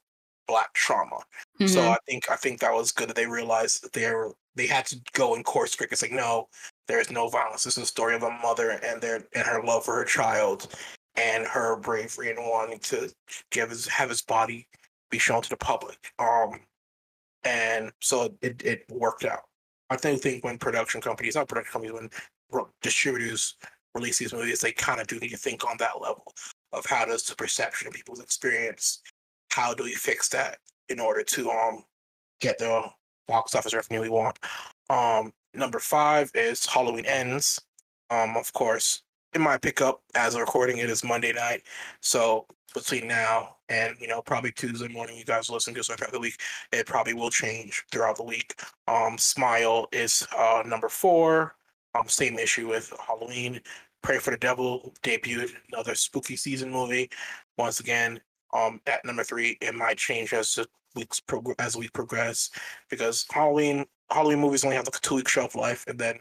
Black 0.47 0.73
trauma. 0.73 1.17
Mm-hmm. 1.59 1.67
So 1.67 1.89
I 1.89 1.97
think 2.07 2.29
I 2.31 2.35
think 2.35 2.59
that 2.59 2.73
was 2.73 2.91
good 2.91 3.09
that 3.09 3.15
they 3.15 3.27
realized 3.27 3.83
that 3.83 3.93
they 3.93 4.11
were 4.11 4.33
they 4.55 4.67
had 4.67 4.85
to 4.87 4.99
go 5.13 5.35
in 5.35 5.43
course 5.43 5.75
correct. 5.75 5.93
It's 5.93 6.01
like 6.01 6.11
no, 6.11 6.47
there 6.87 6.99
is 6.99 7.11
no 7.11 7.29
violence. 7.29 7.63
This 7.63 7.77
is 7.77 7.83
a 7.83 7.87
story 7.87 8.15
of 8.15 8.23
a 8.23 8.31
mother 8.41 8.71
and 8.71 9.01
their 9.01 9.23
and 9.35 9.45
her 9.45 9.63
love 9.63 9.85
for 9.85 9.95
her 9.95 10.05
child 10.05 10.75
and 11.19 11.45
her 11.45 11.75
bravery 11.75 12.29
and 12.29 12.39
wanting 12.39 12.79
to 12.79 13.11
give 13.51 13.69
his 13.69 13.85
have 13.87 14.09
his 14.09 14.21
body 14.21 14.67
be 15.11 15.19
shown 15.19 15.41
to 15.41 15.49
the 15.49 15.57
public. 15.57 16.13
Um, 16.17 16.61
and 17.43 17.91
so 17.99 18.33
it 18.41 18.61
it 18.63 18.85
worked 18.89 19.25
out. 19.25 19.43
I 19.89 19.97
think 19.97 20.21
think 20.21 20.43
when 20.43 20.57
production 20.57 21.01
companies, 21.01 21.35
not 21.35 21.47
production 21.47 21.73
companies, 21.73 22.09
when 22.51 22.65
distributors 22.81 23.55
release 23.95 24.19
these 24.19 24.33
movies, 24.33 24.61
they 24.61 24.71
kind 24.71 25.01
of 25.01 25.07
do 25.07 25.19
need 25.19 25.29
to 25.29 25.37
think 25.37 25.69
on 25.69 25.77
that 25.79 26.01
level 26.01 26.33
of 26.71 26.85
how 26.85 27.05
does 27.05 27.23
the 27.23 27.35
perception 27.35 27.87
of 27.87 27.93
people's 27.93 28.21
experience, 28.21 29.01
how 29.51 29.73
do 29.73 29.83
we 29.83 29.93
fix 29.93 30.29
that 30.29 30.57
in 30.89 30.99
order 30.99 31.23
to 31.23 31.49
um 31.49 31.83
get 32.39 32.57
the 32.57 32.83
box 33.27 33.55
office 33.55 33.73
revenue 33.73 34.01
we 34.01 34.09
want. 34.09 34.39
Um, 34.89 35.31
number 35.53 35.79
five 35.79 36.31
is 36.33 36.65
Halloween 36.65 37.05
Ends. 37.05 37.59
Um, 38.09 38.35
of 38.37 38.51
course, 38.53 39.03
in 39.33 39.41
my 39.41 39.57
pickup 39.57 40.01
as 40.15 40.35
a 40.35 40.39
recording 40.39 40.77
it 40.77 40.89
is 40.89 41.03
Monday 41.03 41.33
night. 41.33 41.63
So 42.01 42.45
between 42.73 43.07
now 43.07 43.55
and 43.69 43.95
you 43.99 44.07
know 44.07 44.21
probably 44.21 44.51
Tuesday 44.51 44.87
morning, 44.87 45.17
you 45.17 45.25
guys 45.25 45.49
listen 45.49 45.73
to 45.73 45.83
so 45.83 45.95
throughout 45.95 46.13
the 46.13 46.19
week, 46.19 46.39
it 46.71 46.85
probably 46.85 47.13
will 47.13 47.29
change 47.29 47.83
throughout 47.91 48.17
the 48.17 48.23
week. 48.23 48.59
Um, 48.87 49.17
Smile 49.17 49.87
is 49.91 50.27
uh, 50.37 50.63
number 50.65 50.89
four. 50.89 51.55
Um, 51.95 52.07
same 52.07 52.37
issue 52.37 52.67
with 52.67 52.93
Halloween. 53.05 53.59
Prey 54.01 54.19
for 54.19 54.31
the 54.31 54.37
Devil 54.37 54.93
debuted 55.03 55.51
another 55.71 55.95
spooky 55.95 56.35
season 56.35 56.71
movie. 56.71 57.09
Once 57.57 57.79
again, 57.79 58.19
um, 58.53 58.79
at 58.87 59.03
number 59.03 59.23
three, 59.23 59.57
it 59.61 59.75
might 59.75 59.97
change 59.97 60.33
as 60.33 60.55
the 60.55 60.67
weeks 60.95 61.19
prog- 61.19 61.55
as 61.59 61.75
we 61.75 61.87
progress 61.89 62.49
because 62.89 63.25
Halloween 63.29 63.85
Halloween 64.09 64.39
movies 64.39 64.63
only 64.63 64.75
have 64.75 64.87
like 64.87 64.97
a 64.97 65.01
two 65.01 65.15
week 65.15 65.27
shelf 65.27 65.55
life, 65.55 65.85
and 65.87 65.99
then 65.99 66.19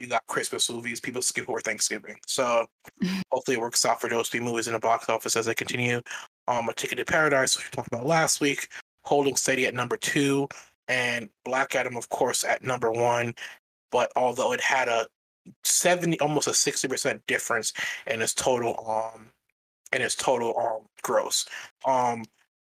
you 0.00 0.06
got 0.06 0.26
Christmas 0.26 0.70
movies, 0.70 1.00
people 1.00 1.22
skip 1.22 1.48
over 1.48 1.60
Thanksgiving. 1.60 2.16
So 2.26 2.66
hopefully 3.32 3.56
it 3.56 3.60
works 3.60 3.84
out 3.84 4.00
for 4.00 4.08
those 4.08 4.28
three 4.28 4.40
movies 4.40 4.66
in 4.66 4.72
the 4.72 4.78
box 4.78 5.08
office 5.08 5.36
as 5.36 5.46
they 5.46 5.54
continue. 5.54 6.00
Um, 6.48 6.68
A 6.68 6.74
Ticket 6.74 6.98
to 6.98 7.04
Paradise, 7.04 7.56
which 7.56 7.66
we 7.66 7.76
talked 7.76 7.88
about 7.88 8.06
last 8.06 8.40
week, 8.40 8.68
holding 9.04 9.36
steady 9.36 9.66
at 9.66 9.74
number 9.74 9.96
two, 9.96 10.48
and 10.88 11.28
Black 11.44 11.74
Adam, 11.74 11.96
of 11.96 12.08
course, 12.08 12.44
at 12.44 12.62
number 12.62 12.90
one. 12.90 13.34
But 13.90 14.10
although 14.16 14.52
it 14.52 14.60
had 14.60 14.88
a 14.88 15.06
70, 15.62 16.20
almost 16.20 16.48
a 16.48 16.50
60% 16.50 17.20
difference 17.26 17.72
in 18.06 18.22
its 18.22 18.34
total 18.34 18.84
um 18.88 19.28
in 19.92 20.02
its 20.02 20.14
total 20.14 20.58
um 20.58 20.86
gross. 21.02 21.46
Um 21.84 22.24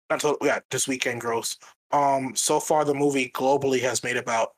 not 0.10 0.20
total 0.20 0.46
yeah, 0.46 0.60
this 0.72 0.88
weekend 0.88 1.22
gross. 1.22 1.58
Um 1.92 2.36
so 2.36 2.60
far 2.60 2.84
the 2.84 2.94
movie 2.94 3.30
globally 3.30 3.82
has 3.82 4.04
made 4.04 4.18
about 4.18 4.52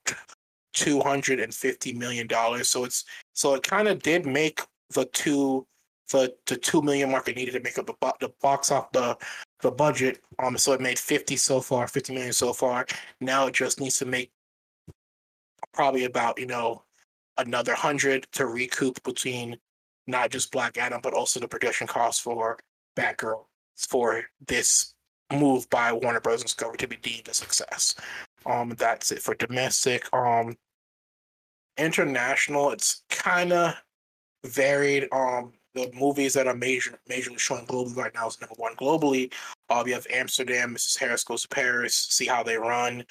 two 0.75 0.99
hundred 0.99 1.39
and 1.39 1.53
fifty 1.53 1.93
million 1.93 2.27
dollars. 2.27 2.69
So 2.69 2.83
it's 2.83 3.05
so 3.33 3.55
it 3.55 3.63
kind 3.63 3.87
of 3.87 4.03
did 4.03 4.25
make 4.27 4.61
the 4.93 5.05
two 5.05 5.65
the 6.11 6.35
the 6.45 6.57
two 6.57 6.81
million 6.83 7.09
mark 7.09 7.27
it 7.27 7.35
needed 7.35 7.53
to 7.53 7.59
make 7.61 7.79
up 7.79 7.87
the 7.87 8.13
the 8.19 8.31
box 8.41 8.71
off 8.71 8.91
the 8.91 9.17
the 9.61 9.71
budget. 9.71 10.21
Um, 10.37 10.57
so 10.57 10.73
it 10.73 10.81
made 10.81 10.99
fifty 10.99 11.37
so 11.37 11.61
far, 11.61 11.87
fifty 11.87 12.13
million 12.13 12.33
so 12.33 12.53
far. 12.53 12.85
Now 13.21 13.47
it 13.47 13.55
just 13.55 13.79
needs 13.79 13.97
to 13.99 14.05
make 14.05 14.31
probably 15.73 16.03
about 16.03 16.39
you 16.39 16.45
know 16.45 16.83
another 17.37 17.73
hundred 17.73 18.27
to 18.33 18.45
recoup 18.45 19.01
between 19.03 19.57
not 20.07 20.29
just 20.29 20.51
Black 20.51 20.77
Adam 20.77 20.99
but 21.01 21.13
also 21.13 21.39
the 21.39 21.47
production 21.47 21.87
costs 21.87 22.21
for 22.21 22.59
Batgirl 22.95 23.45
for 23.89 24.23
this 24.47 24.93
move 25.33 25.69
by 25.69 25.91
Warner 25.91 26.19
Bros. 26.19 26.43
Discovery 26.43 26.77
to 26.77 26.87
be 26.87 26.97
deemed 26.97 27.27
a 27.27 27.33
success. 27.33 27.95
Um, 28.45 28.69
that's 28.77 29.11
it 29.11 29.21
for 29.21 29.35
domestic. 29.35 30.11
Um, 30.13 30.55
international, 31.77 32.71
it's 32.71 33.03
kind 33.09 33.53
of 33.53 33.75
varied. 34.45 35.07
Um, 35.11 35.53
the 35.73 35.91
movies 35.93 36.33
that 36.33 36.47
are 36.47 36.55
major 36.55 36.97
majorly 37.09 37.37
showing 37.37 37.65
globally 37.65 37.97
right 37.97 38.13
now 38.13 38.27
is 38.27 38.39
number 38.39 38.55
one 38.57 38.75
globally. 38.75 39.33
Uh, 39.69 39.81
we 39.83 39.91
have 39.91 40.07
Amsterdam, 40.11 40.75
Mrs. 40.75 40.97
Harris 40.97 41.23
Goes 41.23 41.41
to 41.41 41.47
Paris, 41.49 41.95
See 42.09 42.25
How 42.25 42.43
They 42.43 42.57
Run, 42.57 43.03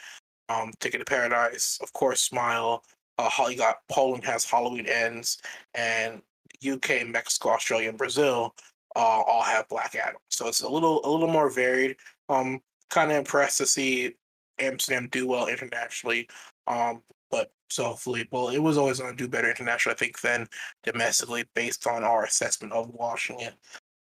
um, 0.49 0.73
Ticket 0.81 1.01
to 1.01 1.05
Paradise, 1.05 1.79
of 1.83 1.93
course, 1.93 2.23
Smile. 2.23 2.83
Uh, 3.19 3.29
you 3.49 3.57
got 3.57 3.77
Poland 3.91 4.25
has 4.25 4.45
Halloween 4.45 4.87
Ends, 4.87 5.39
and 5.75 6.23
UK, 6.67 7.07
Mexico, 7.07 7.51
Australia, 7.51 7.91
and 7.91 7.99
Brazil 7.99 8.55
uh, 8.97 8.99
all 8.99 9.43
have 9.43 9.69
Black 9.69 9.95
Adam. 9.95 10.21
So 10.31 10.49
it's 10.49 10.63
a 10.63 10.69
little 10.69 11.01
a 11.05 11.11
little 11.11 11.29
more 11.29 11.51
varied. 11.51 11.97
Um, 12.29 12.61
kind 12.91 13.11
of 13.11 13.19
impressed 13.19 13.59
to 13.59 13.67
see 13.67 14.15
Amsterdam 14.59 15.09
do 15.11 15.27
well 15.27 15.47
internationally. 15.47 16.29
Um, 16.67 17.03
but 17.31 17.51
so 17.69 17.85
hopefully, 17.85 18.29
well, 18.31 18.49
it 18.49 18.59
was 18.59 18.79
always 18.79 19.01
going 19.01 19.17
to 19.17 19.23
do 19.23 19.29
better 19.29 19.51
internationally, 19.51 19.95
I 19.95 19.99
think, 19.99 20.21
than 20.21 20.47
domestically, 20.85 21.45
based 21.55 21.87
on 21.87 22.05
our 22.05 22.25
assessment 22.25 22.73
of 22.73 22.91
watching 22.91 23.41
it. 23.41 23.55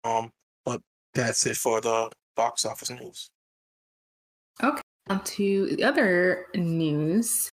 Um, 0.03 0.31
but 0.65 0.81
that's 1.13 1.45
it 1.45 1.57
for 1.57 1.81
the 1.81 2.11
box 2.35 2.65
office 2.65 2.89
news. 2.89 3.29
Okay, 4.63 4.81
on 5.09 5.23
to 5.23 5.75
the 5.75 5.83
other 5.83 6.45
news. 6.55 7.49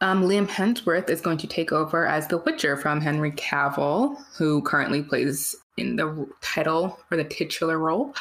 Um, 0.00 0.24
Liam 0.24 0.46
Hemsworth 0.46 1.08
is 1.08 1.22
going 1.22 1.38
to 1.38 1.46
take 1.46 1.72
over 1.72 2.06
as 2.06 2.26
The 2.28 2.38
Witcher 2.38 2.76
from 2.76 3.00
Henry 3.00 3.32
Cavill, 3.32 4.16
who 4.36 4.60
currently 4.62 5.02
plays 5.02 5.56
in 5.78 5.96
the 5.96 6.28
title 6.42 6.98
or 7.10 7.16
the 7.16 7.24
titular 7.24 7.78
role. 7.78 8.14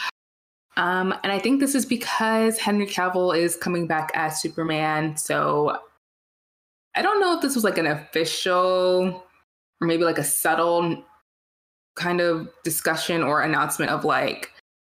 Um, 0.77 1.13
and 1.23 1.31
I 1.31 1.39
think 1.39 1.59
this 1.59 1.75
is 1.75 1.85
because 1.85 2.57
Henry 2.57 2.85
Cavill 2.85 3.37
is 3.37 3.55
coming 3.55 3.87
back 3.87 4.11
as 4.13 4.41
Superman. 4.41 5.15
So 5.15 5.77
I 6.95 7.01
don't 7.01 7.19
know 7.19 7.35
if 7.35 7.41
this 7.41 7.55
was 7.55 7.63
like 7.63 7.77
an 7.77 7.87
official 7.87 9.23
or 9.81 9.87
maybe 9.87 10.03
like 10.03 10.17
a 10.17 10.23
subtle 10.23 11.03
kind 11.95 12.19
of 12.19 12.49
discussion 12.63 13.23
or 13.23 13.41
announcement 13.41 13.91
of 13.91 14.03
like, 14.03 14.51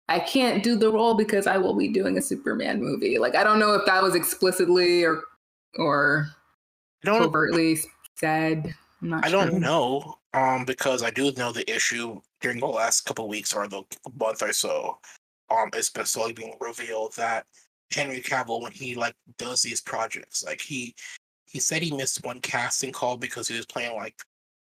I 0.08 0.18
can't 0.18 0.62
do 0.62 0.74
the 0.74 0.90
role 0.90 1.14
because 1.14 1.46
I 1.46 1.58
will 1.58 1.76
be 1.76 1.88
doing 1.88 2.16
a 2.18 2.22
Superman 2.22 2.82
movie. 2.82 3.18
Like 3.18 3.36
I 3.36 3.44
don't 3.44 3.58
know 3.58 3.74
if 3.74 3.84
that 3.86 4.02
was 4.02 4.14
explicitly 4.14 5.04
or 5.04 5.22
or 5.76 6.28
covertly 7.04 7.78
said. 8.16 8.74
i 9.12 9.28
sure. 9.28 9.46
don't 9.46 9.60
know 9.60 10.18
um, 10.34 10.64
because 10.64 11.02
I 11.02 11.10
do 11.10 11.30
know 11.32 11.52
the 11.52 11.70
issue 11.72 12.20
during 12.40 12.58
the 12.58 12.66
last 12.66 13.02
couple 13.02 13.28
weeks 13.28 13.52
or 13.52 13.68
the 13.68 13.82
month 14.18 14.42
or 14.42 14.52
so. 14.52 14.98
Um, 15.50 15.70
it's 15.74 15.90
slowly 16.10 16.32
being 16.32 16.54
revealed 16.60 17.14
that 17.16 17.46
Henry 17.92 18.20
Cavill, 18.20 18.62
when 18.62 18.72
he 18.72 18.94
like 18.94 19.14
does 19.38 19.62
these 19.62 19.80
projects, 19.80 20.44
like 20.44 20.60
he 20.60 20.94
he 21.46 21.60
said 21.60 21.82
he 21.82 21.94
missed 21.94 22.24
one 22.24 22.40
casting 22.40 22.92
call 22.92 23.16
because 23.16 23.48
he 23.48 23.56
was 23.56 23.66
playing 23.66 23.96
like 23.96 24.14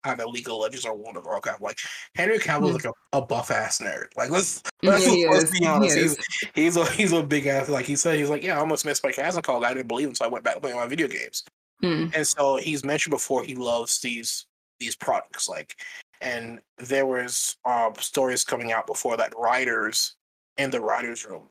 either 0.05 0.25
League 0.25 0.47
of 0.47 0.55
Legends 0.55 0.85
or 0.85 0.95
World 0.95 1.17
of 1.17 1.25
Warcraft. 1.25 1.61
Like 1.61 1.79
Henry 2.15 2.39
Cavill 2.39 2.69
is 2.69 2.85
like 2.85 2.93
a, 3.13 3.17
a 3.17 3.21
buff 3.21 3.51
ass 3.51 3.79
nerd. 3.79 4.07
Like 4.15 4.29
let's 4.29 4.63
let's, 4.83 5.05
yeah, 5.15 5.29
let's 5.29 5.59
be 5.59 5.65
honest. 5.65 5.95
He 5.95 6.01
he's 6.03 6.17
he's 6.55 6.77
a 6.77 6.85
he's 6.91 7.11
a 7.11 7.23
big 7.23 7.47
ass. 7.47 7.69
Like 7.69 7.85
he 7.85 7.95
said, 7.95 8.17
he's 8.17 8.29
like, 8.29 8.43
yeah, 8.43 8.55
I 8.55 8.59
almost 8.59 8.85
missed 8.85 9.03
my 9.03 9.11
casting 9.11 9.41
call. 9.41 9.63
I 9.65 9.73
didn't 9.73 9.87
believe 9.87 10.07
him, 10.07 10.15
so 10.15 10.25
I 10.25 10.29
went 10.29 10.43
back 10.43 10.55
to 10.55 10.61
playing 10.61 10.77
my 10.77 10.87
video 10.87 11.07
games. 11.07 11.43
Mm. 11.83 12.13
And 12.15 12.27
so 12.27 12.57
he's 12.57 12.83
mentioned 12.83 13.11
before 13.11 13.43
he 13.43 13.55
loves 13.55 13.99
these 13.99 14.45
these 14.79 14.95
products. 14.95 15.49
Like, 15.49 15.75
and 16.21 16.59
there 16.77 17.05
was 17.05 17.57
uh, 17.65 17.91
stories 17.99 18.43
coming 18.43 18.71
out 18.71 18.87
before 18.87 19.17
that 19.17 19.33
writers 19.37 20.15
in 20.59 20.69
the 20.69 20.79
writers' 20.79 21.25
room 21.25 21.49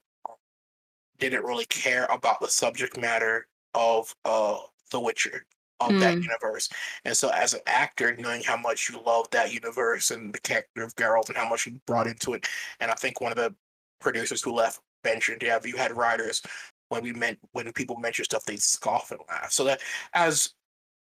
didn't 1.18 1.44
really 1.44 1.66
care 1.66 2.04
about 2.10 2.40
the 2.40 2.48
subject 2.48 2.96
matter 2.96 3.48
of 3.74 4.14
uh, 4.24 4.58
The 4.92 5.00
Witcher 5.00 5.46
of 5.80 5.90
mm. 5.90 6.00
that 6.00 6.14
universe. 6.14 6.68
And 7.04 7.16
so, 7.16 7.30
as 7.30 7.54
an 7.54 7.60
actor, 7.66 8.16
knowing 8.16 8.42
how 8.42 8.56
much 8.56 8.88
you 8.88 9.00
love 9.04 9.26
that 9.30 9.52
universe 9.52 10.10
and 10.10 10.32
the 10.32 10.40
character 10.40 10.82
of 10.82 10.94
Geralt 10.94 11.28
and 11.28 11.36
how 11.36 11.48
much 11.48 11.66
you 11.66 11.80
brought 11.86 12.06
into 12.06 12.34
it, 12.34 12.46
and 12.80 12.90
I 12.90 12.94
think 12.94 13.20
one 13.20 13.32
of 13.32 13.38
the 13.38 13.54
producers 14.00 14.42
who 14.42 14.52
left 14.52 14.80
mentioned, 15.04 15.42
yeah, 15.42 15.58
you 15.64 15.76
had 15.76 15.96
writers 15.96 16.42
when 16.88 17.02
we 17.02 17.12
meant 17.12 17.38
when 17.52 17.70
people 17.72 17.96
mention 17.96 18.24
stuff, 18.24 18.44
they 18.44 18.56
scoff 18.56 19.10
and 19.10 19.20
laugh. 19.28 19.52
So 19.52 19.64
that 19.64 19.80
as 20.14 20.50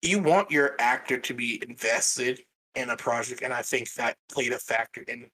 you 0.03 0.21
want 0.21 0.51
your 0.51 0.77
actor 0.79 1.19
to 1.19 1.35
be 1.35 1.63
invested 1.69 2.41
in 2.75 2.91
a 2.91 2.97
project, 2.97 3.43
and 3.43 3.53
I 3.53 3.63
think 3.63 3.93
that 3.95 4.17
played 4.31 4.53
a 4.53 4.59
factor 4.59 5.03
in. 5.09 5.27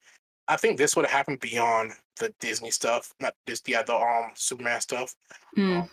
I 0.52 0.56
think 0.56 0.76
this 0.76 0.94
would 0.94 1.06
have 1.06 1.16
happened 1.16 1.40
beyond 1.40 1.92
the 2.20 2.32
Disney 2.38 2.70
stuff, 2.70 3.14
not 3.20 3.34
just 3.48 3.66
yeah 3.66 3.82
the 3.82 3.94
um 3.94 4.32
Superman 4.34 4.82
stuff. 4.82 5.14
Mm. 5.56 5.82
Um, 5.82 5.90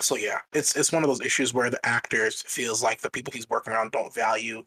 so 0.00 0.16
yeah, 0.16 0.38
it's 0.52 0.74
it's 0.74 0.90
one 0.90 1.04
of 1.04 1.08
those 1.08 1.20
issues 1.20 1.54
where 1.54 1.70
the 1.70 1.84
actors 1.86 2.42
feels 2.42 2.82
like 2.82 3.00
the 3.00 3.10
people 3.10 3.32
he's 3.32 3.48
working 3.48 3.72
around 3.72 3.92
don't 3.92 4.12
value 4.12 4.64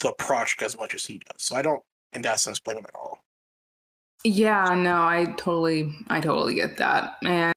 the 0.00 0.12
project 0.12 0.62
as 0.62 0.78
much 0.78 0.94
as 0.94 1.04
he 1.04 1.18
does. 1.18 1.42
So 1.42 1.56
I 1.56 1.62
don't, 1.62 1.82
in 2.14 2.22
that 2.22 2.40
sense, 2.40 2.60
blame 2.60 2.78
him 2.78 2.86
at 2.88 2.94
all. 2.94 3.18
Yeah, 4.24 4.74
no, 4.74 5.02
I 5.02 5.34
totally, 5.36 5.94
I 6.08 6.20
totally 6.20 6.54
get 6.54 6.78
that, 6.78 7.16
and 7.22 7.54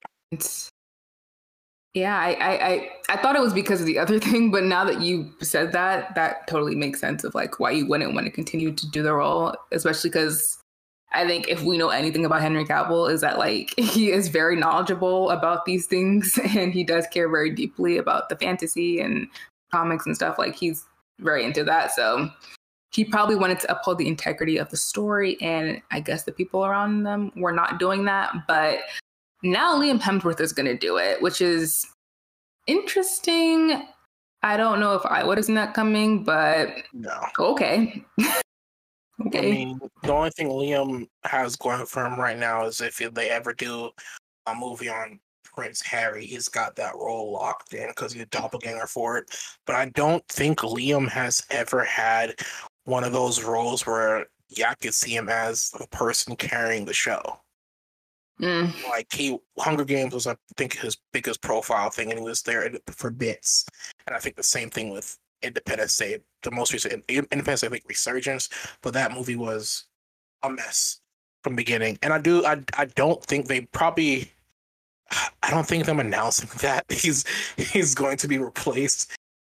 yeah, 1.93 2.17
I, 2.17 2.31
I, 2.33 2.67
I, 2.67 2.89
I 3.09 3.17
thought 3.17 3.35
it 3.35 3.41
was 3.41 3.53
because 3.53 3.81
of 3.81 3.85
the 3.85 3.99
other 3.99 4.19
thing, 4.27 4.51
but 4.51 4.63
now 4.63 4.85
that 4.85 5.01
you 5.01 5.31
said 5.41 5.71
that, 5.73 6.15
that 6.15 6.47
totally 6.47 6.75
makes 6.75 6.99
sense 6.99 7.23
of 7.23 7.35
like 7.35 7.59
why 7.59 7.71
you 7.71 7.87
wouldn't 7.87 8.13
want 8.13 8.25
to 8.25 8.31
continue 8.31 8.71
to 8.71 8.89
do 8.91 9.03
the 9.03 9.13
role, 9.13 9.55
especially 9.71 10.09
because 10.09 10.57
I 11.13 11.27
think 11.27 11.49
if 11.49 11.61
we 11.63 11.77
know 11.77 11.89
anything 11.89 12.25
about 12.25 12.41
Henry 12.41 12.63
Cavill 12.63 13.11
is 13.11 13.21
that 13.21 13.37
like 13.37 13.73
he 13.77 14.11
is 14.11 14.29
very 14.29 14.55
knowledgeable 14.55 15.29
about 15.31 15.65
these 15.65 15.85
things 15.85 16.39
and 16.55 16.73
he 16.73 16.83
does 16.83 17.07
care 17.07 17.29
very 17.29 17.49
deeply 17.49 17.97
about 17.97 18.29
the 18.29 18.37
fantasy 18.37 19.01
and 19.01 19.27
comics 19.71 20.05
and 20.05 20.15
stuff. 20.15 20.37
Like 20.37 20.55
he's 20.55 20.85
very 21.19 21.43
into 21.43 21.63
that. 21.65 21.91
So 21.91 22.29
he 22.91 23.05
probably 23.05 23.35
wanted 23.35 23.59
to 23.61 23.71
uphold 23.71 23.97
the 23.97 24.07
integrity 24.07 24.57
of 24.57 24.69
the 24.69 24.77
story 24.77 25.37
and 25.41 25.81
I 25.91 25.99
guess 25.99 26.23
the 26.23 26.31
people 26.31 26.65
around 26.65 27.03
them 27.03 27.31
were 27.35 27.53
not 27.53 27.79
doing 27.79 28.05
that. 28.05 28.33
But 28.47 28.79
now 29.43 29.77
Liam 29.77 29.99
Hemsworth 29.99 30.39
is 30.39 30.53
going 30.53 30.67
to 30.67 30.77
do 30.77 30.97
it, 30.97 31.21
which 31.21 31.41
is 31.41 31.85
interesting. 32.67 33.87
I 34.43 34.57
don't 34.57 34.79
know 34.79 34.95
if 34.95 35.05
I 35.05 35.23
would 35.23 35.37
have 35.37 35.45
seen 35.45 35.55
that 35.55 35.73
coming, 35.73 36.23
but 36.23 36.69
no. 36.93 37.19
Okay. 37.39 38.03
okay. 39.27 39.39
I 39.39 39.41
mean, 39.41 39.79
the 40.03 40.13
only 40.13 40.31
thing 40.31 40.47
Liam 40.47 41.07
has 41.23 41.55
going 41.55 41.85
for 41.85 42.05
him 42.05 42.19
right 42.19 42.37
now 42.37 42.65
is 42.65 42.81
if 42.81 42.97
they 42.97 43.29
ever 43.29 43.53
do 43.53 43.91
a 44.47 44.55
movie 44.55 44.89
on 44.89 45.19
Prince 45.43 45.81
Harry, 45.81 46.25
he's 46.25 46.47
got 46.47 46.75
that 46.77 46.95
role 46.95 47.31
locked 47.31 47.73
in 47.73 47.87
because 47.89 48.13
he's 48.13 48.23
a 48.23 48.27
doppelganger 48.27 48.87
for 48.87 49.17
it. 49.17 49.35
But 49.65 49.75
I 49.75 49.89
don't 49.89 50.25
think 50.27 50.59
Liam 50.59 51.07
has 51.09 51.43
ever 51.49 51.83
had 51.83 52.35
one 52.85 53.03
of 53.03 53.13
those 53.13 53.43
roles 53.43 53.85
where 53.85 54.25
yeah, 54.49 54.71
I 54.71 54.75
could 54.75 54.93
see 54.93 55.15
him 55.15 55.29
as 55.29 55.71
a 55.79 55.87
person 55.87 56.35
carrying 56.35 56.85
the 56.85 56.93
show. 56.93 57.40
Mm. 58.39 58.73
Like 58.89 59.07
he, 59.11 59.37
Hunger 59.59 59.85
Games 59.85 60.13
was, 60.13 60.27
I 60.27 60.35
think, 60.57 60.77
his 60.77 60.97
biggest 61.13 61.41
profile 61.41 61.89
thing, 61.89 62.09
and 62.09 62.19
he 62.19 62.25
was 62.25 62.41
there 62.41 62.71
for 62.87 63.11
bits. 63.11 63.65
And 64.07 64.15
I 64.15 64.19
think 64.19 64.35
the 64.35 64.43
same 64.43 64.69
thing 64.69 64.89
with 64.89 65.17
Independence 65.41 65.97
Day, 65.97 66.19
the 66.43 66.51
most 66.51 66.73
recent 66.73 67.03
Independence 67.07 67.61
Day, 67.61 67.67
I 67.67 67.69
think, 67.69 67.83
Resurgence, 67.87 68.49
but 68.81 68.93
that 68.93 69.11
movie 69.11 69.35
was 69.35 69.85
a 70.43 70.49
mess 70.49 71.01
from 71.43 71.55
beginning. 71.55 71.97
And 72.01 72.13
I 72.13 72.19
do, 72.19 72.45
I, 72.45 72.61
I 72.77 72.85
don't 72.85 73.23
think 73.25 73.47
they 73.47 73.61
probably, 73.61 74.31
I 75.43 75.51
don't 75.51 75.67
think 75.67 75.85
them 75.85 75.99
announcing 75.99 76.49
that 76.61 76.85
he's 76.89 77.25
he's 77.57 77.93
going 77.93 78.17
to 78.17 78.27
be 78.27 78.37
replaced 78.37 79.11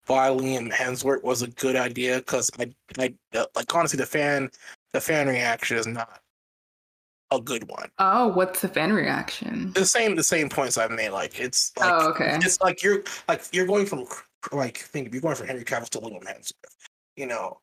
by 0.06 0.28
Liam 0.30 0.72
Hemsworth 0.72 1.24
was 1.24 1.42
a 1.42 1.48
good 1.48 1.74
idea 1.74 2.18
because 2.18 2.50
I, 2.58 2.72
I 2.98 3.14
like 3.32 3.74
honestly 3.74 3.96
the 3.96 4.06
fan, 4.06 4.50
the 4.92 5.00
fan 5.00 5.26
reaction 5.26 5.76
is 5.76 5.86
not 5.86 6.20
a 7.30 7.40
good 7.40 7.68
one. 7.68 7.88
Oh, 7.98 8.28
what's 8.28 8.60
the 8.60 8.68
fan 8.68 8.92
reaction? 8.92 9.72
The 9.72 9.86
same 9.86 10.16
the 10.16 10.22
same 10.22 10.48
points 10.48 10.78
I've 10.78 10.90
made. 10.90 11.10
Like 11.10 11.38
it's 11.40 11.72
oh, 11.78 11.80
like 11.80 11.92
oh, 11.92 12.08
okay. 12.10 12.38
It's 12.42 12.60
like 12.60 12.82
you're 12.82 13.02
like 13.28 13.42
you're 13.52 13.66
going 13.66 13.86
from 13.86 14.04
like 14.52 14.78
think 14.78 15.12
you're 15.12 15.22
going 15.22 15.34
from 15.34 15.46
Henry 15.46 15.64
Cavill 15.64 15.88
to 15.90 15.98
Liam 15.98 16.22
Hemsworth. 16.24 16.52
You 17.16 17.26
know, 17.26 17.60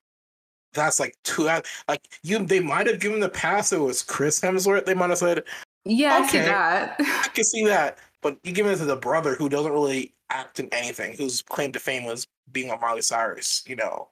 that's 0.73 0.99
like 0.99 1.15
two 1.23 1.43
like 1.43 2.07
you 2.23 2.39
they 2.45 2.59
might 2.59 2.87
have 2.87 2.99
given 2.99 3.19
the 3.19 3.29
pass 3.29 3.71
it 3.71 3.79
was 3.79 4.01
Chris 4.01 4.39
Hemsworth. 4.39 4.85
They 4.85 4.93
might 4.93 5.09
have 5.09 5.19
said, 5.19 5.43
Yeah, 5.85 6.23
okay, 6.25 6.25
I 6.25 6.27
see 6.27 6.37
that. 6.39 6.95
I 6.99 7.27
can 7.33 7.43
see 7.43 7.65
that. 7.65 7.97
But 8.21 8.37
you 8.43 8.53
give 8.53 8.65
it 8.65 8.77
to 8.77 8.85
the 8.85 8.95
brother 8.95 9.35
who 9.35 9.49
doesn't 9.49 9.71
really 9.71 10.13
act 10.29 10.59
in 10.59 10.69
anything, 10.73 11.15
whose 11.17 11.41
claim 11.41 11.71
to 11.73 11.79
fame 11.79 12.05
was 12.05 12.25
being 12.51 12.71
on 12.71 12.79
Miley 12.79 13.01
Cyrus, 13.01 13.63
you 13.67 13.75
know. 13.75 14.09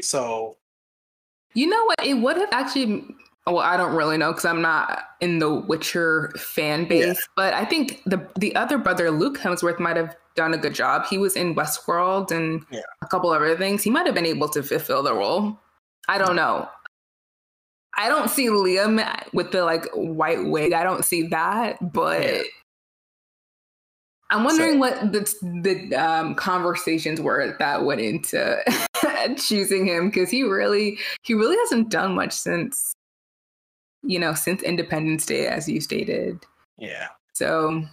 So 0.00 0.56
you 1.54 1.66
know 1.68 1.84
what? 1.84 2.04
It 2.04 2.14
would 2.14 2.36
have 2.36 2.48
actually 2.52 3.06
well, 3.46 3.58
I 3.58 3.76
don't 3.76 3.94
really 3.94 4.16
know 4.16 4.32
because 4.32 4.46
I'm 4.46 4.62
not 4.62 5.02
in 5.20 5.38
the 5.38 5.54
Witcher 5.54 6.32
fan 6.36 6.88
base, 6.88 7.06
yeah. 7.06 7.14
but 7.36 7.52
I 7.52 7.64
think 7.64 8.02
the 8.06 8.26
the 8.38 8.54
other 8.56 8.78
brother, 8.78 9.10
Luke 9.10 9.38
Hemsworth, 9.38 9.78
might 9.78 9.96
have 9.96 10.16
done 10.34 10.54
a 10.54 10.58
good 10.58 10.74
job. 10.74 11.06
He 11.06 11.18
was 11.18 11.36
in 11.36 11.54
Westworld 11.54 12.30
and 12.30 12.64
yeah. 12.70 12.80
a 13.02 13.06
couple 13.06 13.30
other 13.30 13.56
things. 13.56 13.82
He 13.82 13.90
might 13.90 14.06
have 14.06 14.14
been 14.14 14.26
able 14.26 14.48
to 14.48 14.62
fulfill 14.62 15.02
the 15.02 15.14
role. 15.14 15.58
I 16.08 16.18
don't 16.18 16.36
know. 16.36 16.68
I 17.96 18.08
don't 18.08 18.28
see 18.28 18.46
Liam 18.46 19.04
with 19.32 19.52
the 19.52 19.64
like 19.64 19.86
white 19.94 20.44
wig. 20.46 20.72
I 20.72 20.82
don't 20.82 21.04
see 21.04 21.26
that, 21.28 21.92
but 21.92 22.22
yeah. 22.22 22.42
I'm 24.30 24.44
wondering 24.44 24.74
so, 24.74 24.78
what 24.78 25.12
the 25.12 25.34
the 25.62 25.94
um, 25.94 26.34
conversations 26.34 27.20
were 27.20 27.54
that 27.58 27.84
went 27.84 28.00
into 28.00 28.58
choosing 29.36 29.86
him 29.86 30.08
because 30.08 30.30
he 30.30 30.42
really 30.42 30.98
he 31.22 31.34
really 31.34 31.56
hasn't 31.58 31.90
done 31.90 32.14
much 32.14 32.32
since 32.32 32.93
you 34.04 34.18
know 34.18 34.34
since 34.34 34.62
Independence 34.62 35.26
Day, 35.26 35.46
as 35.46 35.68
you 35.68 35.80
stated. 35.80 36.44
Yeah. 36.78 37.08
So, 37.32 37.84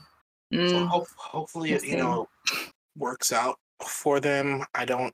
So 0.52 0.58
mm, 0.58 0.88
hope, 0.88 1.08
hopefully 1.16 1.74
it 1.74 1.86
you 1.86 1.98
know 1.98 2.28
works 2.98 3.32
out 3.32 3.58
for 3.86 4.20
them. 4.20 4.66
I 4.76 4.86
don't 4.86 5.14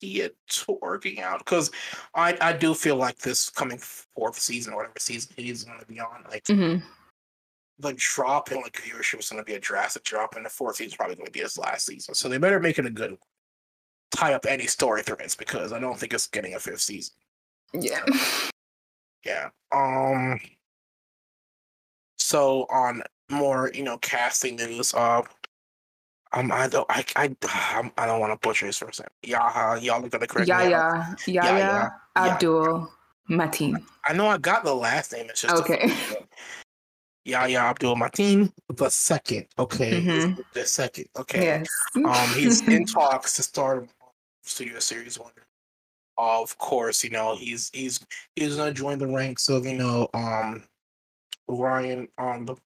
see 0.00 0.22
it 0.22 0.36
working 0.80 1.20
out 1.20 1.38
because 1.40 1.70
I 2.14 2.36
I 2.40 2.52
do 2.52 2.74
feel 2.74 2.96
like 2.96 3.18
this 3.18 3.50
coming 3.50 3.78
fourth 3.78 4.38
season 4.38 4.72
or 4.72 4.76
whatever 4.78 4.98
season 4.98 5.32
he's 5.36 5.64
going 5.64 5.80
to 5.80 5.86
be 5.86 6.00
on, 6.00 6.24
like 6.30 6.44
mhm. 6.44 6.82
the 7.78 7.94
drop 7.96 8.50
in 8.52 8.58
like 8.58 8.72
viewership 8.82 9.20
is 9.20 9.28
going 9.30 9.42
to 9.42 9.46
be 9.46 9.54
a 9.54 9.60
drastic 9.60 10.04
drop, 10.04 10.36
and 10.36 10.44
the 10.44 10.50
fourth 10.50 10.76
season 10.76 10.92
is 10.92 10.96
probably 10.96 11.16
going 11.16 11.26
to 11.26 11.32
be 11.32 11.40
his 11.40 11.58
last 11.58 11.86
season. 11.86 12.14
So 12.14 12.28
they 12.28 12.38
better 12.38 12.60
make 12.60 12.78
it 12.78 12.86
a 12.86 12.90
good 12.90 13.10
one. 13.12 13.18
tie 14.10 14.34
up 14.34 14.46
any 14.46 14.66
story 14.66 15.02
threads 15.02 15.34
because 15.36 15.72
I 15.72 15.78
don't 15.80 15.98
think 15.98 16.14
it's 16.14 16.26
getting 16.28 16.54
a 16.54 16.58
fifth 16.60 16.80
season. 16.80 17.14
yeah. 17.74 18.04
Yeah. 19.24 19.48
Um. 19.72 20.38
So 22.18 22.66
on 22.70 23.02
more, 23.30 23.70
you 23.74 23.82
know, 23.82 23.98
casting 23.98 24.56
news. 24.56 24.92
Uh, 24.94 25.22
um, 26.32 26.52
I 26.52 26.68
don't, 26.68 26.86
I, 26.90 27.04
I, 27.16 27.22
I'm- 27.44 27.90
I 27.98 28.06
don't 28.06 28.20
want 28.20 28.32
to 28.40 28.46
butcher 28.46 28.66
his 28.66 28.76
first 28.78 29.00
name. 29.00 29.34
Yaha, 29.34 29.82
y'all 29.82 30.00
look 30.00 30.14
at 30.14 30.20
the 30.20 30.26
correct 30.26 30.48
name. 30.48 30.70
Yaya, 30.70 31.16
Yaya, 31.26 31.52
Yaya, 31.54 31.90
Abdul 32.16 32.90
Mateen. 33.30 33.82
I 34.06 34.12
know 34.12 34.26
I 34.28 34.38
got 34.38 34.64
the 34.64 34.74
last 34.74 35.12
name. 35.12 35.26
It's 35.30 35.42
just 35.42 35.54
Okay. 35.62 35.90
Yahya 37.24 37.58
Abdul 37.60 37.96
Mateen, 37.96 38.52
the 38.74 38.88
second. 38.90 39.46
Okay, 39.58 40.00
Mhm. 40.02 40.42
the 40.54 40.66
second. 40.66 41.06
Okay. 41.18 41.42
Yes. 41.44 41.68
Um, 41.96 42.28
he's 42.34 42.66
in 42.68 42.84
talks 42.86 43.36
to 43.36 43.42
start 43.42 43.84
a 43.84 43.88
Studio 44.48 44.78
Series 44.80 45.18
One. 45.18 45.32
Of 46.18 46.58
course, 46.58 47.04
you 47.04 47.10
know 47.10 47.36
he's 47.36 47.70
he's 47.72 48.04
he's 48.34 48.56
gonna 48.56 48.72
join 48.72 48.98
the 48.98 49.06
ranks 49.06 49.48
of 49.48 49.64
you 49.64 49.78
know 49.78 50.08
um 50.14 50.64
Ryan 51.46 52.08
um 52.18 52.44
the 52.44 52.56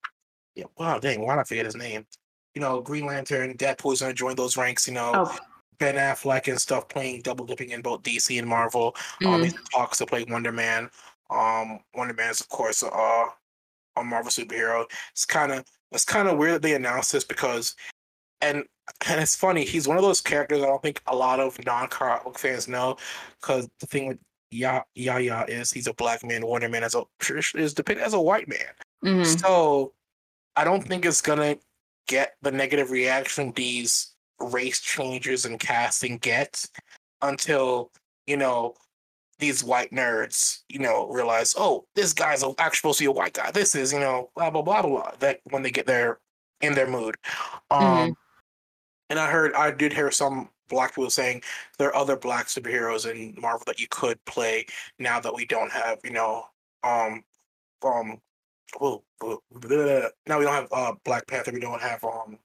yeah 0.55 0.65
wow 0.79 0.99
dang 0.99 1.21
why 1.21 1.35
did 1.35 1.41
I 1.41 1.45
forget 1.45 1.67
his 1.67 1.77
name? 1.77 2.07
You 2.55 2.63
know 2.63 2.81
Green 2.81 3.07
Lantern, 3.07 3.57
Deadpool's 3.57 4.01
gonna 4.01 4.15
join 4.15 4.37
those 4.37 4.57
ranks. 4.57 4.89
You 4.89 4.95
know 4.95 5.13
oh, 5.15 5.39
Ben 5.79 5.97
Affleck 5.97 6.49
and 6.49 6.61
stuff 6.61 6.89
playing 6.89 7.23
double 7.23 7.45
dipping 7.45 7.71
in 7.71 7.83
both 7.83 8.03
DC 8.03 8.39
and 8.39 8.49
Marvel. 8.49 8.97
Um, 9.25 9.41
mm, 9.41 9.45
he's 9.45 9.55
talks 9.73 9.99
to 9.99 10.07
play 10.07 10.25
Wonder 10.29 10.53
Man. 10.53 10.89
Um, 11.29 11.81
Wonder 11.95 12.15
Man 12.15 12.31
is 12.31 12.41
of 12.41 12.49
course 12.49 12.83
uh, 12.83 13.25
a 13.97 14.05
Marvel 14.05 14.31
superhero. 14.31 14.87
It's 15.13 15.27
kind 15.27 15.53
of 15.53 15.65
it's 15.93 16.05
kind 16.05 16.29
of 16.29 16.39
weird 16.39 16.55
that 16.55 16.63
they 16.63 16.75
announced 16.75 17.13
this 17.13 17.25
because, 17.25 17.77
and 18.43 18.65
and 19.09 19.21
it's 19.21 19.37
funny. 19.37 19.65
He's 19.65 19.89
one 19.89 19.97
of 19.97 20.03
those 20.03 20.21
characters 20.21 20.61
I 20.63 20.67
don't 20.67 20.83
think 20.83 21.01
a 21.07 21.17
lot 21.17 21.41
of 21.41 21.59
non-comic 21.65 22.39
fans 22.39 22.69
know, 22.69 22.97
because 23.41 23.69
the 23.81 23.87
thing 23.87 24.09
with 24.09 24.19
Ya 24.51 24.83
Yaya 24.95 25.47
is 25.49 25.71
he's 25.71 25.87
a 25.87 25.95
black 25.95 26.23
man. 26.25 26.45
Wonder 26.47 26.69
Man 26.69 26.83
is 26.83 26.95
a 26.95 27.05
is 27.55 27.73
depicted 27.73 28.05
as 28.05 28.13
a 28.15 28.21
white 28.21 28.49
man. 28.49 28.59
mhm. 29.05 29.41
So 29.41 29.95
I 30.57 30.65
don't 30.65 30.83
think 30.87 31.07
it's 31.07 31.23
gonna 31.23 31.57
get 32.09 32.35
the 32.43 32.51
negative 32.51 32.91
reaction 32.91 33.53
these 33.53 34.15
race 34.41 34.81
changes 34.81 35.45
and 35.45 35.59
casting 35.59 36.19
get 36.19 36.67
until 37.23 37.91
you 38.27 38.37
know 38.37 38.75
these 39.39 39.63
white 39.65 39.91
nerds 39.93 40.63
you 40.69 40.79
know 40.81 41.09
realize 41.09 41.55
oh 41.57 41.85
this 41.95 42.13
guy's 42.13 42.43
actually 42.59 42.77
supposed 42.77 42.99
to 42.99 43.03
be 43.05 43.07
a 43.09 43.13
white 43.13 43.33
guy 43.33 43.51
this 43.53 43.75
is 43.75 43.93
you 43.93 44.01
know 44.01 44.31
blah 44.35 44.51
blah 44.51 44.63
blah 44.63 44.83
blah 44.83 44.91
blah 44.91 45.11
that 45.21 45.41
when 45.51 45.63
they 45.63 45.71
get 45.71 45.87
their 45.87 46.19
in 46.61 46.75
their 46.75 46.89
mood 46.89 47.15
um 47.71 47.81
Mhm. 47.81 48.17
And 49.13 49.21
i 49.21 49.31
heard 49.31 49.55
i 49.55 49.71
did 49.71 49.93
hear 49.93 50.11
some 50.11 50.49
black 50.69 50.91
people 50.95 51.11
saying 51.11 51.43
there 51.79 51.89
are 51.89 51.97
other 51.97 52.17
black 52.17 52.47
superheroes 52.47 53.09
in 53.09 53.35
marvel 53.41 53.63
that 53.67 53.79
you 53.79 53.87
could 53.91 54.23
play 54.25 54.65
now 54.99 55.21
that 55.21 55.35
we 55.35 55.45
don't 55.45 55.71
have 55.71 55.99
you 56.03 56.11
know 56.11 56.45
um 56.83 57.23
um 57.85 58.19
now 58.81 60.39
we 60.39 60.45
don't 60.45 60.55
have 60.55 60.69
uh 60.73 60.93
Black 61.05 61.27
Panther. 61.27 61.53
We 61.53 61.61
don't 61.61 61.81
have 61.81 62.03
um 62.05 62.39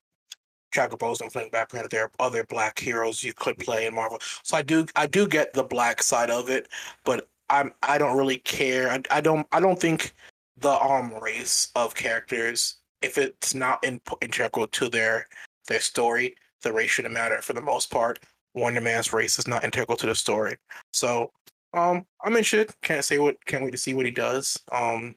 Chadwick 0.73 0.99
Boseman 0.99 1.31
playing 1.31 1.49
Black 1.51 1.71
Panther. 1.71 1.87
There 1.89 2.03
are 2.03 2.11
other 2.19 2.43
black 2.45 2.77
heroes 2.79 3.23
you 3.23 3.33
could 3.33 3.57
play 3.57 3.85
in 3.85 3.95
Marvel. 3.95 4.19
So 4.43 4.57
I 4.57 4.61
do 4.61 4.85
I 4.95 5.07
do 5.07 5.27
get 5.27 5.53
the 5.53 5.63
black 5.63 6.03
side 6.03 6.29
of 6.29 6.49
it, 6.49 6.67
but 7.05 7.27
I'm 7.49 7.73
I 7.83 7.97
don't 7.97 8.17
really 8.17 8.39
care. 8.39 8.91
I, 8.91 9.01
I 9.09 9.21
don't 9.21 9.47
I 9.51 9.59
don't 9.59 9.79
think 9.79 10.13
the 10.57 10.71
um 10.83 11.13
race 11.21 11.69
of 11.75 11.95
characters 11.95 12.77
if 13.01 13.17
it's 13.17 13.53
not 13.53 13.83
in, 13.83 14.01
integral 14.21 14.67
to 14.67 14.89
their 14.89 15.27
their 15.67 15.79
story, 15.79 16.35
the 16.67 16.73
race 16.73 16.91
shouldn't 16.91 17.13
matter 17.13 17.41
for 17.41 17.53
the 17.53 17.61
most 17.61 17.89
part. 17.89 18.19
Wonder 18.53 18.81
Man's 18.81 19.13
race 19.13 19.39
is 19.39 19.47
not 19.47 19.63
integral 19.63 19.97
to 19.97 20.05
the 20.05 20.15
story. 20.15 20.57
So 20.91 21.31
um 21.73 22.05
I'm 22.23 22.35
interested. 22.35 22.73
Can't 22.81 23.05
say 23.05 23.19
what 23.19 23.43
can't 23.45 23.63
wait 23.63 23.71
to 23.71 23.77
see 23.77 23.93
what 23.93 24.05
he 24.05 24.11
does. 24.11 24.59
Um 24.71 25.15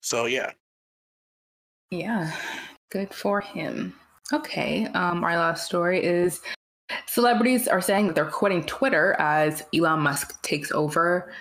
so 0.00 0.26
yeah. 0.26 0.52
Yeah, 1.90 2.32
good 2.90 3.12
for 3.12 3.40
him. 3.40 3.94
Okay, 4.32 4.86
um, 4.94 5.24
our 5.24 5.36
last 5.36 5.66
story 5.66 6.02
is 6.02 6.40
celebrities 7.06 7.68
are 7.68 7.82
saying 7.82 8.06
that 8.06 8.14
they're 8.14 8.24
quitting 8.24 8.64
Twitter 8.64 9.14
as 9.18 9.62
Elon 9.74 10.00
Musk 10.00 10.40
takes 10.42 10.72
over. 10.72 11.32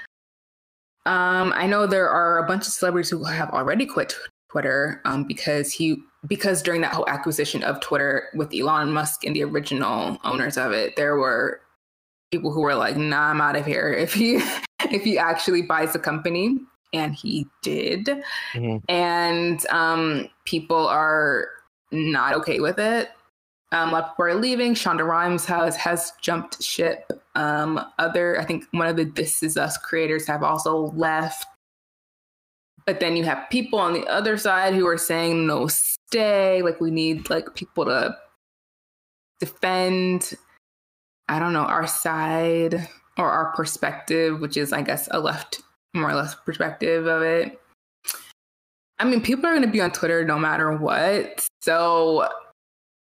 Um, 1.06 1.54
I 1.56 1.68
know 1.68 1.88
there 1.88 2.10
are 2.10 2.40
a 2.40 2.48
bunch 2.48 2.68
of 2.68 2.74
celebrities 2.74 3.10
who 3.10 3.24
have 3.24 3.50
already 3.52 3.86
quit 3.86 4.14
Twitter 4.52 5.02
um, 5.06 5.24
because 5.24 5.72
he 5.72 6.04
because 6.28 6.62
during 6.62 6.82
that 6.82 6.94
whole 6.94 7.08
acquisition 7.08 7.64
of 7.64 7.80
Twitter 7.82 8.28
with 8.36 8.54
Elon 8.54 8.92
Musk 8.92 9.24
and 9.24 9.36
the 9.36 9.44
original 9.44 10.20
owners 10.24 10.58
of 10.58 10.72
it, 10.72 10.96
there 10.96 11.16
were 11.16 11.62
people 12.32 12.52
who 12.52 12.62
were 12.62 12.76
like, 12.76 12.96
"Nah, 12.98 13.30
I'm 13.30 13.42
out 13.42 13.56
of 13.56 13.66
here." 13.66 13.92
If 13.98 14.14
he 14.14 14.42
if 14.92 15.04
he 15.04 15.18
actually 15.18 15.62
buys 15.62 15.94
the 15.94 16.00
company, 16.00 16.58
and 16.94 17.14
he 17.14 17.48
did 17.62 18.10
Mhm. 18.54 18.82
and 18.90 19.66
um, 19.68 20.28
people 20.46 20.88
are 20.88 21.48
not 21.92 22.34
okay 22.36 22.60
with 22.60 22.80
it. 22.80 23.10
Um, 23.74 23.90
a 23.90 23.92
lot 23.94 24.04
of 24.04 24.10
people 24.12 24.26
are 24.26 24.36
leaving. 24.36 24.74
Shonda 24.74 25.06
Rhimes 25.08 25.46
has 25.46 25.76
has 25.78 26.12
jumped 26.22 26.62
ship. 26.62 27.10
Um, 27.36 27.80
other, 28.00 28.40
I 28.40 28.44
think 28.46 28.66
one 28.72 28.88
of 28.88 28.98
the 28.98 29.06
This 29.06 29.42
Is 29.44 29.56
Us 29.56 29.78
creators 29.78 30.28
have 30.28 30.44
also 30.44 30.92
left. 30.94 31.46
But 32.86 33.00
then 33.00 33.16
you 33.16 33.24
have 33.24 33.50
people 33.50 33.80
on 33.80 33.94
the 33.94 34.06
other 34.08 34.38
side 34.38 34.74
who 34.74 34.86
are 34.88 34.98
saying 34.98 35.48
no, 35.48 35.68
stay. 36.12 36.62
Like 36.62 36.80
we 36.82 36.92
need 36.92 37.30
like 37.30 37.56
people 37.56 37.86
to 37.86 38.16
defend. 39.40 40.34
I 41.30 41.40
don't 41.40 41.54
know 41.54 41.62
our 41.62 41.88
side 41.88 42.88
or 43.18 43.30
our 43.32 43.54
perspective, 43.54 44.42
which 44.42 44.58
is 44.58 44.74
I 44.74 44.82
guess 44.82 45.08
a 45.12 45.20
left 45.20 45.62
more 45.94 46.10
or 46.10 46.16
less 46.16 46.36
perspective 46.36 47.08
of 47.08 47.22
it. 47.22 47.60
I 49.00 49.06
mean, 49.06 49.22
people 49.22 49.46
are 49.48 49.54
going 49.54 49.64
to 49.64 49.72
be 49.72 49.82
on 49.82 49.92
Twitter 49.92 50.24
no 50.24 50.38
matter 50.38 50.76
what. 50.78 51.48
So 51.62 52.30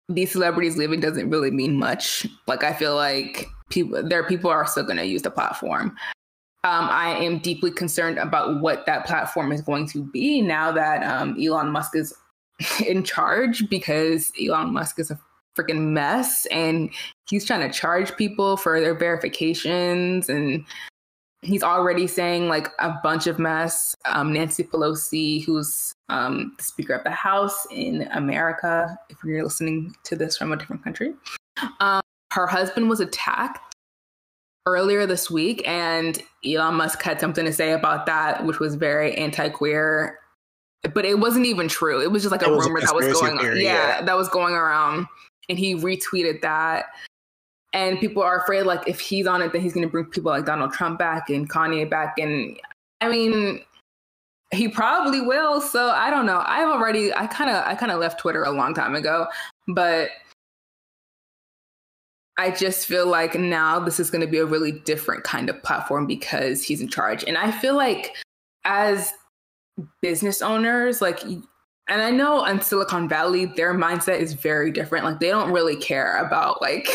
these 0.09 0.33
celebrities 0.33 0.77
leaving 0.77 1.01
doesn't 1.01 1.31
really 1.31 1.51
mean 1.51 1.79
much. 1.79 2.27
Like 2.47 2.63
I 2.63 2.73
feel 2.73 2.95
like 2.95 3.47
people, 3.71 4.03
their 4.07 4.25
people 4.25 4.51
are 4.51 4.67
still 4.67 4.85
going 4.85 4.99
to 4.99 5.07
use 5.07 5.23
the 5.23 5.31
platform. 5.31 5.97
Um, 6.65 6.89
I 6.91 7.17
am 7.17 7.39
deeply 7.39 7.71
concerned 7.71 8.19
about 8.19 8.61
what 8.61 8.87
that 8.87 9.07
platform 9.07 9.53
is 9.53 9.63
going 9.63 9.87
to 9.89 10.05
be 10.05 10.43
now 10.43 10.73
that 10.73 11.03
um, 11.05 11.37
Elon 11.41 11.71
Musk 11.71 11.95
is 11.95 12.13
in 12.87 13.03
charge 13.05 13.69
because 13.69 14.33
Elon 14.41 14.73
Musk 14.73 14.99
is 14.99 15.11
a 15.11 15.19
freaking 15.57 15.93
mess 15.93 16.47
and 16.51 16.91
he's 17.29 17.45
trying 17.45 17.67
to 17.67 17.77
charge 17.77 18.15
people 18.17 18.57
for 18.57 18.79
their 18.81 18.95
verifications 18.95 20.29
and 20.29 20.65
he's 21.43 21.63
already 21.63 22.07
saying 22.07 22.49
like 22.49 22.69
a 22.79 22.95
bunch 23.03 23.27
of 23.27 23.39
mess. 23.39 23.95
Um, 24.05 24.33
Nancy 24.33 24.65
Pelosi, 24.65 25.45
who's 25.45 25.93
um, 26.09 26.55
the 26.59 26.65
Speaker 26.65 26.95
of 26.95 27.05
the 27.05 27.11
House 27.11 27.67
in 27.71 28.09
America, 28.13 28.99
if 29.09 29.19
you're 29.25 29.43
listening 29.43 29.95
to 30.05 30.17
this 30.17 30.37
from 30.37 30.53
a 30.53 30.57
different 30.57 30.85
country, 30.85 31.15
um, 31.81 32.03
her 32.33 32.47
husband 32.47 32.89
was 32.89 33.01
attacked 33.01 33.61
earlier 34.67 35.07
this 35.07 35.31
week, 35.31 35.67
and 35.67 36.21
Elon 36.45 36.75
Musk 36.75 37.01
had 37.03 37.21
something 37.21 37.45
to 37.45 37.53
say 37.53 37.73
about 37.73 38.07
that, 38.07 38.45
which 38.45 38.59
was 38.59 38.75
very 38.75 39.15
anti-queer. 39.15 40.19
But 40.95 41.05
it 41.05 41.19
wasn't 41.19 41.47
even 41.47 41.69
true. 41.69 42.03
It 42.03 42.11
was 42.11 42.23
just 42.23 42.33
like 42.33 42.43
a 42.43 42.53
It 42.53 42.57
a 42.57 42.59
rumor 42.59 42.81
that 42.81 42.95
was 42.95 43.07
going 43.21 43.33
on. 43.35 43.39
theory, 43.41 43.65
yeah, 43.65 43.99
yeah. 43.99 44.03
that 44.03 44.17
was 44.17 44.29
going 44.29 44.55
around, 44.55 45.07
and 45.49 45.59
he 45.59 45.75
retweeted 45.75 46.41
that. 46.43 46.87
And 47.73 47.99
people 48.01 48.23
are 48.23 48.41
afraid 48.41 48.63
like 48.63 48.89
if 48.89 49.01
he's 49.01 49.27
on 49.27 49.43
it 49.43 49.53
then 49.53 49.61
he's 49.61 49.75
going 49.75 49.87
to 49.87 49.91
bring 49.91 50.07
people 50.07 50.31
like 50.33 50.47
donald 50.47 50.73
trump 50.73 50.99
back 50.99 51.29
and 51.29 51.49
kanye 51.51 51.89
back. 51.89 52.17
And 52.19 52.59
i 53.03 53.09
mean 53.09 53.61
he 54.53 54.69
probably 54.69 55.21
will. 55.21 55.61
So 55.61 55.91
i 55.91 56.09
don't 56.09 56.25
know. 56.25 56.43
I've 56.47 56.69
already 56.69 57.13
i 57.13 57.27
kind 57.27 57.51
of 57.51 57.65
i 57.67 57.75
kind 57.75 57.93
of 57.93 58.01
left 58.01 58.19
twitter 58.21 58.45
a 58.45 58.51
long 58.51 58.73
time 58.73 58.95
ago. 58.95 59.27
But 59.69 60.09
i 62.39 62.51
just 62.51 62.87
feel 62.87 63.07
like 63.07 63.35
now 63.35 63.79
this 63.79 64.01
is 64.01 64.11
going 64.11 64.23
to 64.25 64.31
be 64.31 64.39
a 64.39 64.47
really 64.47 64.73
different 64.73 65.25
kind 65.25 65.51
of 65.51 65.63
platform 65.63 66.07
because 66.07 66.63
he's 66.63 66.81
in 66.81 66.89
charge. 66.89 67.25
And 67.25 67.37
i 67.37 67.51
feel 67.51 67.75
like 67.77 68.15
as 68.65 69.13
business 70.01 70.43
owners 70.43 71.01
like 71.01 71.23
and 71.23 71.45
i 71.89 72.11
know 72.11 72.45
in 72.45 72.61
silicon 72.61 73.09
valley 73.09 73.47
their 73.47 73.75
mindset 73.75 74.19
is 74.19 74.33
very 74.33 74.71
different 74.71 75.05
like 75.05 75.21
they 75.21 75.29
don't 75.29 75.53
really 75.53 75.77
care 75.77 76.25
about 76.25 76.61
like 76.61 76.89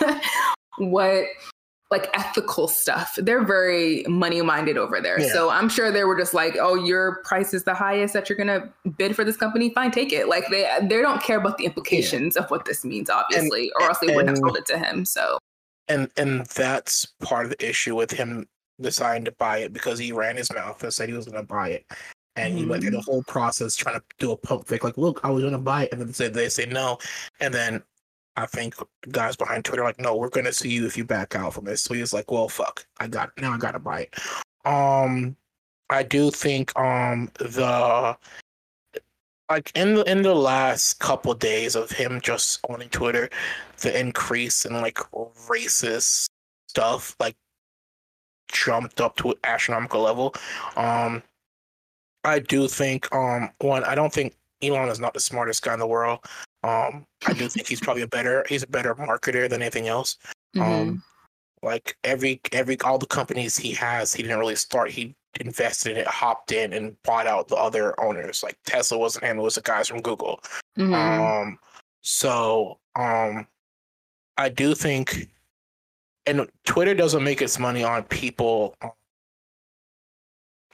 what 0.78 1.24
like 1.90 2.10
ethical 2.12 2.68
stuff. 2.68 3.16
They're 3.16 3.44
very 3.44 4.04
money 4.06 4.42
minded 4.42 4.76
over 4.76 5.00
there. 5.00 5.20
Yeah. 5.20 5.32
So 5.32 5.50
I'm 5.50 5.68
sure 5.68 5.90
they 5.90 6.04
were 6.04 6.18
just 6.18 6.34
like, 6.34 6.56
"Oh, 6.60 6.74
your 6.74 7.22
price 7.24 7.54
is 7.54 7.64
the 7.64 7.74
highest 7.74 8.12
that 8.14 8.28
you're 8.28 8.36
gonna 8.36 8.70
bid 8.98 9.16
for 9.16 9.24
this 9.24 9.36
company. 9.36 9.72
Fine, 9.74 9.92
take 9.92 10.12
it." 10.12 10.28
Like 10.28 10.44
they 10.50 10.70
they 10.82 11.00
don't 11.00 11.22
care 11.22 11.38
about 11.38 11.56
the 11.56 11.64
implications 11.64 12.36
yeah. 12.36 12.42
of 12.42 12.50
what 12.50 12.66
this 12.66 12.84
means, 12.84 13.08
obviously, 13.08 13.70
and, 13.74 13.82
or 13.82 13.88
else 13.88 13.98
they 14.00 14.08
and, 14.08 14.16
wouldn't 14.16 14.36
have 14.36 14.38
sold 14.38 14.58
it 14.58 14.66
to 14.66 14.78
him. 14.78 15.04
So 15.04 15.38
and 15.88 16.10
and 16.16 16.44
that's 16.46 17.06
part 17.22 17.46
of 17.46 17.50
the 17.50 17.68
issue 17.68 17.96
with 17.96 18.10
him 18.10 18.46
deciding 18.80 19.24
to 19.24 19.32
buy 19.32 19.58
it 19.58 19.72
because 19.72 19.98
he 19.98 20.12
ran 20.12 20.36
his 20.36 20.52
mouth 20.52 20.82
and 20.82 20.92
said 20.92 21.08
he 21.08 21.14
was 21.14 21.26
going 21.26 21.42
to 21.42 21.42
buy 21.42 21.70
it. 21.70 21.84
And 22.38 22.54
mm-hmm. 22.54 22.56
he 22.56 22.64
went 22.66 22.82
through 22.82 22.92
the 22.92 22.98
mm-hmm. 22.98 23.10
whole 23.10 23.22
process 23.24 23.76
trying 23.76 23.96
to 23.96 24.04
do 24.18 24.32
a 24.32 24.36
pump 24.36 24.66
fake, 24.66 24.84
like, 24.84 24.96
look, 24.96 25.20
I 25.24 25.30
was 25.30 25.42
going 25.42 25.52
to 25.52 25.58
buy 25.58 25.84
it. 25.84 25.92
And 25.92 26.00
then 26.00 26.08
they 26.08 26.12
say, 26.12 26.28
they 26.28 26.48
say 26.48 26.66
no. 26.66 26.98
And 27.40 27.52
then 27.52 27.82
I 28.38 28.46
think 28.46 28.76
guys 29.10 29.34
behind 29.34 29.64
Twitter 29.64 29.82
like, 29.82 29.98
no, 29.98 30.14
we're 30.14 30.28
gonna 30.28 30.52
see 30.52 30.70
you 30.70 30.86
if 30.86 30.96
you 30.96 31.04
back 31.04 31.34
out 31.34 31.54
from 31.54 31.64
this. 31.64 31.82
So 31.82 31.92
he's 31.92 32.12
like, 32.12 32.30
well, 32.30 32.48
fuck, 32.48 32.86
I 33.00 33.08
got 33.08 33.30
now 33.36 33.52
I 33.52 33.58
gotta 33.58 33.80
buy 33.80 34.02
it. 34.02 34.14
Um, 34.64 35.36
I 35.90 36.04
do 36.04 36.30
think 36.30 36.76
um 36.78 37.32
the 37.40 38.16
like 39.50 39.72
in 39.74 39.96
the 39.96 40.04
in 40.04 40.22
the 40.22 40.36
last 40.36 41.00
couple 41.00 41.32
of 41.32 41.40
days 41.40 41.74
of 41.74 41.90
him 41.90 42.20
just 42.20 42.60
owning 42.68 42.88
Twitter, 42.90 43.28
the 43.80 43.98
increase 43.98 44.64
in 44.64 44.72
like 44.74 44.98
racist 45.48 46.28
stuff 46.68 47.16
like 47.18 47.34
jumped 48.52 49.00
up 49.00 49.16
to 49.16 49.30
an 49.30 49.36
astronomical 49.42 50.02
level. 50.02 50.32
Um, 50.76 51.24
I 52.28 52.38
do 52.40 52.68
think 52.68 53.12
um 53.14 53.50
one, 53.60 53.84
I 53.84 53.94
don't 53.94 54.12
think 54.12 54.36
Elon 54.62 54.88
is 54.88 55.00
not 55.00 55.14
the 55.14 55.20
smartest 55.20 55.62
guy 55.62 55.74
in 55.74 55.80
the 55.80 55.86
world. 55.86 56.20
Um, 56.64 57.06
I 57.26 57.32
do 57.32 57.48
think 57.48 57.68
he's 57.68 57.80
probably 57.80 58.02
a 58.02 58.08
better 58.08 58.44
he's 58.48 58.62
a 58.62 58.68
better 58.68 58.94
marketer 58.94 59.48
than 59.48 59.62
anything 59.62 59.88
else. 59.88 60.16
Um, 60.56 60.62
mm-hmm. 60.62 60.72
Um, 60.72 61.02
like 61.62 61.96
every 62.04 62.40
every 62.52 62.80
all 62.80 62.98
the 62.98 63.06
companies 63.06 63.56
he 63.56 63.72
has, 63.72 64.12
he 64.12 64.22
didn't 64.22 64.38
really 64.38 64.56
start. 64.56 64.90
He 64.90 65.14
invested 65.40 65.92
in 65.92 65.98
it, 65.98 66.06
hopped 66.06 66.52
in, 66.52 66.72
and 66.72 67.00
bought 67.02 67.26
out 67.26 67.48
the 67.48 67.56
other 67.56 67.98
owners. 68.00 68.42
Like 68.42 68.56
Tesla 68.64 68.98
wasn't 68.98 69.24
him; 69.24 69.38
it 69.38 69.42
was 69.42 69.56
the 69.56 69.62
guys 69.62 69.88
from 69.88 70.00
Google. 70.00 70.40
Mm-hmm. 70.78 70.94
Um, 70.94 71.58
so 72.02 72.78
um, 72.96 73.46
I 74.36 74.48
do 74.48 74.74
think, 74.74 75.28
and 76.26 76.48
Twitter 76.64 76.94
doesn't 76.94 77.24
make 77.24 77.42
its 77.42 77.58
money 77.58 77.82
on 77.82 78.04
people 78.04 78.76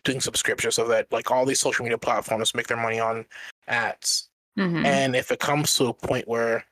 doing 0.04 0.20
subscriptions, 0.20 0.76
so 0.76 0.86
that 0.88 1.10
like 1.10 1.30
all 1.30 1.44
these 1.44 1.60
social 1.60 1.84
media 1.84 1.98
platforms 1.98 2.54
make 2.54 2.66
their 2.66 2.76
money 2.76 3.00
on 3.00 3.24
ads. 3.68 4.28
Mm-hmm. 4.58 4.86
And 4.86 5.16
if 5.16 5.30
it 5.30 5.40
comes 5.40 5.74
to 5.76 5.86
a 5.86 5.94
point 5.94 6.28
where 6.28 6.64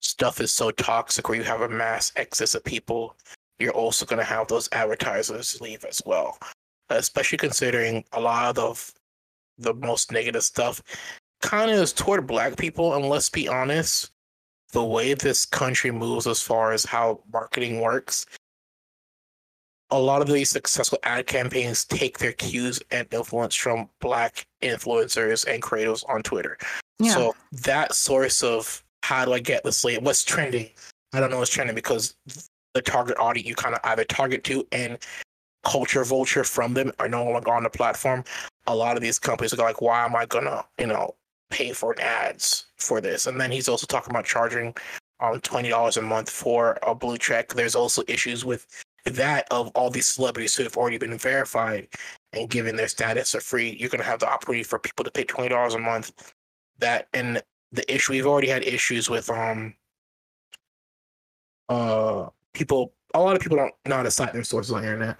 stuff 0.00 0.40
is 0.40 0.52
so 0.52 0.70
toxic 0.70 1.28
where 1.28 1.38
you 1.38 1.44
have 1.44 1.62
a 1.62 1.68
mass 1.68 2.12
excess 2.16 2.54
of 2.54 2.62
people, 2.62 3.16
you're 3.58 3.72
also 3.72 4.06
going 4.06 4.18
to 4.18 4.24
have 4.24 4.46
those 4.48 4.68
advertisers 4.72 5.60
leave 5.60 5.84
as 5.84 6.00
well. 6.06 6.38
Especially 6.90 7.38
considering 7.38 8.04
a 8.12 8.20
lot 8.20 8.58
of 8.58 8.92
the 9.58 9.74
most 9.74 10.12
negative 10.12 10.44
stuff 10.44 10.82
kind 11.42 11.70
of 11.70 11.78
is 11.78 11.92
toward 11.92 12.26
black 12.26 12.56
people. 12.56 12.94
And 12.94 13.08
let's 13.08 13.30
be 13.30 13.48
honest, 13.48 14.10
the 14.72 14.84
way 14.84 15.14
this 15.14 15.44
country 15.46 15.90
moves 15.90 16.26
as 16.26 16.42
far 16.42 16.72
as 16.72 16.84
how 16.84 17.22
marketing 17.32 17.80
works, 17.80 18.26
a 19.90 19.98
lot 19.98 20.20
of 20.20 20.28
these 20.28 20.50
successful 20.50 20.98
ad 21.04 21.26
campaigns 21.26 21.84
take 21.84 22.18
their 22.18 22.32
cues 22.32 22.80
and 22.90 23.06
influence 23.12 23.54
from 23.54 23.88
black 24.00 24.46
influencers 24.62 25.46
and 25.46 25.62
creators 25.62 26.04
on 26.04 26.22
Twitter. 26.22 26.58
Yeah. 26.98 27.12
So 27.12 27.36
that 27.52 27.94
source 27.94 28.42
of 28.42 28.82
how 29.02 29.24
do 29.24 29.32
I 29.32 29.38
get 29.38 29.62
this 29.62 29.84
lead? 29.84 30.04
What's 30.04 30.24
trending? 30.24 30.70
I 31.12 31.20
don't 31.20 31.30
know 31.30 31.38
what's 31.38 31.50
trending 31.50 31.74
because 31.76 32.16
the 32.74 32.82
target 32.82 33.16
audience 33.18 33.48
you 33.48 33.54
kind 33.54 33.74
of 33.74 33.80
either 33.84 34.04
target 34.04 34.44
to 34.44 34.66
and 34.72 34.98
culture 35.64 36.04
vulture 36.04 36.44
from 36.44 36.74
them 36.74 36.92
are 36.98 37.08
no 37.08 37.24
longer 37.24 37.52
on 37.52 37.62
the 37.62 37.70
platform. 37.70 38.24
A 38.66 38.74
lot 38.74 38.96
of 38.96 39.02
these 39.02 39.18
companies 39.18 39.54
are 39.54 39.56
like, 39.56 39.80
why 39.80 40.04
am 40.04 40.16
I 40.16 40.26
gonna, 40.26 40.64
you 40.78 40.86
know, 40.86 41.14
pay 41.50 41.72
for 41.72 41.94
ads 42.00 42.66
for 42.76 43.00
this? 43.00 43.26
And 43.26 43.40
then 43.40 43.50
he's 43.52 43.68
also 43.68 43.86
talking 43.86 44.10
about 44.10 44.24
charging 44.24 44.74
um 45.20 45.40
twenty 45.40 45.68
dollars 45.68 45.96
a 45.96 46.02
month 46.02 46.28
for 46.28 46.78
a 46.82 46.94
blue 46.94 47.18
check. 47.18 47.54
There's 47.54 47.76
also 47.76 48.02
issues 48.08 48.44
with 48.44 48.66
that 49.06 49.46
of 49.50 49.68
all 49.74 49.90
these 49.90 50.06
celebrities 50.06 50.54
who 50.54 50.62
have 50.62 50.76
already 50.76 50.98
been 50.98 51.16
verified 51.16 51.88
and 52.32 52.50
given 52.50 52.76
their 52.76 52.88
status 52.88 53.32
for 53.32 53.40
free. 53.40 53.76
You're 53.78 53.88
gonna 53.88 54.04
have 54.04 54.20
the 54.20 54.28
opportunity 54.28 54.64
for 54.64 54.78
people 54.78 55.04
to 55.04 55.10
pay 55.10 55.24
twenty 55.24 55.48
dollars 55.48 55.74
a 55.74 55.78
month 55.78 56.32
that 56.78 57.08
and 57.14 57.42
the 57.72 57.94
issue 57.94 58.12
we've 58.12 58.26
already 58.26 58.48
had 58.48 58.64
issues 58.64 59.08
with 59.08 59.28
um 59.30 59.74
uh 61.68 62.26
people 62.52 62.92
a 63.14 63.20
lot 63.20 63.34
of 63.34 63.42
people 63.42 63.56
don't 63.56 63.74
know 63.86 63.96
how 63.96 64.02
to 64.02 64.10
cite 64.10 64.32
their 64.32 64.44
sources 64.44 64.72
on 64.72 64.82
the 64.82 64.88
internet. 64.88 65.16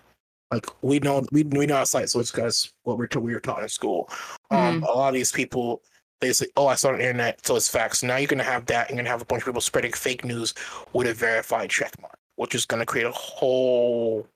Like 0.50 0.66
we 0.82 0.98
know 1.00 1.24
we 1.32 1.42
we 1.44 1.66
know 1.66 1.74
how 1.74 1.80
to 1.80 1.86
cite 1.86 2.10
sources 2.10 2.30
because 2.30 2.72
what 2.82 2.98
we're 2.98 3.08
we 3.18 3.34
were 3.34 3.40
taught 3.40 3.62
in 3.62 3.68
school. 3.68 4.08
Um, 4.50 4.76
mm-hmm. 4.76 4.84
a 4.84 4.92
lot 4.92 5.08
of 5.08 5.14
these 5.14 5.32
people 5.32 5.82
they 6.20 6.32
say, 6.32 6.46
"Oh, 6.56 6.66
I 6.66 6.76
saw 6.76 6.90
it 6.90 6.92
on 6.92 6.98
the 6.98 7.06
internet, 7.06 7.44
so 7.46 7.56
it's 7.56 7.68
facts." 7.68 8.02
Now 8.02 8.16
you're 8.16 8.28
gonna 8.28 8.42
have 8.42 8.66
that. 8.66 8.88
You're 8.88 8.96
gonna 8.96 9.08
have 9.08 9.22
a 9.22 9.26
bunch 9.26 9.42
of 9.42 9.46
people 9.46 9.60
spreading 9.60 9.92
fake 9.92 10.24
news 10.24 10.54
with 10.92 11.08
a 11.08 11.14
verified 11.14 11.70
check 11.70 12.00
mark, 12.00 12.18
which 12.36 12.54
is 12.54 12.66
gonna 12.66 12.86
create 12.86 13.06
a 13.06 13.12
whole 13.12 14.26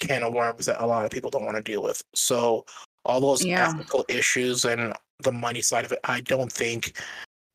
can 0.00 0.22
of 0.22 0.34
worms 0.34 0.66
that 0.66 0.82
a 0.82 0.86
lot 0.86 1.04
of 1.04 1.10
people 1.10 1.30
don't 1.30 1.44
want 1.44 1.56
to 1.56 1.62
deal 1.62 1.82
with. 1.82 2.02
So 2.14 2.64
all 3.04 3.20
those 3.20 3.44
yeah. 3.44 3.68
ethical 3.68 4.04
issues 4.08 4.64
and 4.64 4.92
the 5.22 5.32
money 5.32 5.60
side 5.62 5.84
of 5.84 5.92
it, 5.92 6.00
I 6.04 6.20
don't 6.22 6.52
think 6.52 7.00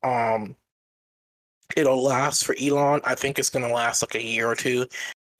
um 0.02 0.56
it'll 1.76 2.02
last 2.02 2.44
for 2.44 2.56
Elon. 2.60 3.00
I 3.04 3.14
think 3.14 3.38
it's 3.38 3.50
gonna 3.50 3.72
last 3.72 4.02
like 4.02 4.14
a 4.14 4.24
year 4.24 4.48
or 4.48 4.56
two. 4.56 4.86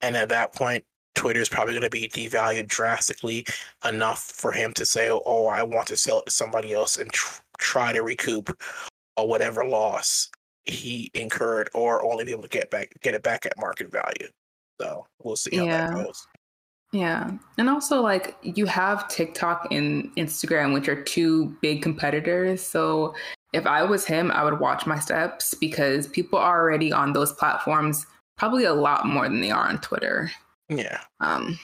And 0.03 0.17
at 0.17 0.29
that 0.31 0.55
point, 0.55 0.85
Twitter 1.15 1.41
is 1.41 1.49
probably 1.49 1.75
going 1.75 1.83
to 1.83 1.91
be 1.91 2.09
devalued 2.09 2.69
drastically 2.69 3.47
enough 3.87 4.23
for 4.23 4.53
him 4.53 4.73
to 4.75 4.87
say, 4.87 5.11
"Oh, 5.11 5.47
I 5.47 5.63
want 5.63 5.89
to 5.89 5.97
sell 5.97 6.21
it 6.21 6.27
to 6.27 6.31
somebody 6.31 6.73
else 6.73 6.99
and 6.99 7.13
tr- 7.13 7.43
try 7.59 7.93
to 7.93 8.03
recoup 8.03 8.57
or 9.17 9.29
whatever 9.29 9.65
loss 9.65 10.31
he 10.65 11.11
incurred, 11.15 11.69
or 11.75 12.05
only 12.05 12.25
be 12.25 12.33
able 12.33 12.43
to 12.43 12.49
get 12.49 12.71
back 12.71 12.93
get 13.03 13.15
it 13.15 13.23
back 13.23 13.45
at 13.45 13.59
market 13.59 13.91
value." 13.91 14.29
So 14.81 15.07
we'll 15.23 15.37
see 15.37 15.57
how 15.57 15.65
yeah. 15.65 15.87
that 15.89 16.05
goes. 16.05 16.27
Yeah. 16.93 17.31
And 17.59 17.69
also 17.69 18.01
like 18.01 18.37
you 18.43 18.67
have 18.67 19.09
TikTok 19.09 19.69
and 19.71 20.11
Instagram, 20.17 20.73
which 20.73 20.89
are 20.89 21.01
two 21.03 21.55
big 21.61 21.83
competitors. 21.83 22.63
So 22.63 23.15
if 23.53 23.67
I 23.67 23.85
was 23.85 24.05
him, 24.07 24.31
I 24.31 24.43
would 24.43 24.59
watch 24.59 24.87
my 24.87 24.99
steps 24.99 25.55
because 25.55 26.09
people 26.09 26.39
are 26.39 26.61
already 26.61 26.93
on 26.93 27.13
those 27.13 27.33
platforms 27.33 28.07
probably 28.37 28.65
a 28.65 28.75
lot 28.75 29.07
more 29.07 29.29
than 29.29 29.41
they 29.41 29.51
are 29.51 29.69
on 29.69 29.81
Twitter. 29.81 30.31
Yeah. 30.69 31.01
Um 31.21 31.59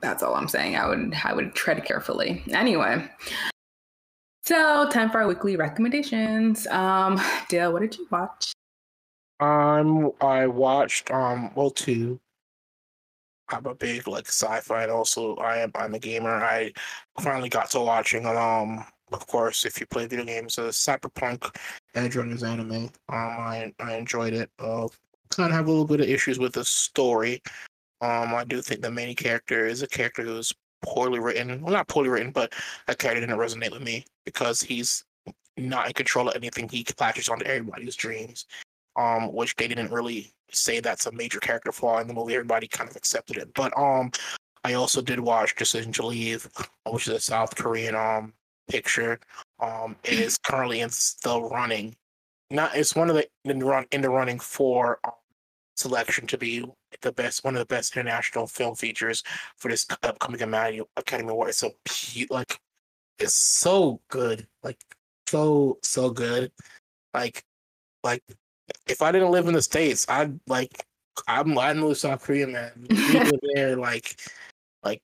that's 0.00 0.22
all 0.22 0.34
I'm 0.34 0.48
saying. 0.48 0.76
I 0.76 0.88
would 0.88 1.14
I 1.24 1.32
would 1.32 1.54
tread 1.54 1.84
carefully. 1.84 2.42
Anyway. 2.50 3.08
So 4.42 4.88
time 4.90 5.10
for 5.10 5.20
our 5.20 5.28
weekly 5.28 5.56
recommendations. 5.56 6.66
Um 6.68 7.20
Dale, 7.48 7.72
what 7.72 7.82
did 7.82 7.98
you 7.98 8.06
watch? 8.10 8.54
Um 9.40 10.12
I 10.20 10.46
watched 10.46 11.10
um 11.10 11.50
well 11.54 11.70
two 11.70 12.20
I'm 13.48 13.66
a 13.66 13.74
big 13.74 14.08
like 14.08 14.26
sci-fi, 14.26 14.82
and 14.84 14.92
also 14.92 15.36
I 15.36 15.58
am 15.58 15.72
I'm 15.74 15.94
a 15.94 15.98
gamer. 15.98 16.30
I 16.30 16.72
finally 17.20 17.48
got 17.48 17.70
to 17.72 17.80
watching 17.80 18.26
um 18.26 18.84
of 19.12 19.26
course 19.26 19.64
if 19.64 19.78
you 19.80 19.86
play 19.86 20.06
video 20.06 20.24
games, 20.24 20.58
uh, 20.58 20.68
Cyberpunk 20.68 21.54
Edge 21.94 22.16
Runners 22.16 22.42
anime. 22.42 22.72
Um, 22.72 22.90
I 23.10 23.72
I 23.80 23.96
enjoyed 23.96 24.32
it. 24.34 24.50
Uh, 24.58 24.88
kind 25.30 25.50
of 25.50 25.56
have 25.56 25.66
a 25.66 25.70
little 25.70 25.86
bit 25.86 26.00
of 26.00 26.08
issues 26.08 26.38
with 26.38 26.52
the 26.54 26.64
story. 26.64 27.42
Um, 28.00 28.34
I 28.34 28.44
do 28.44 28.60
think 28.62 28.82
the 28.82 28.90
main 28.90 29.14
character 29.14 29.66
is 29.66 29.82
a 29.82 29.86
character 29.86 30.22
who's 30.22 30.52
poorly 30.82 31.18
written. 31.18 31.60
Well, 31.62 31.72
not 31.72 31.88
poorly 31.88 32.08
written, 32.08 32.32
but 32.32 32.52
a 32.88 32.94
character 32.94 33.20
didn't 33.20 33.38
resonate 33.38 33.72
with 33.72 33.82
me 33.82 34.04
because 34.24 34.60
he's 34.62 35.04
not 35.56 35.86
in 35.86 35.92
control 35.92 36.28
of 36.28 36.36
anything. 36.36 36.68
He 36.68 36.84
latches 37.00 37.28
onto 37.28 37.44
everybody's 37.44 37.96
dreams, 37.96 38.46
um, 38.96 39.32
which 39.32 39.54
they 39.56 39.68
didn't 39.68 39.92
really 39.92 40.32
say 40.50 40.80
that's 40.80 41.06
a 41.06 41.12
major 41.12 41.40
character 41.40 41.72
flaw 41.72 41.98
in 42.00 42.06
the 42.06 42.14
movie. 42.14 42.34
Everybody 42.34 42.66
kind 42.66 42.88
of 42.88 42.96
accepted 42.96 43.36
it. 43.36 43.52
But 43.54 43.76
um, 43.76 44.10
I 44.64 44.74
also 44.74 45.02
did 45.02 45.20
watch 45.20 45.56
Decision 45.56 45.92
to 45.92 46.06
Leave, 46.06 46.48
which 46.90 47.08
is 47.08 47.14
a 47.14 47.20
South 47.20 47.54
Korean 47.56 47.94
um 47.94 48.32
picture. 48.68 49.20
Um, 49.60 49.96
it 50.04 50.18
is 50.18 50.38
currently 50.38 50.80
in 50.80 50.90
the 51.22 51.40
running. 51.40 51.96
Not 52.50 52.76
it's 52.76 52.94
one 52.94 53.10
of 53.10 53.16
the 53.16 53.26
in 53.44 53.58
the 53.58 53.66
run 53.66 53.86
in 53.90 54.00
the 54.00 54.10
running 54.10 54.38
for 54.38 54.98
um, 55.04 55.12
selection 55.76 56.26
to 56.28 56.38
be 56.38 56.64
the 57.02 57.12
best 57.12 57.44
one 57.44 57.54
of 57.54 57.58
the 57.58 57.66
best 57.66 57.96
international 57.96 58.46
film 58.46 58.74
features 58.74 59.22
for 59.56 59.70
this 59.70 59.86
upcoming 60.02 60.40
Academy 60.40 60.82
Academy 60.96 61.30
Award. 61.30 61.50
It's 61.50 61.58
so 61.58 61.74
like 62.30 62.58
it's 63.18 63.34
so 63.34 64.00
good, 64.08 64.46
like 64.62 64.78
so 65.28 65.78
so 65.82 66.10
good, 66.10 66.52
like 67.12 67.44
like 68.02 68.22
if 68.86 69.02
I 69.02 69.12
didn't 69.12 69.30
live 69.30 69.48
in 69.48 69.54
the 69.54 69.62
states, 69.62 70.06
I'd 70.08 70.38
like 70.46 70.86
I'm 71.28 71.56
I 71.58 71.72
know 71.72 71.92
South 71.94 72.22
Korea, 72.22 72.46
man. 72.46 72.86
People 72.88 73.38
there, 73.54 73.76
like, 73.76 74.20
like 74.82 75.00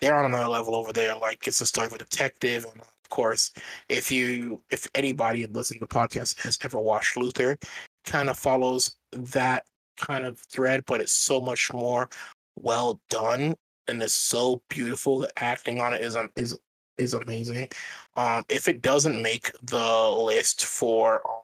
they're 0.00 0.16
on 0.16 0.26
another 0.26 0.48
level 0.48 0.74
over 0.74 0.92
there. 0.92 1.16
Like 1.16 1.46
it's 1.46 1.60
a 1.60 1.66
story 1.66 1.86
of 1.86 1.92
a 1.92 1.98
detective, 1.98 2.64
and 2.64 2.80
of 2.80 3.10
course, 3.10 3.52
if 3.88 4.10
you 4.10 4.62
if 4.70 4.88
anybody 4.94 5.46
listening 5.46 5.80
to 5.80 5.86
the 5.86 5.94
podcast 5.94 6.40
has 6.40 6.58
ever 6.64 6.78
watched 6.78 7.16
Luther, 7.16 7.58
kind 8.04 8.30
of 8.30 8.38
follows 8.38 8.96
that 9.12 9.64
kind 9.96 10.24
of 10.24 10.38
thread, 10.38 10.84
but 10.86 11.00
it's 11.00 11.12
so 11.12 11.40
much 11.40 11.72
more 11.72 12.08
well 12.56 13.00
done 13.10 13.54
and 13.88 14.02
it's 14.02 14.14
so 14.14 14.62
beautiful. 14.68 15.18
The 15.20 15.30
acting 15.42 15.80
on 15.80 15.92
it 15.94 16.00
is 16.00 16.16
is 16.36 16.58
is 16.98 17.14
amazing. 17.14 17.68
Um, 18.16 18.44
if 18.48 18.68
it 18.68 18.82
doesn't 18.82 19.20
make 19.20 19.50
the 19.62 20.10
list 20.10 20.64
for 20.64 21.22
um, 21.28 21.39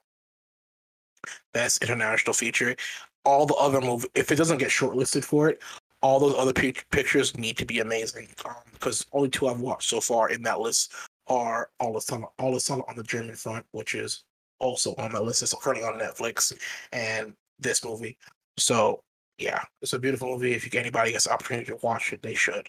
best 1.53 1.83
international 1.83 2.35
feature, 2.35 2.77
all 3.25 3.47
the 3.47 3.55
other 3.55 3.81
movies, 3.81 4.09
if 4.15 4.31
it 4.31 4.37
doesn't 4.37 4.59
get 4.59 4.71
shortlisted 4.71 5.25
for 5.25 5.49
it, 5.49 5.63
all 6.03 6.21
those 6.21 6.35
other 6.37 6.53
pictures 6.53 7.37
need 7.37 7.57
to 7.57 7.65
be 7.65 7.81
amazing. 7.81 8.29
Um, 8.45 8.55
because 8.73 9.07
only 9.13 9.29
two 9.29 9.49
I've 9.49 9.61
watched 9.61 9.89
so 9.89 10.01
far 10.01 10.31
in 10.31 10.43
that 10.43 10.61
list 10.61 10.93
are 11.27 11.71
All 11.81 11.93
the 11.93 12.01
Summer, 12.01 12.29
All 12.39 12.53
the 12.53 12.61
Summer 12.61 12.85
on 12.89 12.97
the 12.97 13.03
German 13.03 13.35
Front, 13.35 13.67
which 13.73 13.95
is 13.95 14.23
also 14.59 14.95
on 14.97 15.13
my 15.13 15.19
list. 15.19 15.43
It's 15.43 15.55
currently 15.55 15.85
on 15.85 15.99
Netflix, 15.99 16.53
and 16.93 17.35
this 17.59 17.85
movie. 17.85 18.17
So 18.59 19.03
yeah, 19.39 19.63
it's 19.83 19.93
a 19.93 19.99
beautiful 19.99 20.31
movie. 20.31 20.55
If 20.55 20.73
anybody 20.75 21.13
gets 21.13 21.25
the 21.25 21.33
opportunity 21.33 21.67
to 21.67 21.79
watch 21.83 22.13
it, 22.13 22.23
they 22.23 22.35
should. 22.35 22.69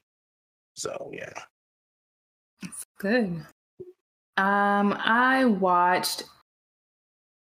So 0.75 1.11
yeah, 1.13 1.33
good. 2.97 3.45
Um, 4.37 4.93
I 4.99 5.45
watched 5.45 6.23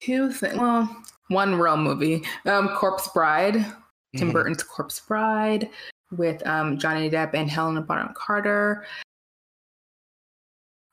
two 0.01 0.33
things. 0.33 0.57
Well, 0.57 1.05
one 1.29 1.57
real 1.57 1.77
movie, 1.77 2.23
um, 2.45 2.69
Corpse 2.71 3.09
Bride, 3.09 3.55
mm-hmm. 3.55 4.19
Tim 4.19 4.33
Burton's 4.33 4.63
Corpse 4.63 5.01
Bride, 5.01 5.69
with 6.17 6.47
um, 6.47 6.79
Johnny 6.79 7.11
Depp 7.11 7.35
and 7.35 7.51
Helena 7.51 7.83
Bonham 7.83 8.15
Carter. 8.15 8.85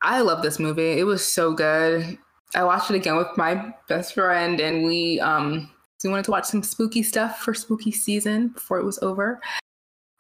I 0.02 0.22
love 0.22 0.42
this 0.42 0.60
movie. 0.60 1.00
It 1.00 1.06
was 1.06 1.26
so 1.26 1.54
good. 1.54 2.18
I 2.56 2.64
watched 2.64 2.92
it 2.92 2.96
again 2.96 3.16
with 3.18 3.36
my 3.38 3.74
best 3.88 4.14
friend, 4.14 4.60
and 4.60 4.84
we 4.84 5.20
um 5.22 5.70
we 6.04 6.10
wanted 6.10 6.26
to 6.26 6.32
watch 6.32 6.46
some 6.46 6.62
spooky 6.62 7.02
stuff 7.02 7.40
for 7.40 7.54
spooky 7.54 7.92
season 7.92 8.50
before 8.50 8.78
it 8.78 8.86
was 8.86 9.00
over, 9.02 9.40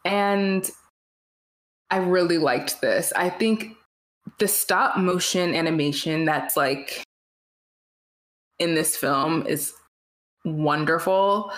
and 0.05 0.69
I 1.89 1.97
really 1.97 2.37
liked 2.37 2.81
this. 2.81 3.11
I 3.15 3.29
think 3.29 3.75
the 4.39 4.47
stop 4.47 4.97
motion 4.97 5.53
animation 5.53 6.25
that's 6.25 6.55
like 6.55 7.03
in 8.63 8.75
this 8.75 8.95
film 8.95 9.45
is 9.45 9.73
wonderful. 10.45 11.51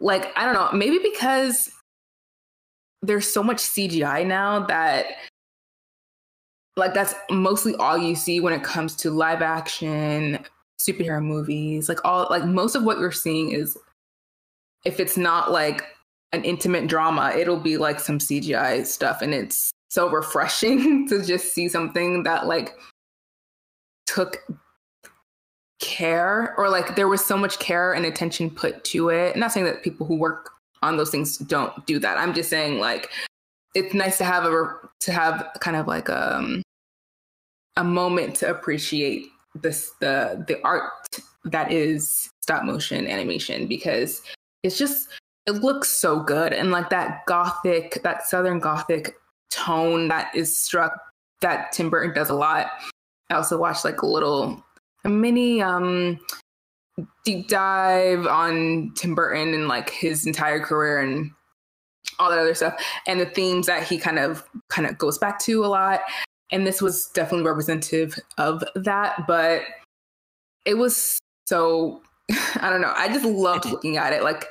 Like 0.00 0.32
I 0.36 0.44
don't 0.44 0.54
know, 0.54 0.70
maybe 0.76 0.98
because 1.02 1.70
there's 3.02 3.32
so 3.32 3.42
much 3.42 3.58
CGI 3.58 4.26
now 4.26 4.66
that 4.66 5.06
like 6.76 6.94
that's 6.94 7.14
mostly 7.30 7.74
all 7.76 7.98
you 7.98 8.14
see 8.14 8.40
when 8.40 8.52
it 8.52 8.62
comes 8.62 8.94
to 8.96 9.10
live 9.10 9.42
action 9.42 10.38
superhero 10.80 11.22
movies 11.22 11.88
like 11.88 11.98
all 12.04 12.28
like 12.30 12.44
most 12.44 12.76
of 12.76 12.84
what 12.84 12.98
you're 12.98 13.10
seeing 13.10 13.50
is 13.50 13.76
if 14.84 15.00
it's 15.00 15.16
not 15.16 15.50
like 15.50 15.82
an 16.32 16.44
intimate 16.44 16.86
drama 16.86 17.32
it'll 17.36 17.58
be 17.58 17.76
like 17.76 17.98
some 17.98 18.18
cgi 18.18 18.86
stuff 18.86 19.20
and 19.20 19.34
it's 19.34 19.72
so 19.88 20.08
refreshing 20.10 21.08
to 21.08 21.24
just 21.24 21.52
see 21.52 21.68
something 21.68 22.22
that 22.22 22.46
like 22.46 22.76
took 24.06 24.38
care 25.80 26.54
or 26.56 26.68
like 26.68 26.96
there 26.96 27.08
was 27.08 27.24
so 27.24 27.36
much 27.36 27.58
care 27.58 27.92
and 27.92 28.04
attention 28.04 28.50
put 28.50 28.84
to 28.84 29.10
it. 29.10 29.34
I'm 29.34 29.40
not 29.40 29.52
saying 29.52 29.66
that 29.66 29.82
people 29.82 30.06
who 30.06 30.16
work 30.16 30.50
on 30.82 30.96
those 30.96 31.10
things 31.10 31.38
don't 31.38 31.86
do 31.86 31.98
that. 31.98 32.18
I'm 32.18 32.34
just 32.34 32.50
saying 32.50 32.78
like 32.78 33.10
it's 33.74 33.94
nice 33.94 34.18
to 34.18 34.24
have 34.24 34.44
a 34.44 34.74
to 35.00 35.12
have 35.12 35.46
kind 35.60 35.76
of 35.76 35.86
like 35.86 36.10
um 36.10 36.62
a 37.76 37.84
moment 37.84 38.34
to 38.36 38.50
appreciate 38.50 39.26
this 39.54 39.92
the 40.00 40.44
the 40.46 40.60
art 40.64 40.90
that 41.44 41.72
is 41.72 42.30
stop 42.40 42.64
motion 42.64 43.06
animation 43.06 43.66
because 43.66 44.22
it's 44.62 44.78
just 44.78 45.08
it 45.46 45.52
looks 45.52 45.88
so 45.88 46.20
good. 46.20 46.52
And 46.52 46.70
like 46.70 46.90
that 46.90 47.24
gothic 47.26 48.02
that 48.02 48.26
southern 48.26 48.58
gothic 48.58 49.14
tone 49.50 50.08
that 50.08 50.34
is 50.34 50.58
struck 50.58 50.92
that 51.40 51.72
Tim 51.72 51.88
Burton 51.88 52.14
does 52.14 52.30
a 52.30 52.34
lot. 52.34 52.66
I 53.30 53.34
also 53.34 53.58
watched 53.58 53.84
like 53.84 54.02
a 54.02 54.06
little 54.06 54.62
a 55.04 55.08
mini 55.08 55.62
um 55.62 56.18
deep 57.24 57.48
dive 57.48 58.26
on 58.26 58.92
Tim 58.96 59.14
Burton 59.14 59.54
and 59.54 59.68
like 59.68 59.90
his 59.90 60.26
entire 60.26 60.60
career 60.60 61.00
and 61.00 61.30
all 62.18 62.30
that 62.30 62.38
other 62.38 62.54
stuff 62.54 62.74
and 63.06 63.20
the 63.20 63.26
themes 63.26 63.66
that 63.66 63.84
he 63.84 63.98
kind 63.98 64.18
of 64.18 64.44
kind 64.68 64.88
of 64.88 64.98
goes 64.98 65.18
back 65.18 65.38
to 65.38 65.64
a 65.64 65.66
lot 65.66 66.00
and 66.50 66.66
this 66.66 66.82
was 66.82 67.06
definitely 67.14 67.46
representative 67.46 68.18
of 68.38 68.64
that 68.74 69.24
but 69.28 69.62
it 70.64 70.74
was 70.74 71.18
so 71.46 72.02
i 72.60 72.70
don't 72.70 72.80
know 72.80 72.92
i 72.96 73.06
just 73.08 73.24
loved 73.24 73.66
looking 73.66 73.98
at 73.98 74.12
it 74.12 74.24
like 74.24 74.46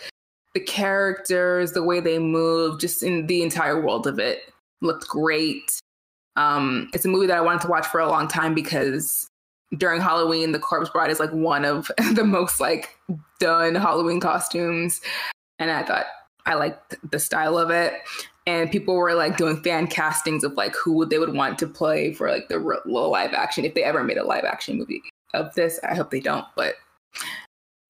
the 0.53 0.59
characters 0.61 1.73
the 1.73 1.83
way 1.83 1.99
they 1.99 2.19
move 2.19 2.79
just 2.79 3.03
in 3.03 3.27
the 3.27 3.43
entire 3.43 3.81
world 3.81 4.07
of 4.07 4.17
it 4.17 4.51
looked 4.81 5.07
great. 5.07 5.79
Um 6.35 6.89
it's 6.93 7.05
a 7.05 7.09
movie 7.09 7.27
that 7.27 7.37
i 7.37 7.41
wanted 7.41 7.61
to 7.61 7.67
watch 7.67 7.85
for 7.87 7.99
a 7.99 8.09
long 8.09 8.27
time 8.27 8.53
because 8.53 9.26
during 9.77 10.01
halloween 10.01 10.51
the 10.51 10.59
corpse 10.59 10.89
bride 10.89 11.09
is 11.09 11.19
like 11.19 11.31
one 11.31 11.65
of 11.65 11.91
the 12.13 12.23
most 12.23 12.59
like 12.59 12.97
done 13.39 13.75
halloween 13.75 14.19
costumes 14.19 15.01
and 15.59 15.71
i 15.71 15.83
thought 15.83 16.05
i 16.45 16.53
liked 16.53 16.95
the 17.11 17.19
style 17.19 17.57
of 17.57 17.69
it 17.69 17.93
and 18.47 18.71
people 18.71 18.95
were 18.95 19.13
like 19.13 19.35
doing 19.35 19.61
fan 19.61 19.87
castings 19.87 20.43
of 20.43 20.53
like 20.53 20.73
who 20.73 21.05
they 21.05 21.19
would 21.19 21.33
want 21.33 21.59
to 21.59 21.67
play 21.67 22.13
for 22.13 22.31
like 22.31 22.47
the 22.47 22.59
real 22.59 23.11
live 23.11 23.33
action 23.33 23.65
if 23.65 23.73
they 23.73 23.83
ever 23.83 24.03
made 24.05 24.17
a 24.17 24.23
live 24.23 24.45
action 24.45 24.77
movie 24.77 25.03
of 25.33 25.53
this. 25.55 25.79
I 25.83 25.93
hope 25.93 26.09
they 26.09 26.21
don't, 26.21 26.45
but 26.55 26.75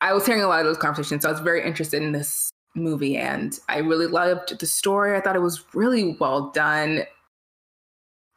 I 0.01 0.13
was 0.13 0.25
hearing 0.25 0.41
a 0.41 0.47
lot 0.47 0.59
of 0.59 0.65
those 0.65 0.78
conversations, 0.78 1.21
so 1.21 1.30
I 1.30 1.32
was 1.32 1.41
very 1.41 1.63
interested 1.63 2.01
in 2.01 2.11
this 2.11 2.51
movie, 2.75 3.17
and 3.17 3.57
I 3.69 3.78
really 3.80 4.07
loved 4.07 4.59
the 4.59 4.65
story. 4.65 5.15
I 5.15 5.21
thought 5.21 5.36
it 5.36 5.41
was 5.41 5.63
really 5.73 6.17
well 6.19 6.49
done, 6.49 7.03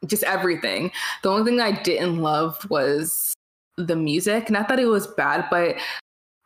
just 0.05 0.23
everything. 0.23 0.91
The 1.23 1.29
only 1.29 1.49
thing 1.49 1.61
I 1.61 1.71
didn't 1.81 2.19
love 2.19 2.69
was 2.69 3.33
the 3.77 3.95
music. 3.95 4.49
Not 4.49 4.67
that 4.69 4.79
it 4.79 4.85
was 4.85 5.07
bad, 5.07 5.45
but 5.49 5.75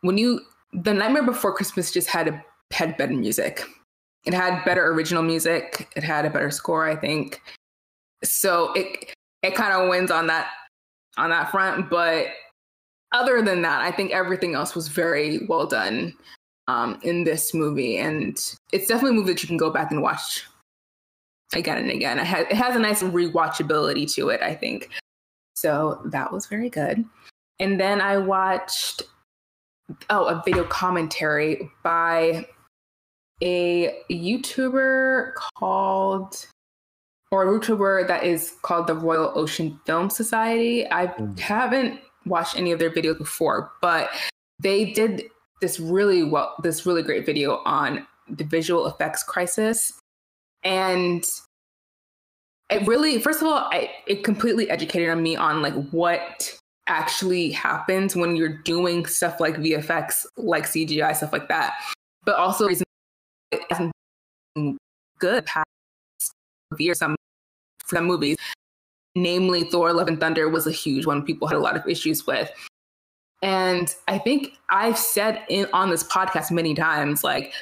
when 0.02 0.18
you 0.18 0.42
the 0.74 0.94
Nightmare 0.94 1.24
Before 1.24 1.54
Christmas 1.54 1.92
just 1.92 2.08
had 2.10 2.28
a 2.28 2.44
had 2.72 2.98
better 2.98 3.14
music 3.14 3.66
it 4.26 4.34
had 4.34 4.64
better 4.66 4.88
original 4.88 5.24
music. 5.24 5.88
It 5.96 6.04
had 6.04 6.26
a 6.26 6.30
better 6.30 6.52
score, 6.52 6.88
I 6.88 6.96
think. 6.96 7.42
So 8.24 8.74
it 8.74 9.14
it 9.44 9.56
kind 9.56 9.74
of 9.74 9.90
wins 9.90 10.12
on 10.12 10.28
that 10.28 10.50
on 11.18 11.30
that 11.30 11.52
front. 11.52 11.90
But 11.90 12.28
other 13.12 13.42
than 13.42 13.62
that, 13.62 13.82
I 13.82 13.92
think 13.92 14.12
everything 14.12 14.56
else 14.56 14.76
was 14.76 14.88
very 14.88 15.46
well 15.48 15.68
done 15.68 16.14
um, 16.68 17.00
in 17.04 17.24
this 17.24 17.54
movie, 17.54 17.98
and 17.98 18.32
it's 18.74 18.88
definitely 18.88 19.12
a 19.12 19.20
movie 19.20 19.34
that 19.34 19.44
you 19.44 19.48
can 19.48 19.58
go 19.58 19.70
back 19.70 19.92
and 19.92 20.02
watch 20.02 20.46
again 21.54 21.78
and 21.78 21.92
again. 21.92 22.20
It 22.20 22.26
has, 22.26 22.46
it 22.50 22.56
has 22.56 22.76
a 22.76 22.80
nice 22.80 23.04
rewatchability 23.04 24.12
to 24.16 24.30
it, 24.30 24.42
I 24.42 24.56
think. 24.56 24.90
So 25.56 26.02
that 26.06 26.32
was 26.32 26.48
very 26.48 26.70
good. 26.70 27.06
And 27.60 27.80
then 27.80 28.02
I 28.02 28.18
watched 28.18 29.04
oh 30.10 30.26
a 30.26 30.42
video 30.44 30.64
commentary 30.66 31.70
by 31.84 32.48
a 33.42 33.96
YouTuber 34.12 35.34
called, 35.58 36.46
or 37.32 37.44
a 37.44 37.60
YouTuber 37.60 38.08
that 38.08 38.24
is 38.24 38.56
called 38.62 38.88
the 38.88 38.96
Royal 38.96 39.32
Ocean 39.36 39.80
Film 39.86 40.10
Society. 40.10 40.90
I 40.90 41.08
mm. 41.08 41.38
haven't 41.40 42.00
watched 42.26 42.58
any 42.58 42.72
of 42.72 42.80
their 42.80 42.90
videos 42.92 43.18
before, 43.18 43.72
but 43.82 44.10
they 44.60 44.92
did 44.94 45.24
this 45.62 45.80
really 45.80 46.24
well, 46.24 46.56
this 46.64 46.86
really 46.86 47.04
great 47.04 47.26
video 47.26 47.62
on 47.66 48.06
the 48.30 48.44
visual 48.44 48.88
effects 48.88 49.24
crisis. 49.24 49.94
And 50.66 51.24
it 52.70 52.86
really, 52.88 53.20
first 53.20 53.42
of 53.42 53.48
all, 53.48 53.70
I, 53.72 53.92
it 54.08 54.24
completely 54.24 54.70
educated 54.70 55.10
on 55.10 55.22
me 55.22 55.36
on 55.36 55.62
like 55.62 55.76
what 55.92 56.52
actually 56.88 57.52
happens 57.52 58.16
when 58.16 58.36
you're 58.36 58.58
doing 58.64 59.06
stuff 59.06 59.40
like 59.40 59.56
VFX, 59.58 60.26
like 60.38 60.66
CGI, 60.66 61.16
stuff 61.16 61.32
like 61.32 61.48
that. 61.48 61.76
But 62.26 62.36
also 62.36 62.68
hasn't 63.70 63.92
been 64.56 64.78
good 65.20 65.46
past 65.46 65.66
years. 66.80 66.98
Some 66.98 67.16
some 67.86 68.06
movies, 68.06 68.38
namely 69.14 69.64
Thor: 69.66 69.94
Love 69.94 70.08
and 70.08 70.20
Thunder, 70.20 70.50
was 70.50 70.66
a 70.66 70.72
huge 70.72 71.06
one. 71.06 71.24
People 71.24 71.48
had 71.48 71.58
a 71.58 71.62
lot 71.62 71.78
of 71.78 71.88
issues 71.88 72.26
with. 72.26 72.52
And 73.44 73.94
I 74.08 74.18
think 74.18 74.54
I've 74.72 74.98
said 74.98 75.44
in 75.50 75.68
on 75.72 75.92
this 75.92 76.04
podcast 76.04 76.50
many 76.50 76.74
times, 76.74 77.24
like 77.24 77.54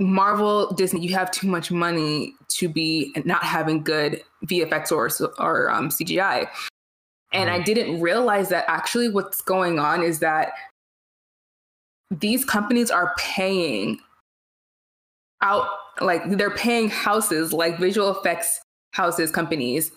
Marvel, 0.00 0.72
Disney, 0.72 1.00
you 1.00 1.14
have 1.14 1.30
too 1.30 1.46
much 1.46 1.70
money 1.70 2.34
to 2.48 2.68
be 2.68 3.14
not 3.24 3.44
having 3.44 3.84
good 3.84 4.22
VFX 4.46 4.90
or 4.90 5.10
or 5.38 5.70
um, 5.70 5.90
CGI. 5.90 6.48
And 7.32 7.50
I 7.50 7.56
mm-hmm. 7.56 7.64
didn't 7.64 8.00
realize 8.00 8.48
that 8.48 8.64
actually 8.66 9.08
what's 9.08 9.40
going 9.42 9.78
on 9.78 10.02
is 10.02 10.18
that 10.20 10.52
these 12.10 12.44
companies 12.44 12.90
are 12.90 13.14
paying 13.18 14.00
out 15.42 15.66
like 16.00 16.22
they're 16.30 16.50
paying 16.50 16.88
houses 16.88 17.52
like 17.52 17.78
visual 17.78 18.10
effects 18.10 18.60
houses 18.92 19.30
companies 19.30 19.92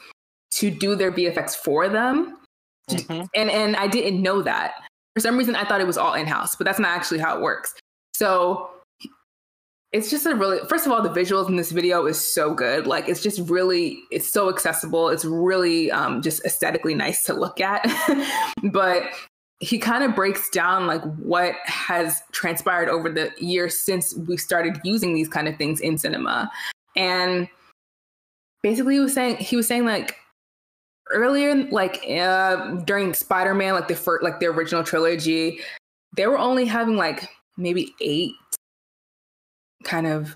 to 0.52 0.70
do 0.70 0.96
their 0.96 1.12
VFX 1.12 1.56
for 1.56 1.90
them. 1.90 2.38
Mm-hmm. 2.90 3.26
And 3.36 3.50
and 3.50 3.76
I 3.78 3.88
didn't 3.88 4.22
know 4.22 4.42
that. 4.42 4.74
For 5.16 5.22
some 5.22 5.38
reason 5.38 5.56
I 5.56 5.64
thought 5.64 5.80
it 5.80 5.88
was 5.88 5.98
all 5.98 6.14
in-house, 6.14 6.56
but 6.58 6.66
that's 6.66 6.80
not 6.80 6.92
actually 6.92 7.20
how 7.20 7.38
it 7.38 7.42
works. 7.42 7.74
So 8.14 8.70
it's 9.94 10.10
just 10.10 10.26
a 10.26 10.36
really 10.36 10.60
first 10.68 10.88
of 10.88 10.92
all 10.92 11.02
the 11.02 11.10
visuals 11.10 11.48
in 11.48 11.56
this 11.56 11.72
video 11.72 12.06
is 12.08 12.20
so 12.20 12.54
good. 12.54 12.88
Like 12.88 13.08
it's 13.08 13.22
just 13.22 13.48
really 13.50 14.00
it's 14.12 14.30
so 14.30 14.50
accessible. 14.50 15.10
It's 15.10 15.24
really 15.24 15.92
um, 15.92 16.22
just 16.22 16.44
aesthetically 16.46 16.96
nice 16.96 17.24
to 17.26 17.34
look 17.34 17.62
at. 17.62 17.86
But 18.72 19.04
he 19.60 19.78
kind 19.78 20.04
of 20.04 20.16
breaks 20.16 20.50
down 20.50 20.88
like 20.88 21.02
what 21.18 21.56
has 21.66 22.22
transpired 22.32 22.90
over 22.90 23.10
the 23.10 23.32
years 23.38 23.80
since 23.80 24.16
we 24.16 24.38
started 24.38 24.80
using 24.84 25.14
these 25.14 25.28
kind 25.28 25.48
of 25.48 25.58
things 25.58 25.80
in 25.80 25.98
cinema. 25.98 26.50
And 26.96 27.48
basically 28.64 28.96
he 28.96 29.00
was 29.00 29.14
saying 29.14 29.38
he 29.38 29.56
was 29.56 29.68
saying 29.68 29.86
like 29.86 30.16
earlier 31.12 31.68
like 31.70 32.04
uh, 32.10 32.76
during 32.86 33.14
spider-man 33.14 33.74
like 33.74 33.88
the 33.90 33.96
first 33.96 34.24
like 34.24 34.40
the 34.40 34.48
original 34.48 34.84
trilogy 34.84 35.60
they 36.16 36.26
were 36.26 36.40
only 36.40 36.66
having 36.66 36.96
like 36.96 37.30
maybe 37.58 37.94
eight 38.00 38.34
kind 39.84 40.08
of 40.08 40.36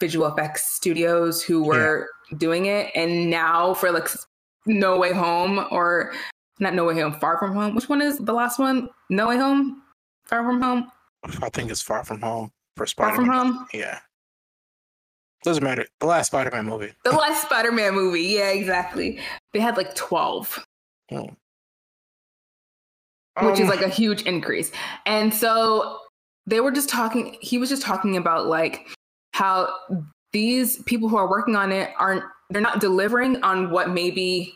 visual 0.00 0.26
effects 0.26 0.74
studios 0.74 1.42
who 1.42 1.62
were 1.62 2.08
yeah. 2.30 2.38
doing 2.38 2.66
it. 2.66 2.90
And 2.94 3.30
now 3.30 3.74
for 3.74 3.90
like 3.90 4.08
no 4.66 4.98
way 4.98 5.12
home 5.12 5.66
or 5.70 6.12
not 6.58 6.74
no 6.74 6.84
way 6.84 7.00
home 7.00 7.18
far 7.20 7.38
from 7.38 7.54
home. 7.54 7.74
Which 7.74 7.88
one 7.88 8.00
is 8.00 8.18
the 8.18 8.32
last 8.32 8.58
one? 8.58 8.88
No 9.10 9.28
way 9.28 9.36
home? 9.36 9.82
Far 10.24 10.44
from 10.44 10.60
home? 10.60 10.90
I 11.42 11.48
think 11.50 11.70
it's 11.70 11.82
far 11.82 12.04
from 12.04 12.20
home 12.20 12.50
for 12.76 12.86
spider-man 12.86 13.26
far 13.26 13.44
from 13.44 13.54
home? 13.54 13.66
Yeah. 13.72 13.98
Doesn't 15.44 15.62
matter. 15.62 15.86
The 16.00 16.06
last 16.06 16.28
spider-man 16.28 16.64
movie. 16.64 16.92
The 17.04 17.12
last 17.12 17.42
spider-man 17.42 17.94
movie. 17.94 18.22
Yeah 18.22 18.50
exactly. 18.50 19.20
They 19.52 19.60
had 19.60 19.76
like 19.76 19.94
12 19.94 20.66
hmm. 21.10 21.16
which 21.18 21.30
um, 23.36 23.52
is 23.52 23.68
like 23.68 23.82
a 23.82 23.88
huge 23.88 24.22
increase. 24.22 24.72
And 25.04 25.32
so 25.32 26.00
they 26.46 26.60
were 26.60 26.72
just 26.72 26.88
talking 26.88 27.36
he 27.40 27.58
was 27.58 27.68
just 27.68 27.82
talking 27.82 28.16
about 28.16 28.46
like 28.46 28.88
how 29.32 29.68
these 30.32 30.82
people 30.84 31.08
who 31.08 31.16
are 31.16 31.28
working 31.28 31.56
on 31.56 31.72
it 31.72 31.90
aren't 31.98 32.24
they're 32.50 32.62
not 32.62 32.80
delivering 32.80 33.42
on 33.42 33.70
what 33.70 33.90
maybe 33.90 34.54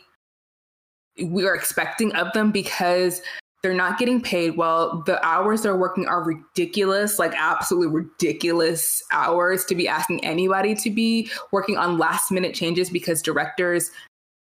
we 1.23 1.45
are 1.45 1.55
expecting 1.55 2.13
of 2.13 2.31
them 2.33 2.51
because 2.51 3.21
they're 3.61 3.73
not 3.73 3.99
getting 3.99 4.19
paid 4.19 4.57
well. 4.57 5.03
The 5.05 5.23
hours 5.23 5.61
they're 5.61 5.77
working 5.77 6.07
are 6.07 6.23
ridiculous 6.23 7.19
like 7.19 7.33
absolutely 7.35 7.87
ridiculous 7.87 9.03
hours 9.11 9.65
to 9.65 9.75
be 9.75 9.87
asking 9.87 10.23
anybody 10.25 10.73
to 10.75 10.89
be 10.89 11.29
working 11.51 11.77
on 11.77 11.97
last 11.97 12.31
minute 12.31 12.55
changes 12.55 12.89
because 12.89 13.21
directors 13.21 13.91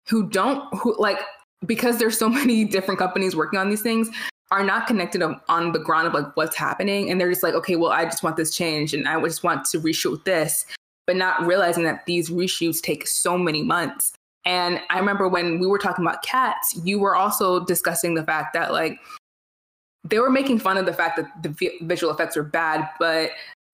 who 0.07 0.29
don't 0.29 0.63
who 0.77 0.95
like 0.97 1.19
because 1.65 1.97
there's 1.97 2.17
so 2.17 2.29
many 2.41 2.63
different 2.63 2.99
companies 2.99 3.35
working 3.35 3.59
on 3.59 3.69
these 3.69 3.81
things 3.81 4.09
are 4.51 4.63
not 4.63 4.85
connected 4.85 5.23
on 5.23 5.71
the 5.71 5.79
ground 5.79 6.07
of 6.07 6.13
like 6.13 6.35
what's 6.35 6.55
happening. 6.55 7.09
And 7.09 7.19
they're 7.19 7.29
just 7.29 7.43
like 7.43 7.55
okay 7.55 7.75
well 7.75 7.91
i 7.91 8.03
just 8.03 8.23
want 8.23 8.37
this 8.37 8.55
change 8.55 8.93
and 8.93 9.07
i 9.07 9.19
just 9.21 9.43
want 9.43 9.65
to 9.65 9.79
reshoot 9.79 10.23
this. 10.25 10.65
But 11.07 11.15
not 11.15 11.45
realizing 11.45 11.83
that 11.85 12.05
these 12.05 12.29
reshoots 12.29 12.79
take 12.79 13.07
so 13.07 13.37
many 13.37 13.63
months. 13.63 14.13
And 14.45 14.81
i 14.89 14.99
remember 14.99 15.27
when 15.27 15.59
we 15.59 15.67
were 15.67 15.79
talking 15.79 16.05
about 16.05 16.23
cats 16.23 16.79
you 16.83 16.99
were 16.99 17.15
also 17.15 17.63
discussing 17.65 18.15
the 18.15 18.23
fact 18.23 18.53
that 18.53 18.71
like 18.71 18.99
they 20.03 20.19
were 20.19 20.31
making 20.31 20.57
fun 20.59 20.77
of 20.77 20.85
the 20.85 20.93
fact 20.93 21.17
that 21.17 21.43
the 21.43 21.71
visual 21.81 22.11
effects 22.11 22.35
were 22.35 22.43
bad 22.43 22.89
but 22.99 23.31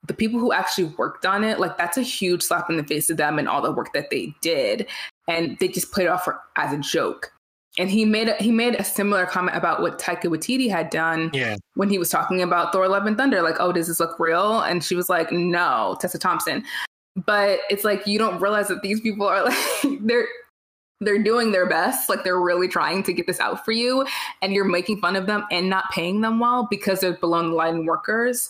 the 0.08 0.14
people 0.14 0.40
who 0.40 0.52
actually 0.52 0.86
worked 0.98 1.26
on 1.26 1.44
it 1.44 1.60
like 1.60 1.78
that's 1.78 1.98
a 1.98 2.02
huge 2.02 2.42
slap 2.42 2.70
in 2.70 2.78
the 2.78 2.84
face 2.84 3.10
of 3.10 3.18
them 3.18 3.40
and 3.40 3.48
all 3.48 3.62
the 3.62 3.72
work 3.72 3.94
that 3.94 4.10
they 4.10 4.34
did. 4.42 4.88
And 5.28 5.58
they 5.60 5.68
just 5.68 5.92
played 5.92 6.06
it 6.06 6.10
off 6.10 6.24
for, 6.24 6.40
as 6.56 6.74
a 6.74 6.78
joke 6.78 7.32
and 7.78 7.90
he 7.92 8.06
made 8.06 8.30
a, 8.30 8.36
he 8.36 8.52
made 8.52 8.76
a 8.76 8.84
similar 8.84 9.26
comment 9.26 9.56
about 9.56 9.82
what 9.82 10.00
Taika 10.00 10.26
Waititi 10.26 10.70
had 10.70 10.90
done 10.90 11.30
yeah. 11.34 11.58
when 11.76 11.90
he 11.90 11.98
was 11.98 12.10
talking 12.10 12.42
about 12.42 12.72
Thor: 12.72 12.88
Love 12.88 13.06
and 13.06 13.18
Thunder. 13.18 13.42
Like, 13.42 13.58
oh, 13.60 13.72
does 13.72 13.88
this 13.88 14.00
look 14.00 14.20
real? 14.20 14.62
And 14.62 14.84
she 14.84 14.96
was 14.96 15.10
like, 15.10 15.32
no, 15.32 15.96
Tessa 16.00 16.18
Thompson. 16.18 16.64
But 17.26 17.60
it's 17.70 17.84
like 17.84 18.06
you 18.08 18.18
don't 18.18 18.40
realize 18.40 18.68
that 18.68 18.82
these 18.82 19.00
people 19.00 19.28
are 19.28 19.46
like 19.84 20.00
they're 20.02 20.28
they're 21.00 21.22
doing 21.22 21.52
their 21.52 21.68
best, 21.68 22.10
like 22.10 22.24
they're 22.24 22.40
really 22.40 22.68
trying 22.68 23.04
to 23.04 23.14
get 23.14 23.28
this 23.28 23.40
out 23.40 23.64
for 23.64 23.72
you, 23.72 24.06
and 24.42 24.54
you're 24.54 24.66
making 24.66 25.00
fun 25.00 25.16
of 25.16 25.28
them 25.28 25.46
and 25.52 25.70
not 25.70 25.86
paying 25.92 26.22
them 26.22 26.40
well 26.40 26.68
because 26.70 27.00
they're 27.00 27.14
below 27.14 27.44
the 27.44 27.56
line 27.56 27.86
workers. 27.86 28.50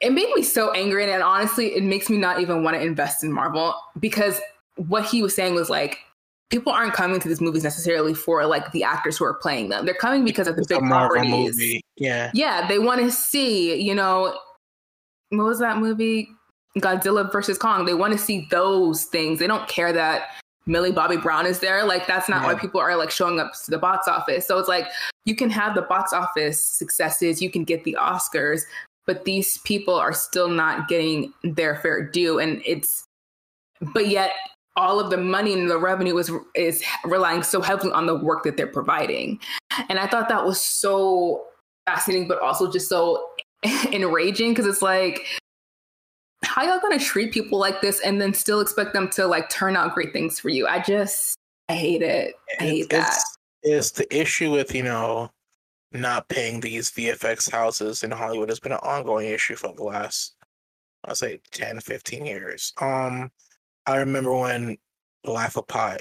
It 0.00 0.12
made 0.12 0.32
me 0.34 0.42
so 0.42 0.72
angry, 0.72 1.08
and 1.10 1.22
honestly, 1.22 1.76
it 1.76 1.84
makes 1.84 2.10
me 2.10 2.18
not 2.18 2.40
even 2.40 2.64
want 2.64 2.74
to 2.74 2.82
invest 2.82 3.22
in 3.22 3.32
Marvel 3.32 3.74
because 4.00 4.40
what 4.76 5.04
he 5.04 5.22
was 5.22 5.34
saying 5.34 5.54
was 5.54 5.70
like 5.70 5.98
people 6.52 6.70
aren't 6.70 6.92
coming 6.92 7.18
to 7.18 7.28
these 7.28 7.40
movies 7.40 7.64
necessarily 7.64 8.12
for 8.12 8.44
like 8.46 8.70
the 8.72 8.84
actors 8.84 9.16
who 9.16 9.24
are 9.24 9.34
playing 9.34 9.70
them. 9.70 9.86
They're 9.86 9.94
coming 9.94 10.22
because 10.22 10.46
of 10.46 10.54
the 10.54 10.64
big 10.68 10.80
properties. 10.80 11.30
Movie. 11.30 11.82
Yeah. 11.96 12.30
Yeah. 12.34 12.68
They 12.68 12.78
want 12.78 13.00
to 13.00 13.10
see, 13.10 13.80
you 13.80 13.94
know, 13.94 14.38
what 15.30 15.44
was 15.44 15.58
that 15.60 15.78
movie? 15.78 16.28
Godzilla 16.78 17.32
versus 17.32 17.56
Kong. 17.56 17.86
They 17.86 17.94
want 17.94 18.12
to 18.12 18.18
see 18.18 18.46
those 18.50 19.04
things. 19.04 19.38
They 19.38 19.46
don't 19.46 19.66
care 19.66 19.94
that 19.94 20.28
Millie 20.66 20.92
Bobby 20.92 21.16
Brown 21.16 21.46
is 21.46 21.58
there. 21.58 21.84
Like 21.84 22.06
that's 22.06 22.28
not 22.28 22.42
yeah. 22.42 22.52
why 22.52 22.60
people 22.60 22.80
are 22.80 22.96
like 22.96 23.10
showing 23.10 23.40
up 23.40 23.52
to 23.64 23.70
the 23.70 23.78
box 23.78 24.06
office. 24.06 24.46
So 24.46 24.58
it's 24.58 24.68
like 24.68 24.86
you 25.24 25.34
can 25.34 25.48
have 25.48 25.74
the 25.74 25.82
box 25.82 26.12
office 26.12 26.62
successes, 26.62 27.40
you 27.40 27.50
can 27.50 27.64
get 27.64 27.84
the 27.84 27.96
Oscars, 27.98 28.62
but 29.06 29.24
these 29.24 29.56
people 29.64 29.94
are 29.94 30.12
still 30.12 30.48
not 30.48 30.86
getting 30.86 31.32
their 31.42 31.76
fair 31.76 32.06
due. 32.10 32.38
And 32.38 32.62
it's 32.66 33.06
but 33.94 34.08
yet 34.08 34.32
all 34.76 34.98
of 34.98 35.10
the 35.10 35.16
money 35.16 35.52
and 35.52 35.70
the 35.70 35.78
revenue 35.78 36.16
is 36.18 36.30
is 36.54 36.82
relying 37.04 37.42
so 37.42 37.60
heavily 37.60 37.92
on 37.92 38.06
the 38.06 38.16
work 38.16 38.42
that 38.44 38.56
they're 38.56 38.66
providing. 38.66 39.38
And 39.88 39.98
I 39.98 40.06
thought 40.06 40.28
that 40.28 40.44
was 40.44 40.60
so 40.60 41.44
fascinating, 41.86 42.28
but 42.28 42.40
also 42.40 42.70
just 42.70 42.88
so 42.88 43.26
enraging 43.92 44.52
because 44.52 44.66
it's 44.66 44.82
like, 44.82 45.26
how 46.42 46.62
y'all 46.62 46.80
gonna 46.80 46.98
treat 46.98 47.32
people 47.32 47.58
like 47.58 47.80
this 47.80 48.00
and 48.00 48.20
then 48.20 48.34
still 48.34 48.60
expect 48.60 48.92
them 48.92 49.08
to 49.10 49.26
like 49.26 49.48
turn 49.48 49.76
out 49.76 49.94
great 49.94 50.12
things 50.12 50.40
for 50.40 50.48
you? 50.48 50.66
I 50.66 50.80
just 50.80 51.38
I 51.68 51.74
hate 51.74 52.02
it. 52.02 52.34
I 52.60 52.64
hate 52.64 52.80
it's, 52.80 52.88
that. 52.90 53.18
It's 53.62 53.90
the 53.92 54.14
issue 54.14 54.50
with, 54.50 54.74
you 54.74 54.82
know, 54.82 55.30
not 55.92 56.28
paying 56.28 56.60
these 56.60 56.90
VFX 56.90 57.50
houses 57.50 58.02
in 58.02 58.10
Hollywood 58.10 58.48
has 58.48 58.60
been 58.60 58.72
an 58.72 58.78
ongoing 58.82 59.28
issue 59.28 59.56
for 59.56 59.72
the 59.74 59.84
last 59.84 60.34
I'll 61.04 61.14
say 61.14 61.40
10, 61.50 61.80
15 61.80 62.24
years. 62.24 62.72
Um 62.80 63.30
I 63.86 63.96
remember 63.96 64.32
when 64.32 64.76
Life 65.24 65.56
of 65.56 65.66
Pi 65.68 65.98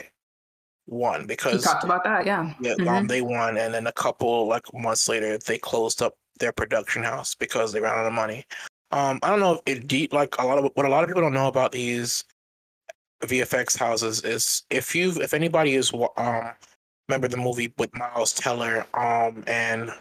won 0.87 1.25
because 1.25 1.53
we 1.53 1.59
talked 1.61 1.83
about 1.83 2.03
that. 2.03 2.25
Yeah, 2.25 2.53
yeah, 2.59 2.75
mm-hmm. 2.75 2.87
um, 2.87 3.07
they 3.07 3.21
won, 3.21 3.57
and 3.57 3.73
then 3.73 3.87
a 3.87 3.91
couple 3.91 4.47
like 4.47 4.65
months 4.73 5.07
later, 5.07 5.37
they 5.37 5.57
closed 5.57 6.01
up 6.01 6.13
their 6.39 6.51
production 6.51 7.03
house 7.03 7.35
because 7.35 7.71
they 7.71 7.79
ran 7.79 7.97
out 7.97 8.05
of 8.05 8.13
money. 8.13 8.45
Um, 8.91 9.19
I 9.23 9.29
don't 9.29 9.39
know 9.39 9.53
if 9.53 9.77
it 9.77 9.87
deep 9.87 10.13
like 10.13 10.37
a 10.37 10.45
lot 10.45 10.57
of 10.57 10.69
what 10.73 10.85
a 10.85 10.89
lot 10.89 11.03
of 11.03 11.09
people 11.09 11.21
don't 11.21 11.33
know 11.33 11.47
about 11.47 11.71
these 11.71 12.23
VFX 13.23 13.77
houses 13.77 14.21
is 14.23 14.63
if 14.69 14.95
you 14.95 15.11
if 15.21 15.33
anybody 15.33 15.75
is 15.75 15.93
um 16.17 16.51
remember 17.07 17.27
the 17.27 17.37
movie 17.37 17.73
with 17.77 17.95
Miles 17.95 18.33
Teller 18.33 18.85
um 18.93 19.43
and 19.47 19.91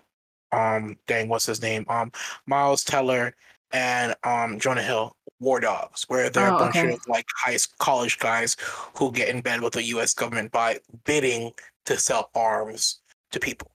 um 0.53 0.97
dang 1.07 1.29
what's 1.29 1.47
his 1.47 1.63
name 1.63 1.85
um 1.89 2.11
Miles 2.47 2.83
Teller 2.83 3.35
and 3.73 4.15
um 4.25 4.59
Jonah 4.59 4.83
Hill 4.83 5.15
war 5.41 5.61
dogs, 5.61 6.05
where 6.09 6.31
they're 6.31 6.53
oh, 6.53 6.57
a 6.57 6.59
bunch 6.59 6.77
okay. 6.77 6.93
of 6.93 7.01
like 7.09 7.27
high 7.37 7.57
college 7.79 8.19
guys 8.19 8.57
who 8.97 9.11
get 9.11 9.29
in 9.29 9.41
bed 9.41 9.61
with 9.63 9.73
the 9.73 9.83
U.S. 9.85 10.15
government 10.15 10.53
by 10.53 10.79
bidding 11.05 11.53
to 11.87 11.99
sell 11.99 12.31
arms 12.35 13.01
to 13.33 13.41
people, 13.41 13.71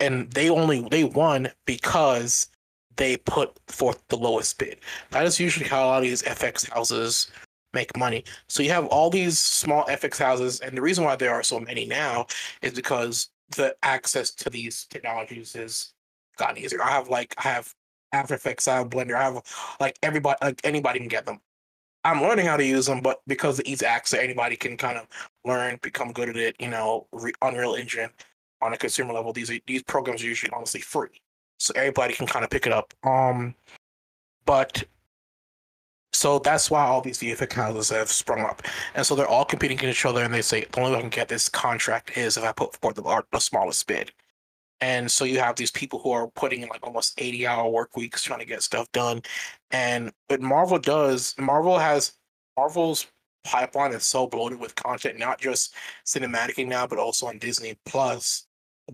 and 0.00 0.30
they 0.32 0.50
only 0.50 0.86
they 0.90 1.04
won 1.04 1.48
because 1.66 2.48
they 2.96 3.16
put 3.18 3.58
forth 3.68 4.02
the 4.08 4.16
lowest 4.16 4.58
bid. 4.58 4.78
That 5.10 5.26
is 5.26 5.38
usually 5.38 5.68
how 5.68 5.84
a 5.84 5.86
lot 5.86 5.96
of 5.98 6.02
these 6.04 6.22
FX 6.22 6.70
houses 6.70 7.30
make 7.74 7.96
money. 7.96 8.24
So 8.48 8.62
you 8.62 8.70
have 8.70 8.86
all 8.86 9.10
these 9.10 9.38
small 9.38 9.84
FX 9.84 10.18
houses, 10.18 10.60
and 10.60 10.76
the 10.76 10.82
reason 10.82 11.04
why 11.04 11.16
there 11.16 11.32
are 11.32 11.42
so 11.42 11.60
many 11.60 11.84
now 11.86 12.26
is 12.62 12.72
because 12.72 13.28
the 13.56 13.76
access 13.82 14.30
to 14.32 14.50
these 14.50 14.86
technologies 14.86 15.52
has 15.52 15.92
gotten 16.36 16.58
easier. 16.58 16.82
I 16.82 16.90
have 16.90 17.08
like 17.08 17.34
I 17.38 17.42
have 17.42 17.72
after 18.12 18.34
Effects, 18.34 18.68
I 18.68 18.76
have 18.76 18.90
Blender, 18.90 19.14
I 19.14 19.24
have 19.24 19.42
like 19.80 19.98
everybody, 20.02 20.38
like 20.42 20.60
anybody 20.64 20.98
can 20.98 21.08
get 21.08 21.26
them. 21.26 21.40
I'm 22.04 22.22
learning 22.22 22.46
how 22.46 22.56
to 22.56 22.64
use 22.64 22.86
them, 22.86 23.00
but 23.00 23.20
because 23.26 23.56
the 23.56 23.68
easy 23.68 23.84
access, 23.84 24.20
anybody 24.20 24.54
can 24.54 24.76
kind 24.76 24.96
of 24.96 25.08
learn, 25.44 25.78
become 25.82 26.12
good 26.12 26.28
at 26.28 26.36
it. 26.36 26.54
You 26.60 26.68
know, 26.68 27.08
Re- 27.12 27.32
Unreal 27.42 27.74
Engine 27.74 28.10
on 28.62 28.72
a 28.72 28.76
consumer 28.76 29.12
level, 29.12 29.32
these 29.32 29.50
these 29.66 29.82
programs 29.82 30.22
are 30.22 30.26
usually 30.26 30.52
honestly 30.52 30.80
free, 30.80 31.20
so 31.58 31.72
everybody 31.74 32.14
can 32.14 32.26
kind 32.26 32.44
of 32.44 32.50
pick 32.50 32.66
it 32.66 32.72
up. 32.72 32.94
Um, 33.02 33.54
but 34.44 34.84
so 36.12 36.38
that's 36.38 36.70
why 36.70 36.86
all 36.86 37.00
these 37.00 37.18
VFX 37.18 37.52
houses 37.52 37.90
have 37.90 38.08
sprung 38.08 38.40
up, 38.40 38.62
and 38.94 39.04
so 39.04 39.16
they're 39.16 39.26
all 39.26 39.44
competing 39.44 39.76
against 39.76 39.98
each 39.98 40.06
other, 40.06 40.22
and 40.22 40.32
they 40.32 40.42
say 40.42 40.64
the 40.64 40.80
only 40.80 40.92
way 40.92 40.98
I 40.98 41.00
can 41.00 41.10
get 41.10 41.28
this 41.28 41.48
contract 41.48 42.16
is 42.16 42.36
if 42.36 42.44
I 42.44 42.52
put 42.52 42.76
forth 42.76 42.94
the, 42.94 43.24
the 43.32 43.40
smallest 43.40 43.86
bid. 43.86 44.12
And 44.80 45.10
so 45.10 45.24
you 45.24 45.38
have 45.38 45.56
these 45.56 45.70
people 45.70 45.98
who 45.98 46.10
are 46.10 46.28
putting 46.28 46.62
in 46.62 46.68
like 46.68 46.86
almost 46.86 47.14
80 47.18 47.46
hour 47.46 47.70
work 47.70 47.96
weeks 47.96 48.22
trying 48.22 48.40
to 48.40 48.44
get 48.44 48.62
stuff 48.62 48.90
done. 48.92 49.22
And 49.70 50.12
what 50.28 50.40
Marvel 50.40 50.78
does, 50.78 51.34
Marvel 51.38 51.78
has 51.78 52.12
Marvel's 52.56 53.06
pipeline 53.44 53.92
is 53.92 54.04
so 54.04 54.26
bloated 54.26 54.60
with 54.60 54.74
content, 54.74 55.18
not 55.18 55.40
just 55.40 55.74
cinematically 56.04 56.66
now, 56.66 56.86
but 56.86 56.98
also 56.98 57.26
on 57.26 57.38
Disney 57.38 57.78
Plus, 57.86 58.46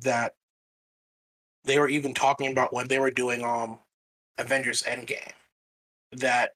that 0.03 0.35
they 1.65 1.79
were 1.79 1.89
even 1.89 2.15
talking 2.15 2.53
about 2.53 2.73
when 2.73 2.89
they 2.89 2.99
were 2.99 3.11
doing 3.11 3.45
um 3.45 3.79
Avengers 4.39 4.83
Endgame, 4.83 5.33
that 6.13 6.53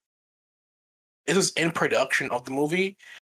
this 1.26 1.36
is 1.36 1.50
in 1.52 1.72
production 1.72 2.30
of 2.30 2.44
the 2.44 2.50
movie 2.52 2.96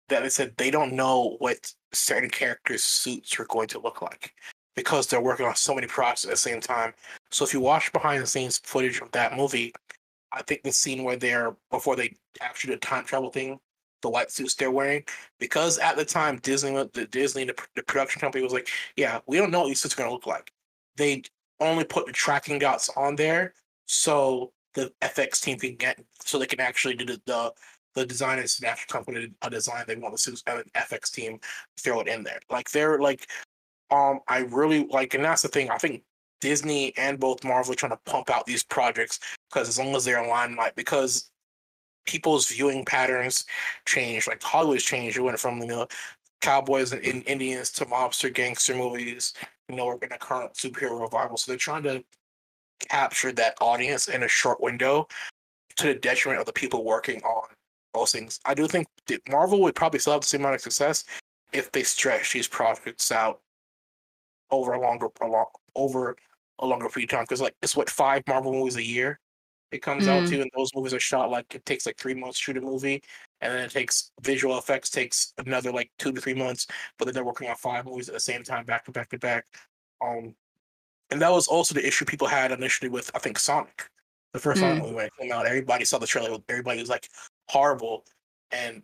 that 0.10 0.24
they 0.24 0.30
said 0.30 0.54
they 0.58 0.72
don't 0.72 0.94
know 0.94 1.38
what 1.40 1.72
certain 1.94 2.30
characters' 2.30 2.84
suits 2.84 3.40
are 3.40 3.46
going 3.46 3.68
to 3.68 3.80
look 3.80 4.02
like 4.02 4.34
because 4.78 5.08
they're 5.08 5.20
working 5.20 5.48
on 5.48 5.56
so 5.56 5.74
many 5.74 5.88
projects 5.88 6.24
at 6.24 6.30
the 6.30 6.38
same 6.38 6.62
time. 6.62 6.94
So 7.32 7.44
if 7.44 7.52
you 7.52 7.60
watch 7.60 7.92
behind 7.92 8.22
the 8.22 8.28
scenes 8.28 8.60
footage 8.60 9.02
of 9.02 9.12
that 9.12 9.36
movie, 9.36 9.74
I 10.32 10.44
think 10.44 10.62
the 10.62 10.72
scene 10.72 11.04
where 11.04 11.18
they're 11.18 11.56
before 11.72 11.96
they 11.96 12.16
actually 12.42 12.76
the 12.76 12.80
time 12.80 13.04
travel 13.04 13.32
thing, 13.32 13.60
the 14.04 14.10
white 14.10 14.30
suits 14.32 14.54
they're 14.54 14.70
wearing, 14.70 15.04
because 15.40 15.80
at 15.80 15.98
the 15.98 16.06
time 16.06 16.38
Disney, 16.44 16.72
the 16.94 17.08
Disney, 17.08 17.44
the, 17.44 17.56
the 17.76 17.82
production 17.84 18.22
company 18.22 18.44
was 18.44 18.54
like, 18.54 18.70
yeah, 18.96 19.20
we 19.26 19.38
don't 19.38 19.50
know 19.50 19.62
what 19.62 19.70
these 19.70 19.82
suits 19.82 19.96
are 19.96 19.98
going 19.98 20.10
to 20.10 20.14
look 20.14 20.28
like. 20.28 20.52
They 20.96 21.24
only 21.60 21.84
put 21.84 22.06
the 22.06 22.14
tracking 22.14 22.60
dots 22.60 22.88
on 22.96 23.16
there 23.16 23.56
so 23.88 24.52
the 24.76 24.94
FX 25.02 25.42
team 25.42 25.58
can 25.58 25.76
get 25.76 26.00
so 26.24 26.38
they 26.38 26.46
can 26.46 26.60
actually 26.62 26.94
do 26.94 27.06
the 27.06 27.20
the, 27.26 27.52
the 27.96 28.06
designers 28.06 28.58
the 28.58 28.68
actual 28.68 28.94
company 28.94 29.32
a 29.42 29.50
design 29.50 29.86
they 29.88 29.96
want 29.96 30.14
the 30.14 30.20
suits 30.20 30.44
and 30.46 30.60
the 30.60 30.80
FX 30.80 31.12
team 31.12 31.40
throw 31.80 32.02
it 32.02 32.08
in 32.08 32.24
there. 32.24 32.40
Like 32.52 32.70
they're 32.70 33.00
like 33.00 33.28
um 33.92 34.20
I 34.28 34.40
really 34.40 34.88
like 34.88 35.14
and 35.14 35.24
that's 35.24 35.42
the 35.42 35.48
thing. 35.48 35.70
I 35.70 35.78
think 35.78 36.04
Disney 36.42 36.96
and 36.98 37.20
both 37.20 37.44
Marvel 37.44 37.74
are 37.74 37.76
trying 37.76 37.92
to 37.92 38.00
pump 38.06 38.30
out 38.30 38.46
these 38.46 38.64
projects 38.64 39.20
because 39.50 39.68
as 39.68 39.80
long 39.80 39.96
as 39.96 40.06
they're 40.06 40.24
in 40.24 40.30
limelight, 40.30 40.76
because 40.76 41.32
people's 42.08 42.48
viewing 42.48 42.84
patterns 42.86 43.46
change. 43.86 44.28
Like 44.28 44.42
Hollywood's 44.42 44.84
changed. 44.84 45.18
It 45.18 45.22
went 45.22 45.40
from 45.40 45.60
you 45.60 45.68
know 45.68 45.88
cowboys 46.42 46.94
and 46.94 47.04
Indians 47.28 47.72
to 47.74 47.86
mobster 47.86 48.34
gangster 48.34 48.76
movies. 48.76 49.34
You 49.70 49.76
know, 49.76 49.86
we're 49.86 49.98
in 49.98 50.12
a 50.14 50.18
current 50.18 50.54
superhero 50.54 51.02
revival, 51.02 51.38
so 51.38 51.52
they're 51.52 51.58
trying 51.58 51.84
to 51.84 52.04
capture 52.90 53.32
that 53.34 53.58
audience 53.62 54.08
in 54.08 54.24
a 54.24 54.28
short 54.28 54.62
window 54.62 55.08
to 55.76 55.88
the 55.88 55.96
detriment 55.96 56.40
of 56.40 56.46
the 56.46 56.54
people 56.54 56.84
working 56.84 57.22
on 57.24 57.48
those 57.94 58.12
things. 58.12 58.40
I 58.46 58.54
do 58.54 58.68
think 58.68 58.88
Marvel 59.30 59.62
would 59.62 59.76
probably 59.76 60.00
still 60.00 60.14
have 60.14 60.22
the 60.22 60.28
same 60.28 60.42
amount 60.42 60.56
of 60.56 60.62
success 60.62 61.04
if 61.54 61.72
they 61.72 61.84
stretch 61.84 62.34
these 62.34 62.48
projects 62.48 63.12
out 63.12 63.42
over 64.52 64.74
a 64.74 64.82
longer, 64.82 65.08
a 65.22 65.28
long, 65.28 65.46
over 65.76 66.16
a 66.60 66.66
longer 66.66 66.90
period 66.90 67.12
of 67.12 67.18
time. 67.18 67.24
Because 67.24 67.42
like 67.42 67.56
it's 67.62 67.76
what 67.76 67.90
five 67.90 68.24
Marvel 68.28 68.54
movies 68.54 68.76
a 68.76 68.86
year 68.86 69.20
it 69.72 69.82
comes 69.82 70.06
mm. 70.06 70.10
out 70.10 70.28
to, 70.30 70.42
and 70.42 70.50
those 70.56 70.72
movies 70.74 70.94
are 70.94 71.00
shot 71.00 71.30
like 71.30 71.54
it 71.54 71.66
takes 71.66 71.86
like 71.86 71.98
three 71.98 72.14
months 72.14 72.38
to 72.38 72.44
shoot 72.44 72.58
a 72.58 72.62
movie, 72.62 73.04
and 73.42 73.54
then 73.54 73.64
it 73.64 73.72
takes 73.72 74.12
visual 74.22 74.58
effects 74.58 74.90
takes 74.90 75.34
another 75.38 75.72
like 75.72 75.92
two 76.00 76.12
to 76.14 76.22
three 76.22 76.34
months. 76.34 76.68
But 76.98 77.06
then 77.06 77.14
they're 77.14 77.26
working 77.26 77.50
on 77.50 77.56
five 77.58 77.86
movies 77.86 78.08
at 78.08 78.14
the 78.14 78.20
same 78.20 78.44
time, 78.44 78.66
back 78.66 78.86
to 78.86 78.92
back 78.92 79.10
to 79.10 79.20
back. 79.20 79.46
Um, 80.02 80.36
and 81.12 81.22
that 81.22 81.32
was 81.32 81.48
also 81.48 81.74
the 81.74 81.86
issue 81.86 82.06
people 82.06 82.28
had 82.28 82.52
initially 82.52 82.90
with 82.90 83.12
I 83.14 83.20
think 83.20 83.40
Sonic, 83.40 83.90
the 84.34 84.40
first 84.40 84.62
mm. 84.62 84.64
Sonic 84.64 84.84
movie 84.84 84.96
when 84.96 85.06
it 85.08 85.14
came 85.20 85.32
out. 85.34 85.46
Everybody 85.46 85.84
saw 85.84 85.98
the 85.98 86.08
trailer. 86.08 86.38
Everybody 86.48 86.80
was 86.80 86.90
like 86.90 87.10
horrible, 87.50 88.06
and 88.52 88.84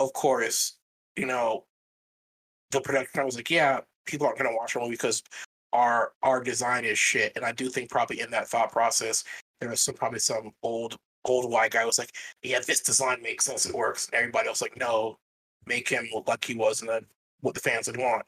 of 0.00 0.12
course, 0.14 0.78
you 1.14 1.26
know, 1.26 1.64
the 2.72 2.80
production 2.80 3.20
I 3.20 3.24
was 3.24 3.36
like, 3.36 3.50
yeah, 3.50 3.80
people 4.06 4.26
aren't 4.26 4.38
gonna 4.38 4.54
watch 4.54 4.74
the 4.74 4.80
movie 4.80 4.92
because 4.92 5.22
our 5.72 6.12
our 6.22 6.42
design 6.42 6.84
is 6.84 6.98
shit. 6.98 7.32
And 7.36 7.44
I 7.44 7.52
do 7.52 7.68
think 7.68 7.90
probably 7.90 8.20
in 8.20 8.30
that 8.30 8.48
thought 8.48 8.72
process, 8.72 9.24
there 9.60 9.70
was 9.70 9.80
some 9.80 9.94
probably 9.94 10.20
some 10.20 10.52
old 10.62 10.96
old 11.24 11.50
white 11.50 11.72
guy 11.72 11.84
was 11.84 11.98
like, 11.98 12.12
yeah, 12.42 12.60
this 12.60 12.80
design 12.80 13.22
makes 13.22 13.44
sense, 13.44 13.66
it 13.66 13.74
works. 13.74 14.06
And 14.06 14.14
everybody 14.14 14.48
else 14.48 14.62
like, 14.62 14.76
no, 14.76 15.18
make 15.66 15.88
him 15.88 16.08
look 16.12 16.28
like 16.28 16.44
he 16.44 16.54
was 16.54 16.82
and 16.82 16.90
what 17.40 17.54
the 17.54 17.60
fans 17.60 17.86
would 17.86 17.96
want. 17.96 18.24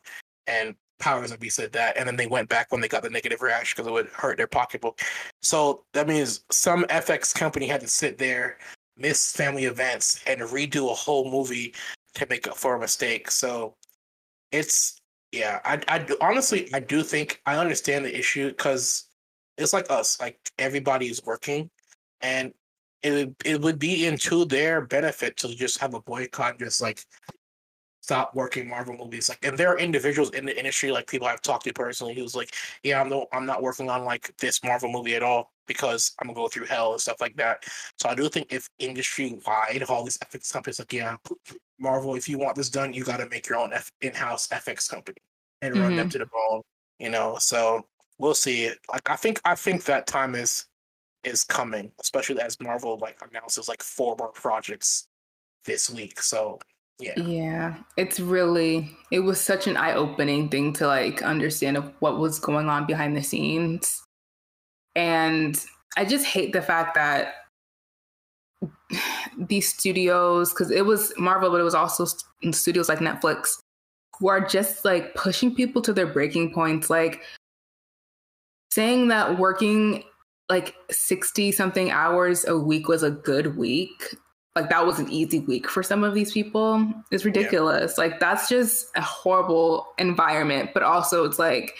And 0.46 0.74
powers 0.98 1.30
that 1.30 1.40
be 1.40 1.50
said 1.50 1.72
that, 1.72 1.96
and 1.96 2.06
then 2.06 2.16
they 2.16 2.26
went 2.26 2.48
back 2.48 2.72
when 2.72 2.80
they 2.80 2.88
got 2.88 3.02
the 3.02 3.10
negative 3.10 3.42
reaction 3.42 3.74
because 3.76 3.88
it 3.88 3.92
would 3.92 4.08
hurt 4.08 4.38
their 4.38 4.46
pocketbook. 4.46 5.00
So 5.42 5.84
that 5.92 6.08
means 6.08 6.44
some 6.50 6.84
FX 6.84 7.34
company 7.34 7.66
had 7.66 7.80
to 7.82 7.88
sit 7.88 8.18
there, 8.18 8.58
miss 8.96 9.32
family 9.32 9.64
events, 9.64 10.22
and 10.26 10.40
redo 10.40 10.90
a 10.90 10.94
whole 10.94 11.30
movie 11.30 11.74
to 12.14 12.26
make 12.30 12.48
up 12.48 12.56
for 12.56 12.76
a 12.76 12.80
mistake. 12.80 13.30
So 13.30 13.74
it's 14.52 15.00
yeah, 15.32 15.60
I, 15.64 15.80
I 15.88 15.98
do, 15.98 16.16
honestly 16.20 16.68
I 16.72 16.80
do 16.80 17.02
think 17.02 17.40
I 17.46 17.56
understand 17.56 18.04
the 18.04 18.18
issue 18.18 18.48
because 18.48 19.08
it's 19.58 19.72
like 19.72 19.90
us, 19.90 20.20
like 20.20 20.38
everybody 20.58 21.06
is 21.08 21.24
working, 21.24 21.70
and 22.20 22.52
it 23.02 23.34
it 23.44 23.60
would 23.60 23.78
be 23.78 24.06
into 24.06 24.44
their 24.44 24.82
benefit 24.82 25.36
to 25.38 25.48
just 25.48 25.78
have 25.78 25.94
a 25.94 26.00
boycott, 26.00 26.58
just 26.58 26.80
like 26.80 27.04
stop 28.06 28.32
working 28.36 28.68
Marvel 28.68 28.96
movies. 28.96 29.28
Like, 29.28 29.44
and 29.44 29.58
there 29.58 29.68
are 29.68 29.78
individuals 29.80 30.30
in 30.30 30.46
the 30.46 30.56
industry, 30.56 30.92
like 30.92 31.08
people 31.08 31.26
I've 31.26 31.42
talked 31.42 31.64
to 31.64 31.72
personally, 31.72 32.14
who's 32.14 32.36
like, 32.36 32.54
yeah, 32.84 33.00
I'm 33.00 33.08
no, 33.08 33.26
I'm 33.32 33.46
not 33.46 33.62
working 33.62 33.90
on 33.90 34.04
like 34.04 34.32
this 34.38 34.62
Marvel 34.62 34.92
movie 34.92 35.16
at 35.16 35.24
all 35.24 35.52
because 35.66 36.12
I'm 36.20 36.28
gonna 36.28 36.36
go 36.36 36.46
through 36.46 36.66
hell 36.66 36.92
and 36.92 37.00
stuff 37.00 37.20
like 37.20 37.36
that. 37.36 37.64
So 37.98 38.08
I 38.08 38.14
do 38.14 38.28
think 38.28 38.52
if 38.52 38.70
industry 38.78 39.40
wide, 39.44 39.82
all 39.88 40.04
these 40.04 40.18
FX 40.18 40.52
companies, 40.52 40.78
like, 40.78 40.92
yeah, 40.92 41.16
Marvel, 41.80 42.14
if 42.14 42.28
you 42.28 42.38
want 42.38 42.54
this 42.54 42.70
done, 42.70 42.94
you 42.94 43.02
got 43.02 43.16
to 43.16 43.28
make 43.28 43.48
your 43.48 43.58
own 43.58 43.72
F- 43.72 43.90
in-house 44.00 44.46
FX 44.48 44.88
company 44.88 45.18
and 45.62 45.74
mm-hmm. 45.74 45.82
run 45.82 45.96
them 45.96 46.08
mm-hmm. 46.08 46.10
to 46.10 46.18
the 46.18 46.26
bone. 46.26 46.62
You 47.00 47.10
know, 47.10 47.38
so 47.40 47.86
we'll 48.18 48.34
see. 48.34 48.70
Like, 48.92 49.10
I 49.10 49.16
think 49.16 49.40
I 49.44 49.56
think 49.56 49.82
that 49.86 50.06
time 50.06 50.36
is 50.36 50.66
is 51.24 51.42
coming, 51.42 51.90
especially 52.00 52.40
as 52.40 52.60
Marvel 52.60 52.98
like 52.98 53.18
announces 53.28 53.68
like 53.68 53.82
four 53.82 54.14
more 54.16 54.30
projects 54.30 55.08
this 55.64 55.90
week. 55.90 56.22
So 56.22 56.60
yeah. 56.98 57.20
Yeah 57.20 57.76
it's 57.96 58.20
really 58.20 58.96
it 59.10 59.20
was 59.20 59.40
such 59.40 59.66
an 59.66 59.76
eye-opening 59.76 60.48
thing 60.48 60.72
to 60.74 60.86
like 60.86 61.22
understand 61.22 61.76
of 61.76 61.92
what 62.00 62.18
was 62.18 62.38
going 62.38 62.68
on 62.68 62.86
behind 62.86 63.16
the 63.16 63.22
scenes. 63.22 64.02
And 64.94 65.58
i 65.96 66.04
just 66.04 66.26
hate 66.26 66.52
the 66.52 66.62
fact 66.62 66.94
that 66.94 67.34
these 69.38 69.68
studios 69.68 70.52
because 70.52 70.70
it 70.70 70.86
was 70.86 71.12
marvel 71.18 71.50
but 71.50 71.60
it 71.60 71.64
was 71.64 71.74
also 71.74 72.06
studios 72.52 72.88
like 72.88 73.00
netflix 73.00 73.58
who 74.18 74.28
are 74.28 74.40
just 74.40 74.84
like 74.84 75.14
pushing 75.14 75.54
people 75.54 75.82
to 75.82 75.92
their 75.92 76.06
breaking 76.06 76.52
points 76.52 76.88
like 76.88 77.22
saying 78.72 79.08
that 79.08 79.38
working 79.38 80.02
like 80.48 80.74
60 80.90 81.52
something 81.52 81.90
hours 81.90 82.46
a 82.46 82.58
week 82.58 82.88
was 82.88 83.02
a 83.02 83.10
good 83.10 83.56
week 83.56 84.16
like 84.56 84.70
that 84.70 84.84
was 84.84 84.98
an 84.98 85.08
easy 85.10 85.40
week 85.40 85.68
for 85.68 85.82
some 85.82 86.02
of 86.02 86.14
these 86.14 86.32
people. 86.32 86.92
It's 87.12 87.24
ridiculous. 87.24 87.94
Yeah. 87.96 88.04
like 88.04 88.18
that's 88.18 88.48
just 88.48 88.86
a 88.96 89.02
horrible 89.02 89.86
environment 89.98 90.70
but 90.74 90.82
also 90.82 91.24
it's 91.24 91.38
like 91.38 91.76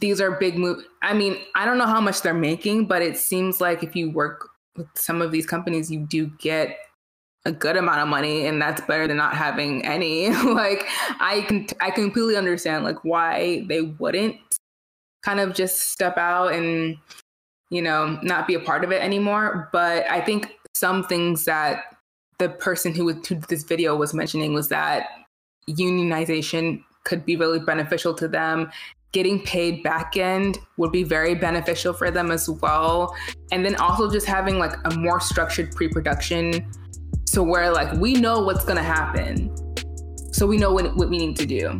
these 0.00 0.20
are 0.20 0.32
big 0.32 0.58
move 0.58 0.84
i 1.02 1.14
mean 1.14 1.38
i 1.54 1.64
don't 1.64 1.78
know 1.78 1.86
how 1.86 2.00
much 2.00 2.20
they're 2.20 2.34
making 2.34 2.86
but 2.86 3.00
it 3.02 3.16
seems 3.16 3.60
like 3.60 3.82
if 3.82 3.96
you 3.96 4.10
work 4.10 4.48
with 4.76 4.86
some 4.94 5.22
of 5.22 5.32
these 5.32 5.46
companies 5.46 5.90
you 5.90 6.00
do 6.00 6.26
get 6.38 6.76
a 7.46 7.52
good 7.52 7.76
amount 7.76 8.00
of 8.00 8.08
money 8.08 8.46
and 8.46 8.60
that's 8.60 8.80
better 8.82 9.06
than 9.06 9.16
not 9.16 9.34
having 9.34 9.84
any. 9.86 10.28
Like 10.44 10.86
i 11.20 11.44
can 11.48 11.66
i 11.80 11.90
completely 11.90 12.36
understand 12.36 12.84
like 12.84 13.04
why 13.04 13.64
they 13.68 13.82
wouldn't 13.82 14.36
kind 15.22 15.40
of 15.40 15.54
just 15.54 15.92
step 15.92 16.18
out 16.18 16.52
and 16.52 16.96
you 17.70 17.82
know 17.82 18.18
not 18.22 18.46
be 18.46 18.54
a 18.54 18.60
part 18.60 18.84
of 18.84 18.92
it 18.92 19.02
anymore 19.02 19.68
but 19.72 20.08
i 20.10 20.20
think 20.20 20.52
some 20.78 21.04
things 21.04 21.44
that 21.46 21.84
the 22.38 22.50
person 22.50 22.94
who, 22.94 23.12
who 23.12 23.34
this 23.48 23.62
video 23.62 23.96
was 23.96 24.12
mentioning 24.12 24.52
was 24.52 24.68
that 24.68 25.08
unionization 25.70 26.82
could 27.04 27.24
be 27.24 27.36
really 27.36 27.58
beneficial 27.58 28.12
to 28.12 28.28
them. 28.28 28.70
Getting 29.12 29.40
paid 29.42 29.82
back 29.82 30.16
end 30.16 30.58
would 30.76 30.92
be 30.92 31.02
very 31.02 31.34
beneficial 31.34 31.94
for 31.94 32.10
them 32.10 32.30
as 32.30 32.50
well. 32.50 33.16
And 33.50 33.64
then 33.64 33.76
also 33.76 34.10
just 34.10 34.26
having 34.26 34.58
like 34.58 34.74
a 34.84 34.94
more 34.96 35.20
structured 35.20 35.72
pre-production 35.72 36.70
so 37.24 37.42
where 37.42 37.72
like 37.72 37.92
we 37.94 38.14
know 38.14 38.40
what's 38.40 38.64
to 38.76 38.82
happen. 38.82 39.54
So 40.32 40.46
we 40.46 40.58
know 40.58 40.72
what, 40.72 40.94
what 40.96 41.08
we 41.08 41.18
need 41.18 41.36
to 41.36 41.46
do. 41.46 41.78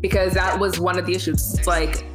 Because 0.00 0.32
that 0.34 0.58
was 0.58 0.80
one 0.80 0.98
of 0.98 1.06
the 1.06 1.14
issues. 1.14 1.66
Like 1.66 2.06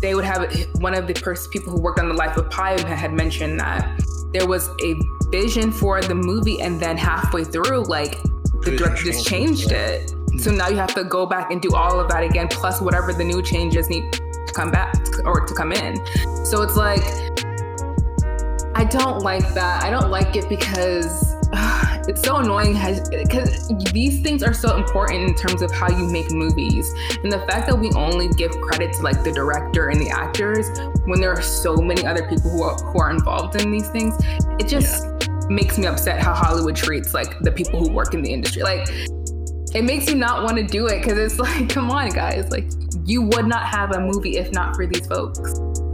they 0.00 0.14
would 0.14 0.24
have 0.24 0.52
one 0.80 0.94
of 0.94 1.08
the 1.08 1.14
people 1.52 1.72
who 1.72 1.80
worked 1.80 1.98
on 1.98 2.08
the 2.08 2.14
life 2.14 2.36
of 2.36 2.48
pi 2.50 2.80
had 2.88 3.12
mentioned 3.12 3.58
that 3.58 4.00
there 4.36 4.46
was 4.46 4.68
a 4.82 5.00
vision 5.30 5.72
for 5.72 6.02
the 6.02 6.14
movie 6.14 6.60
and 6.60 6.78
then 6.78 6.94
halfway 6.98 7.42
through 7.42 7.82
like 7.84 8.20
the 8.64 8.76
director 8.76 9.04
just 9.04 9.26
changed. 9.26 9.72
it. 9.72 10.12
So 10.38 10.50
now 10.50 10.68
you 10.68 10.76
have 10.76 10.94
to 10.94 11.04
go 11.04 11.24
back 11.24 11.50
and 11.50 11.62
do 11.62 11.74
all 11.74 11.98
of 11.98 12.10
that 12.10 12.22
again 12.22 12.48
plus 12.48 12.82
whatever 12.82 13.14
the 13.14 13.24
new 13.24 13.40
changes 13.42 13.88
need 13.88 14.12
to 14.12 14.52
come 14.54 14.70
back 14.70 14.94
or 15.24 15.46
to 15.46 15.54
come 15.54 15.72
in. 15.72 15.96
So 16.44 16.60
it's 16.62 16.76
like 16.76 17.00
i 18.74 18.84
don't 18.84 19.20
like 19.22 19.54
that. 19.54 19.82
I 19.82 19.90
don't 19.90 20.10
like 20.10 20.36
it 20.36 20.50
because 20.50 21.34
it's 22.08 22.22
so 22.22 22.36
annoying 22.36 22.74
because 23.10 23.68
these 23.92 24.22
things 24.22 24.42
are 24.42 24.54
so 24.54 24.76
important 24.76 25.28
in 25.28 25.34
terms 25.34 25.62
of 25.62 25.70
how 25.72 25.88
you 25.88 26.08
make 26.10 26.30
movies. 26.30 26.92
And 27.22 27.32
the 27.32 27.44
fact 27.48 27.68
that 27.68 27.78
we 27.78 27.90
only 27.92 28.28
give 28.28 28.52
credit 28.60 28.92
to 28.94 29.02
like 29.02 29.24
the 29.24 29.32
director 29.32 29.88
and 29.88 30.00
the 30.00 30.10
actors 30.10 30.66
when 31.06 31.20
there 31.20 31.32
are 31.32 31.42
so 31.42 31.76
many 31.76 32.06
other 32.06 32.28
people 32.28 32.50
who 32.50 32.62
are, 32.62 32.76
who 32.76 33.00
are 33.00 33.10
involved 33.10 33.60
in 33.60 33.70
these 33.70 33.88
things 33.88 34.14
it 34.58 34.68
just 34.68 35.04
yeah. 35.04 35.28
makes 35.48 35.78
me 35.78 35.86
upset 35.86 36.20
how 36.20 36.34
hollywood 36.34 36.76
treats 36.76 37.14
like 37.14 37.38
the 37.40 37.52
people 37.52 37.78
who 37.78 37.90
work 37.90 38.14
in 38.14 38.22
the 38.22 38.32
industry. 38.32 38.62
Like 38.62 38.88
it 39.74 39.84
makes 39.84 40.08
you 40.08 40.14
not 40.14 40.44
want 40.44 40.56
to 40.56 40.64
do 40.64 40.86
it 40.86 41.02
because 41.02 41.18
it's 41.18 41.38
like 41.38 41.68
come 41.76 41.90
on 41.90 42.10
guys. 42.10 42.50
Like 42.50 42.64
you 43.06 43.22
would 43.22 43.46
not 43.46 43.66
have 43.66 43.92
a 43.92 44.00
movie 44.00 44.36
if 44.36 44.52
not 44.52 44.74
for 44.74 44.86
these 44.86 45.06
folks 45.06 45.38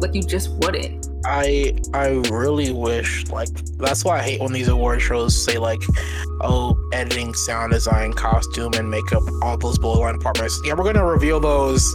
like 0.01 0.15
you 0.15 0.23
just 0.23 0.51
wouldn't 0.65 1.07
I 1.25 1.75
I 1.95 2.09
really 2.31 2.73
wish 2.73 3.27
like 3.29 3.49
that's 3.79 4.05
why 4.05 4.19
I 4.19 4.23
hate 4.23 4.41
when 4.41 4.53
these 4.53 4.69
award 4.69 5.01
shows 5.01 5.45
say 5.45 5.59
like, 5.59 5.81
oh, 6.41 6.77
editing, 6.93 7.35
sound 7.35 7.73
design, 7.73 8.13
costume, 8.13 8.73
and 8.75 8.91
makeup, 8.91 9.23
all 9.43 9.57
those 9.57 9.79
bullet 9.79 10.01
line 10.01 10.15
departments. 10.15 10.61
Yeah, 10.65 10.75
we're 10.75 10.85
gonna 10.85 11.05
reveal 11.05 11.39
those 11.39 11.95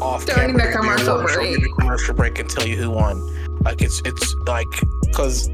off 0.00 0.26
During 0.26 0.56
the 0.56 0.70
commercial 0.72 1.22
break. 1.22 1.58
commercial 1.78 2.14
break 2.14 2.38
and 2.38 2.48
tell 2.50 2.66
you 2.66 2.76
who 2.76 2.90
won. 2.90 3.20
Like 3.62 3.82
it's 3.82 4.02
it's 4.04 4.34
like 4.46 4.68
because 5.06 5.48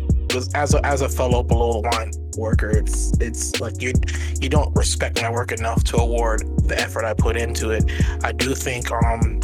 as 0.55 0.75
a 0.75 0.85
as 0.87 1.01
a 1.03 1.09
fellow 1.09 1.43
below 1.43 1.81
the 1.83 1.89
line 1.91 2.11
worker, 2.37 2.71
it's 2.71 3.13
it's 3.21 3.61
like 3.61 3.81
you 3.81 3.93
you 4.41 4.49
don't 4.49 4.75
respect 4.77 5.21
my 5.23 5.31
work 5.31 5.53
enough 5.53 5.83
to 5.85 5.97
award 5.97 6.43
the 6.69 6.79
effort 6.79 7.05
I 7.05 7.15
put 7.15 7.37
into 7.37 7.71
it. 7.71 7.85
I 8.23 8.33
do 8.33 8.55
think 8.55 8.91
um 8.93 9.41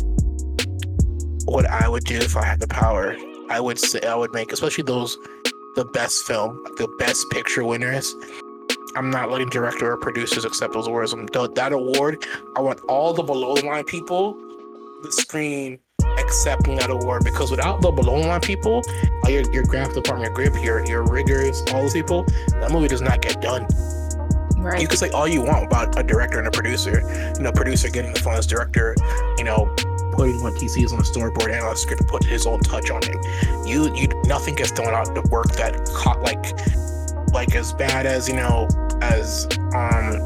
what 1.45 1.67
I 1.67 1.89
would 1.89 2.05
do 2.05 2.17
if 2.17 2.37
I 2.37 2.45
had 2.45 2.61
the 2.61 2.69
power, 2.69 3.17
I 3.51 3.61
would 3.61 3.79
say 3.79 4.01
I 4.03 4.15
would 4.15 4.33
make 4.33 4.53
especially 4.53 4.85
those 4.85 5.17
the 5.75 5.85
best 5.93 6.25
film, 6.27 6.63
the 6.77 6.89
best 6.99 7.25
picture 7.31 7.65
winners. 7.65 8.15
I'm 8.95 9.11
not 9.11 9.31
letting 9.31 9.49
director 9.49 9.91
or 9.93 9.97
producers 9.97 10.45
accept 10.45 10.75
those 10.75 10.87
awards. 10.87 11.15
Th- 11.33 11.51
That 11.55 11.73
award, 11.73 12.25
I 12.57 12.61
want 12.61 12.81
all 12.89 13.15
the 13.15 13.23
below 13.23 13.55
the 13.57 13.65
line 13.65 13.85
people, 13.85 14.35
the 15.03 15.11
screen 15.11 15.79
accepting 16.23 16.77
that 16.77 16.91
award 16.91 17.25
because 17.25 17.51
without 17.51 17.81
the 17.81 17.91
below 17.91 18.15
line 18.15 18.41
people, 18.41 18.83
uh, 19.25 19.29
your 19.29 19.43
your 19.53 19.65
graphic 19.65 19.95
department, 19.95 20.37
your 20.37 20.51
grip, 20.51 20.65
your 20.65 20.87
your 20.87 21.03
riggers, 21.05 21.63
all 21.73 21.83
those 21.83 21.93
people, 21.93 22.25
that 22.61 22.71
movie 22.71 22.89
does 22.89 23.03
not 23.03 23.21
get 23.21 23.41
done. 23.41 23.67
Right. 24.57 24.81
You 24.81 24.87
can 24.87 24.97
say 24.97 25.11
all 25.11 25.27
you 25.27 25.43
want 25.43 25.65
about 25.65 25.99
a 25.99 26.05
director 26.05 26.39
and 26.39 26.47
a 26.47 26.51
producer. 26.51 27.03
You 27.37 27.43
know, 27.43 27.53
producer 27.53 27.91
getting 27.91 28.13
the 28.13 28.21
funds, 28.21 28.47
director, 28.47 28.95
you 29.37 29.43
know, 29.43 29.75
putting 30.13 30.41
what 30.41 30.57
he 30.61 30.69
sees 30.69 30.93
on 30.93 30.99
the 30.99 31.05
storyboard 31.05 31.53
and 31.53 31.65
on 31.65 31.71
the 31.71 31.77
script 31.77 32.03
to 32.03 32.09
put 32.09 32.25
his 32.25 32.47
own 32.47 32.61
touch 32.61 32.91
on 32.91 33.01
it. 33.03 33.67
You 33.67 33.93
you 33.95 34.09
nothing 34.25 34.55
gets 34.55 34.71
done 34.71 34.87
without 34.87 35.15
the 35.15 35.23
work 35.31 35.51
that 35.53 35.85
caught 35.95 36.23
like 36.23 36.55
like 37.33 37.55
as 37.57 37.73
bad 37.73 38.07
as 38.07 38.29
you 38.29 38.37
know 38.37 38.69
as 39.01 39.49
um 39.75 40.21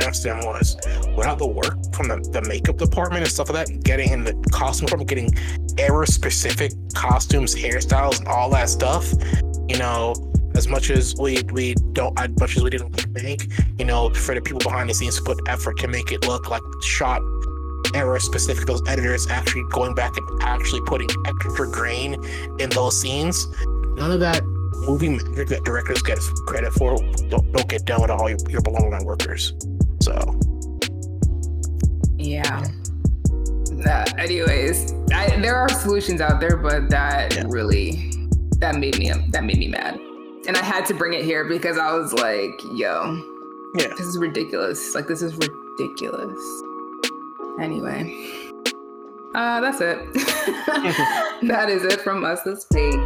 Was. 0.00 0.76
Without 1.16 1.38
the 1.38 1.46
work 1.46 1.76
from 1.94 2.08
the, 2.08 2.16
the 2.32 2.42
makeup 2.48 2.78
department 2.78 3.22
and 3.22 3.32
stuff 3.32 3.50
like 3.50 3.66
that, 3.66 3.84
getting 3.84 4.10
in 4.10 4.24
the 4.24 4.32
costume 4.50 4.86
department, 4.86 5.08
getting 5.08 5.30
era 5.78 6.06
specific 6.06 6.72
costumes, 6.94 7.54
hairstyles, 7.54 8.18
and 8.18 8.28
all 8.28 8.50
that 8.50 8.68
stuff, 8.68 9.12
you 9.68 9.78
know, 9.78 10.14
as 10.56 10.68
much 10.68 10.90
as 10.90 11.14
we 11.18 11.42
we 11.52 11.74
don't 11.92 12.18
as 12.18 12.30
much 12.38 12.56
as 12.56 12.62
we 12.62 12.70
didn't 12.70 13.06
make, 13.22 13.50
you 13.78 13.84
know, 13.84 14.10
for 14.10 14.34
the 14.34 14.40
people 14.40 14.60
behind 14.60 14.88
the 14.90 14.94
scenes 14.94 15.16
to 15.16 15.22
put 15.22 15.38
effort 15.48 15.78
to 15.78 15.88
make 15.88 16.10
it 16.12 16.26
look 16.26 16.48
like 16.50 16.62
shot 16.82 17.22
era 17.94 18.20
specific, 18.20 18.66
those 18.66 18.82
editors 18.88 19.26
actually 19.30 19.64
going 19.70 19.94
back 19.94 20.16
and 20.16 20.42
actually 20.42 20.80
putting 20.86 21.08
extra 21.26 21.70
grain 21.70 22.14
in 22.58 22.70
those 22.70 23.00
scenes. 23.00 23.46
None 23.96 24.12
of 24.12 24.20
that 24.20 24.42
movie 24.86 25.08
magic 25.10 25.48
that 25.48 25.64
directors 25.64 26.02
get 26.02 26.18
credit 26.46 26.72
for 26.72 26.96
don't, 27.28 27.52
don't 27.52 27.68
get 27.68 27.84
done 27.84 28.00
with 28.00 28.10
all 28.10 28.28
your, 28.28 28.38
your 28.48 28.62
below 28.62 28.88
line 28.88 29.04
workers. 29.04 29.54
So 30.02 30.38
Yeah. 32.18 32.64
Anyways, 34.18 34.92
I, 35.14 35.36
there 35.40 35.56
are 35.56 35.68
solutions 35.68 36.20
out 36.20 36.40
there, 36.40 36.56
but 36.56 36.90
that 36.90 37.34
Yeah. 37.34 37.44
really 37.48 38.10
that 38.58 38.76
made 38.76 38.98
me 38.98 39.10
that 39.30 39.42
made 39.44 39.58
me 39.58 39.68
mad, 39.68 39.98
and 40.46 40.56
I 40.56 40.62
had 40.62 40.84
to 40.86 40.94
bring 40.94 41.14
it 41.14 41.24
here 41.24 41.44
because 41.44 41.78
I 41.78 41.94
was 41.94 42.12
like, 42.12 42.50
"Yo, 42.74 43.22
yeah. 43.76 43.88
this 43.96 44.00
is 44.06 44.18
ridiculous! 44.18 44.94
Like, 44.94 45.06
this 45.08 45.22
is 45.22 45.34
ridiculous." 45.34 46.38
Anyway, 47.58 48.14
uh, 49.34 49.60
that's 49.62 49.80
it. 49.80 49.98
that 51.48 51.68
is 51.70 51.84
it 51.84 52.02
from 52.02 52.22
us 52.24 52.42
this 52.42 52.66
week. 52.74 53.00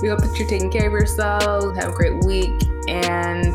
We 0.00 0.08
hope 0.08 0.20
that 0.20 0.36
you're 0.38 0.48
taking 0.48 0.70
care 0.70 0.86
of 0.86 0.92
yourselves. 0.92 1.76
Have 1.78 1.88
a 1.90 1.96
great 1.96 2.24
week, 2.24 2.54
and 2.88 3.52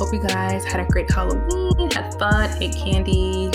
hope 0.00 0.14
you 0.14 0.20
guys 0.20 0.64
had 0.64 0.80
a 0.80 0.86
great 0.86 1.10
Halloween, 1.10 1.90
had 1.90 2.14
fun, 2.18 2.50
ate 2.62 2.74
candy, 2.74 3.50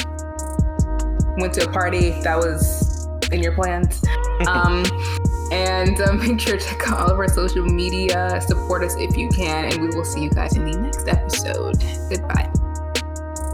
went 1.39 1.53
to 1.53 1.67
a 1.67 1.71
party 1.71 2.09
if 2.09 2.23
that 2.23 2.37
was 2.37 3.07
in 3.31 3.41
your 3.41 3.53
plans. 3.53 4.01
Um, 4.49 4.83
and 5.53 5.97
uh, 6.01 6.11
make 6.27 6.41
sure 6.41 6.57
to 6.57 6.63
check 6.63 6.89
out 6.89 6.99
all 6.99 7.09
of 7.09 7.17
our 7.17 7.29
social 7.29 7.65
media. 7.65 8.41
Support 8.41 8.83
us 8.83 8.93
if 8.97 9.15
you 9.15 9.29
can, 9.29 9.71
and 9.71 9.81
we 9.81 9.87
will 9.87 10.03
see 10.03 10.21
you 10.21 10.29
guys 10.29 10.57
in 10.57 10.65
the 10.69 10.77
next 10.77 11.07
episode. 11.07 11.81
Goodbye. 12.09 12.51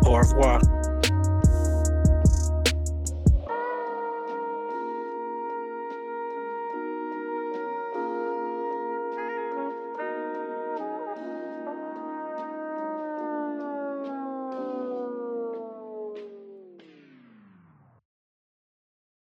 Au 0.03 0.15
revoir. 0.15 0.59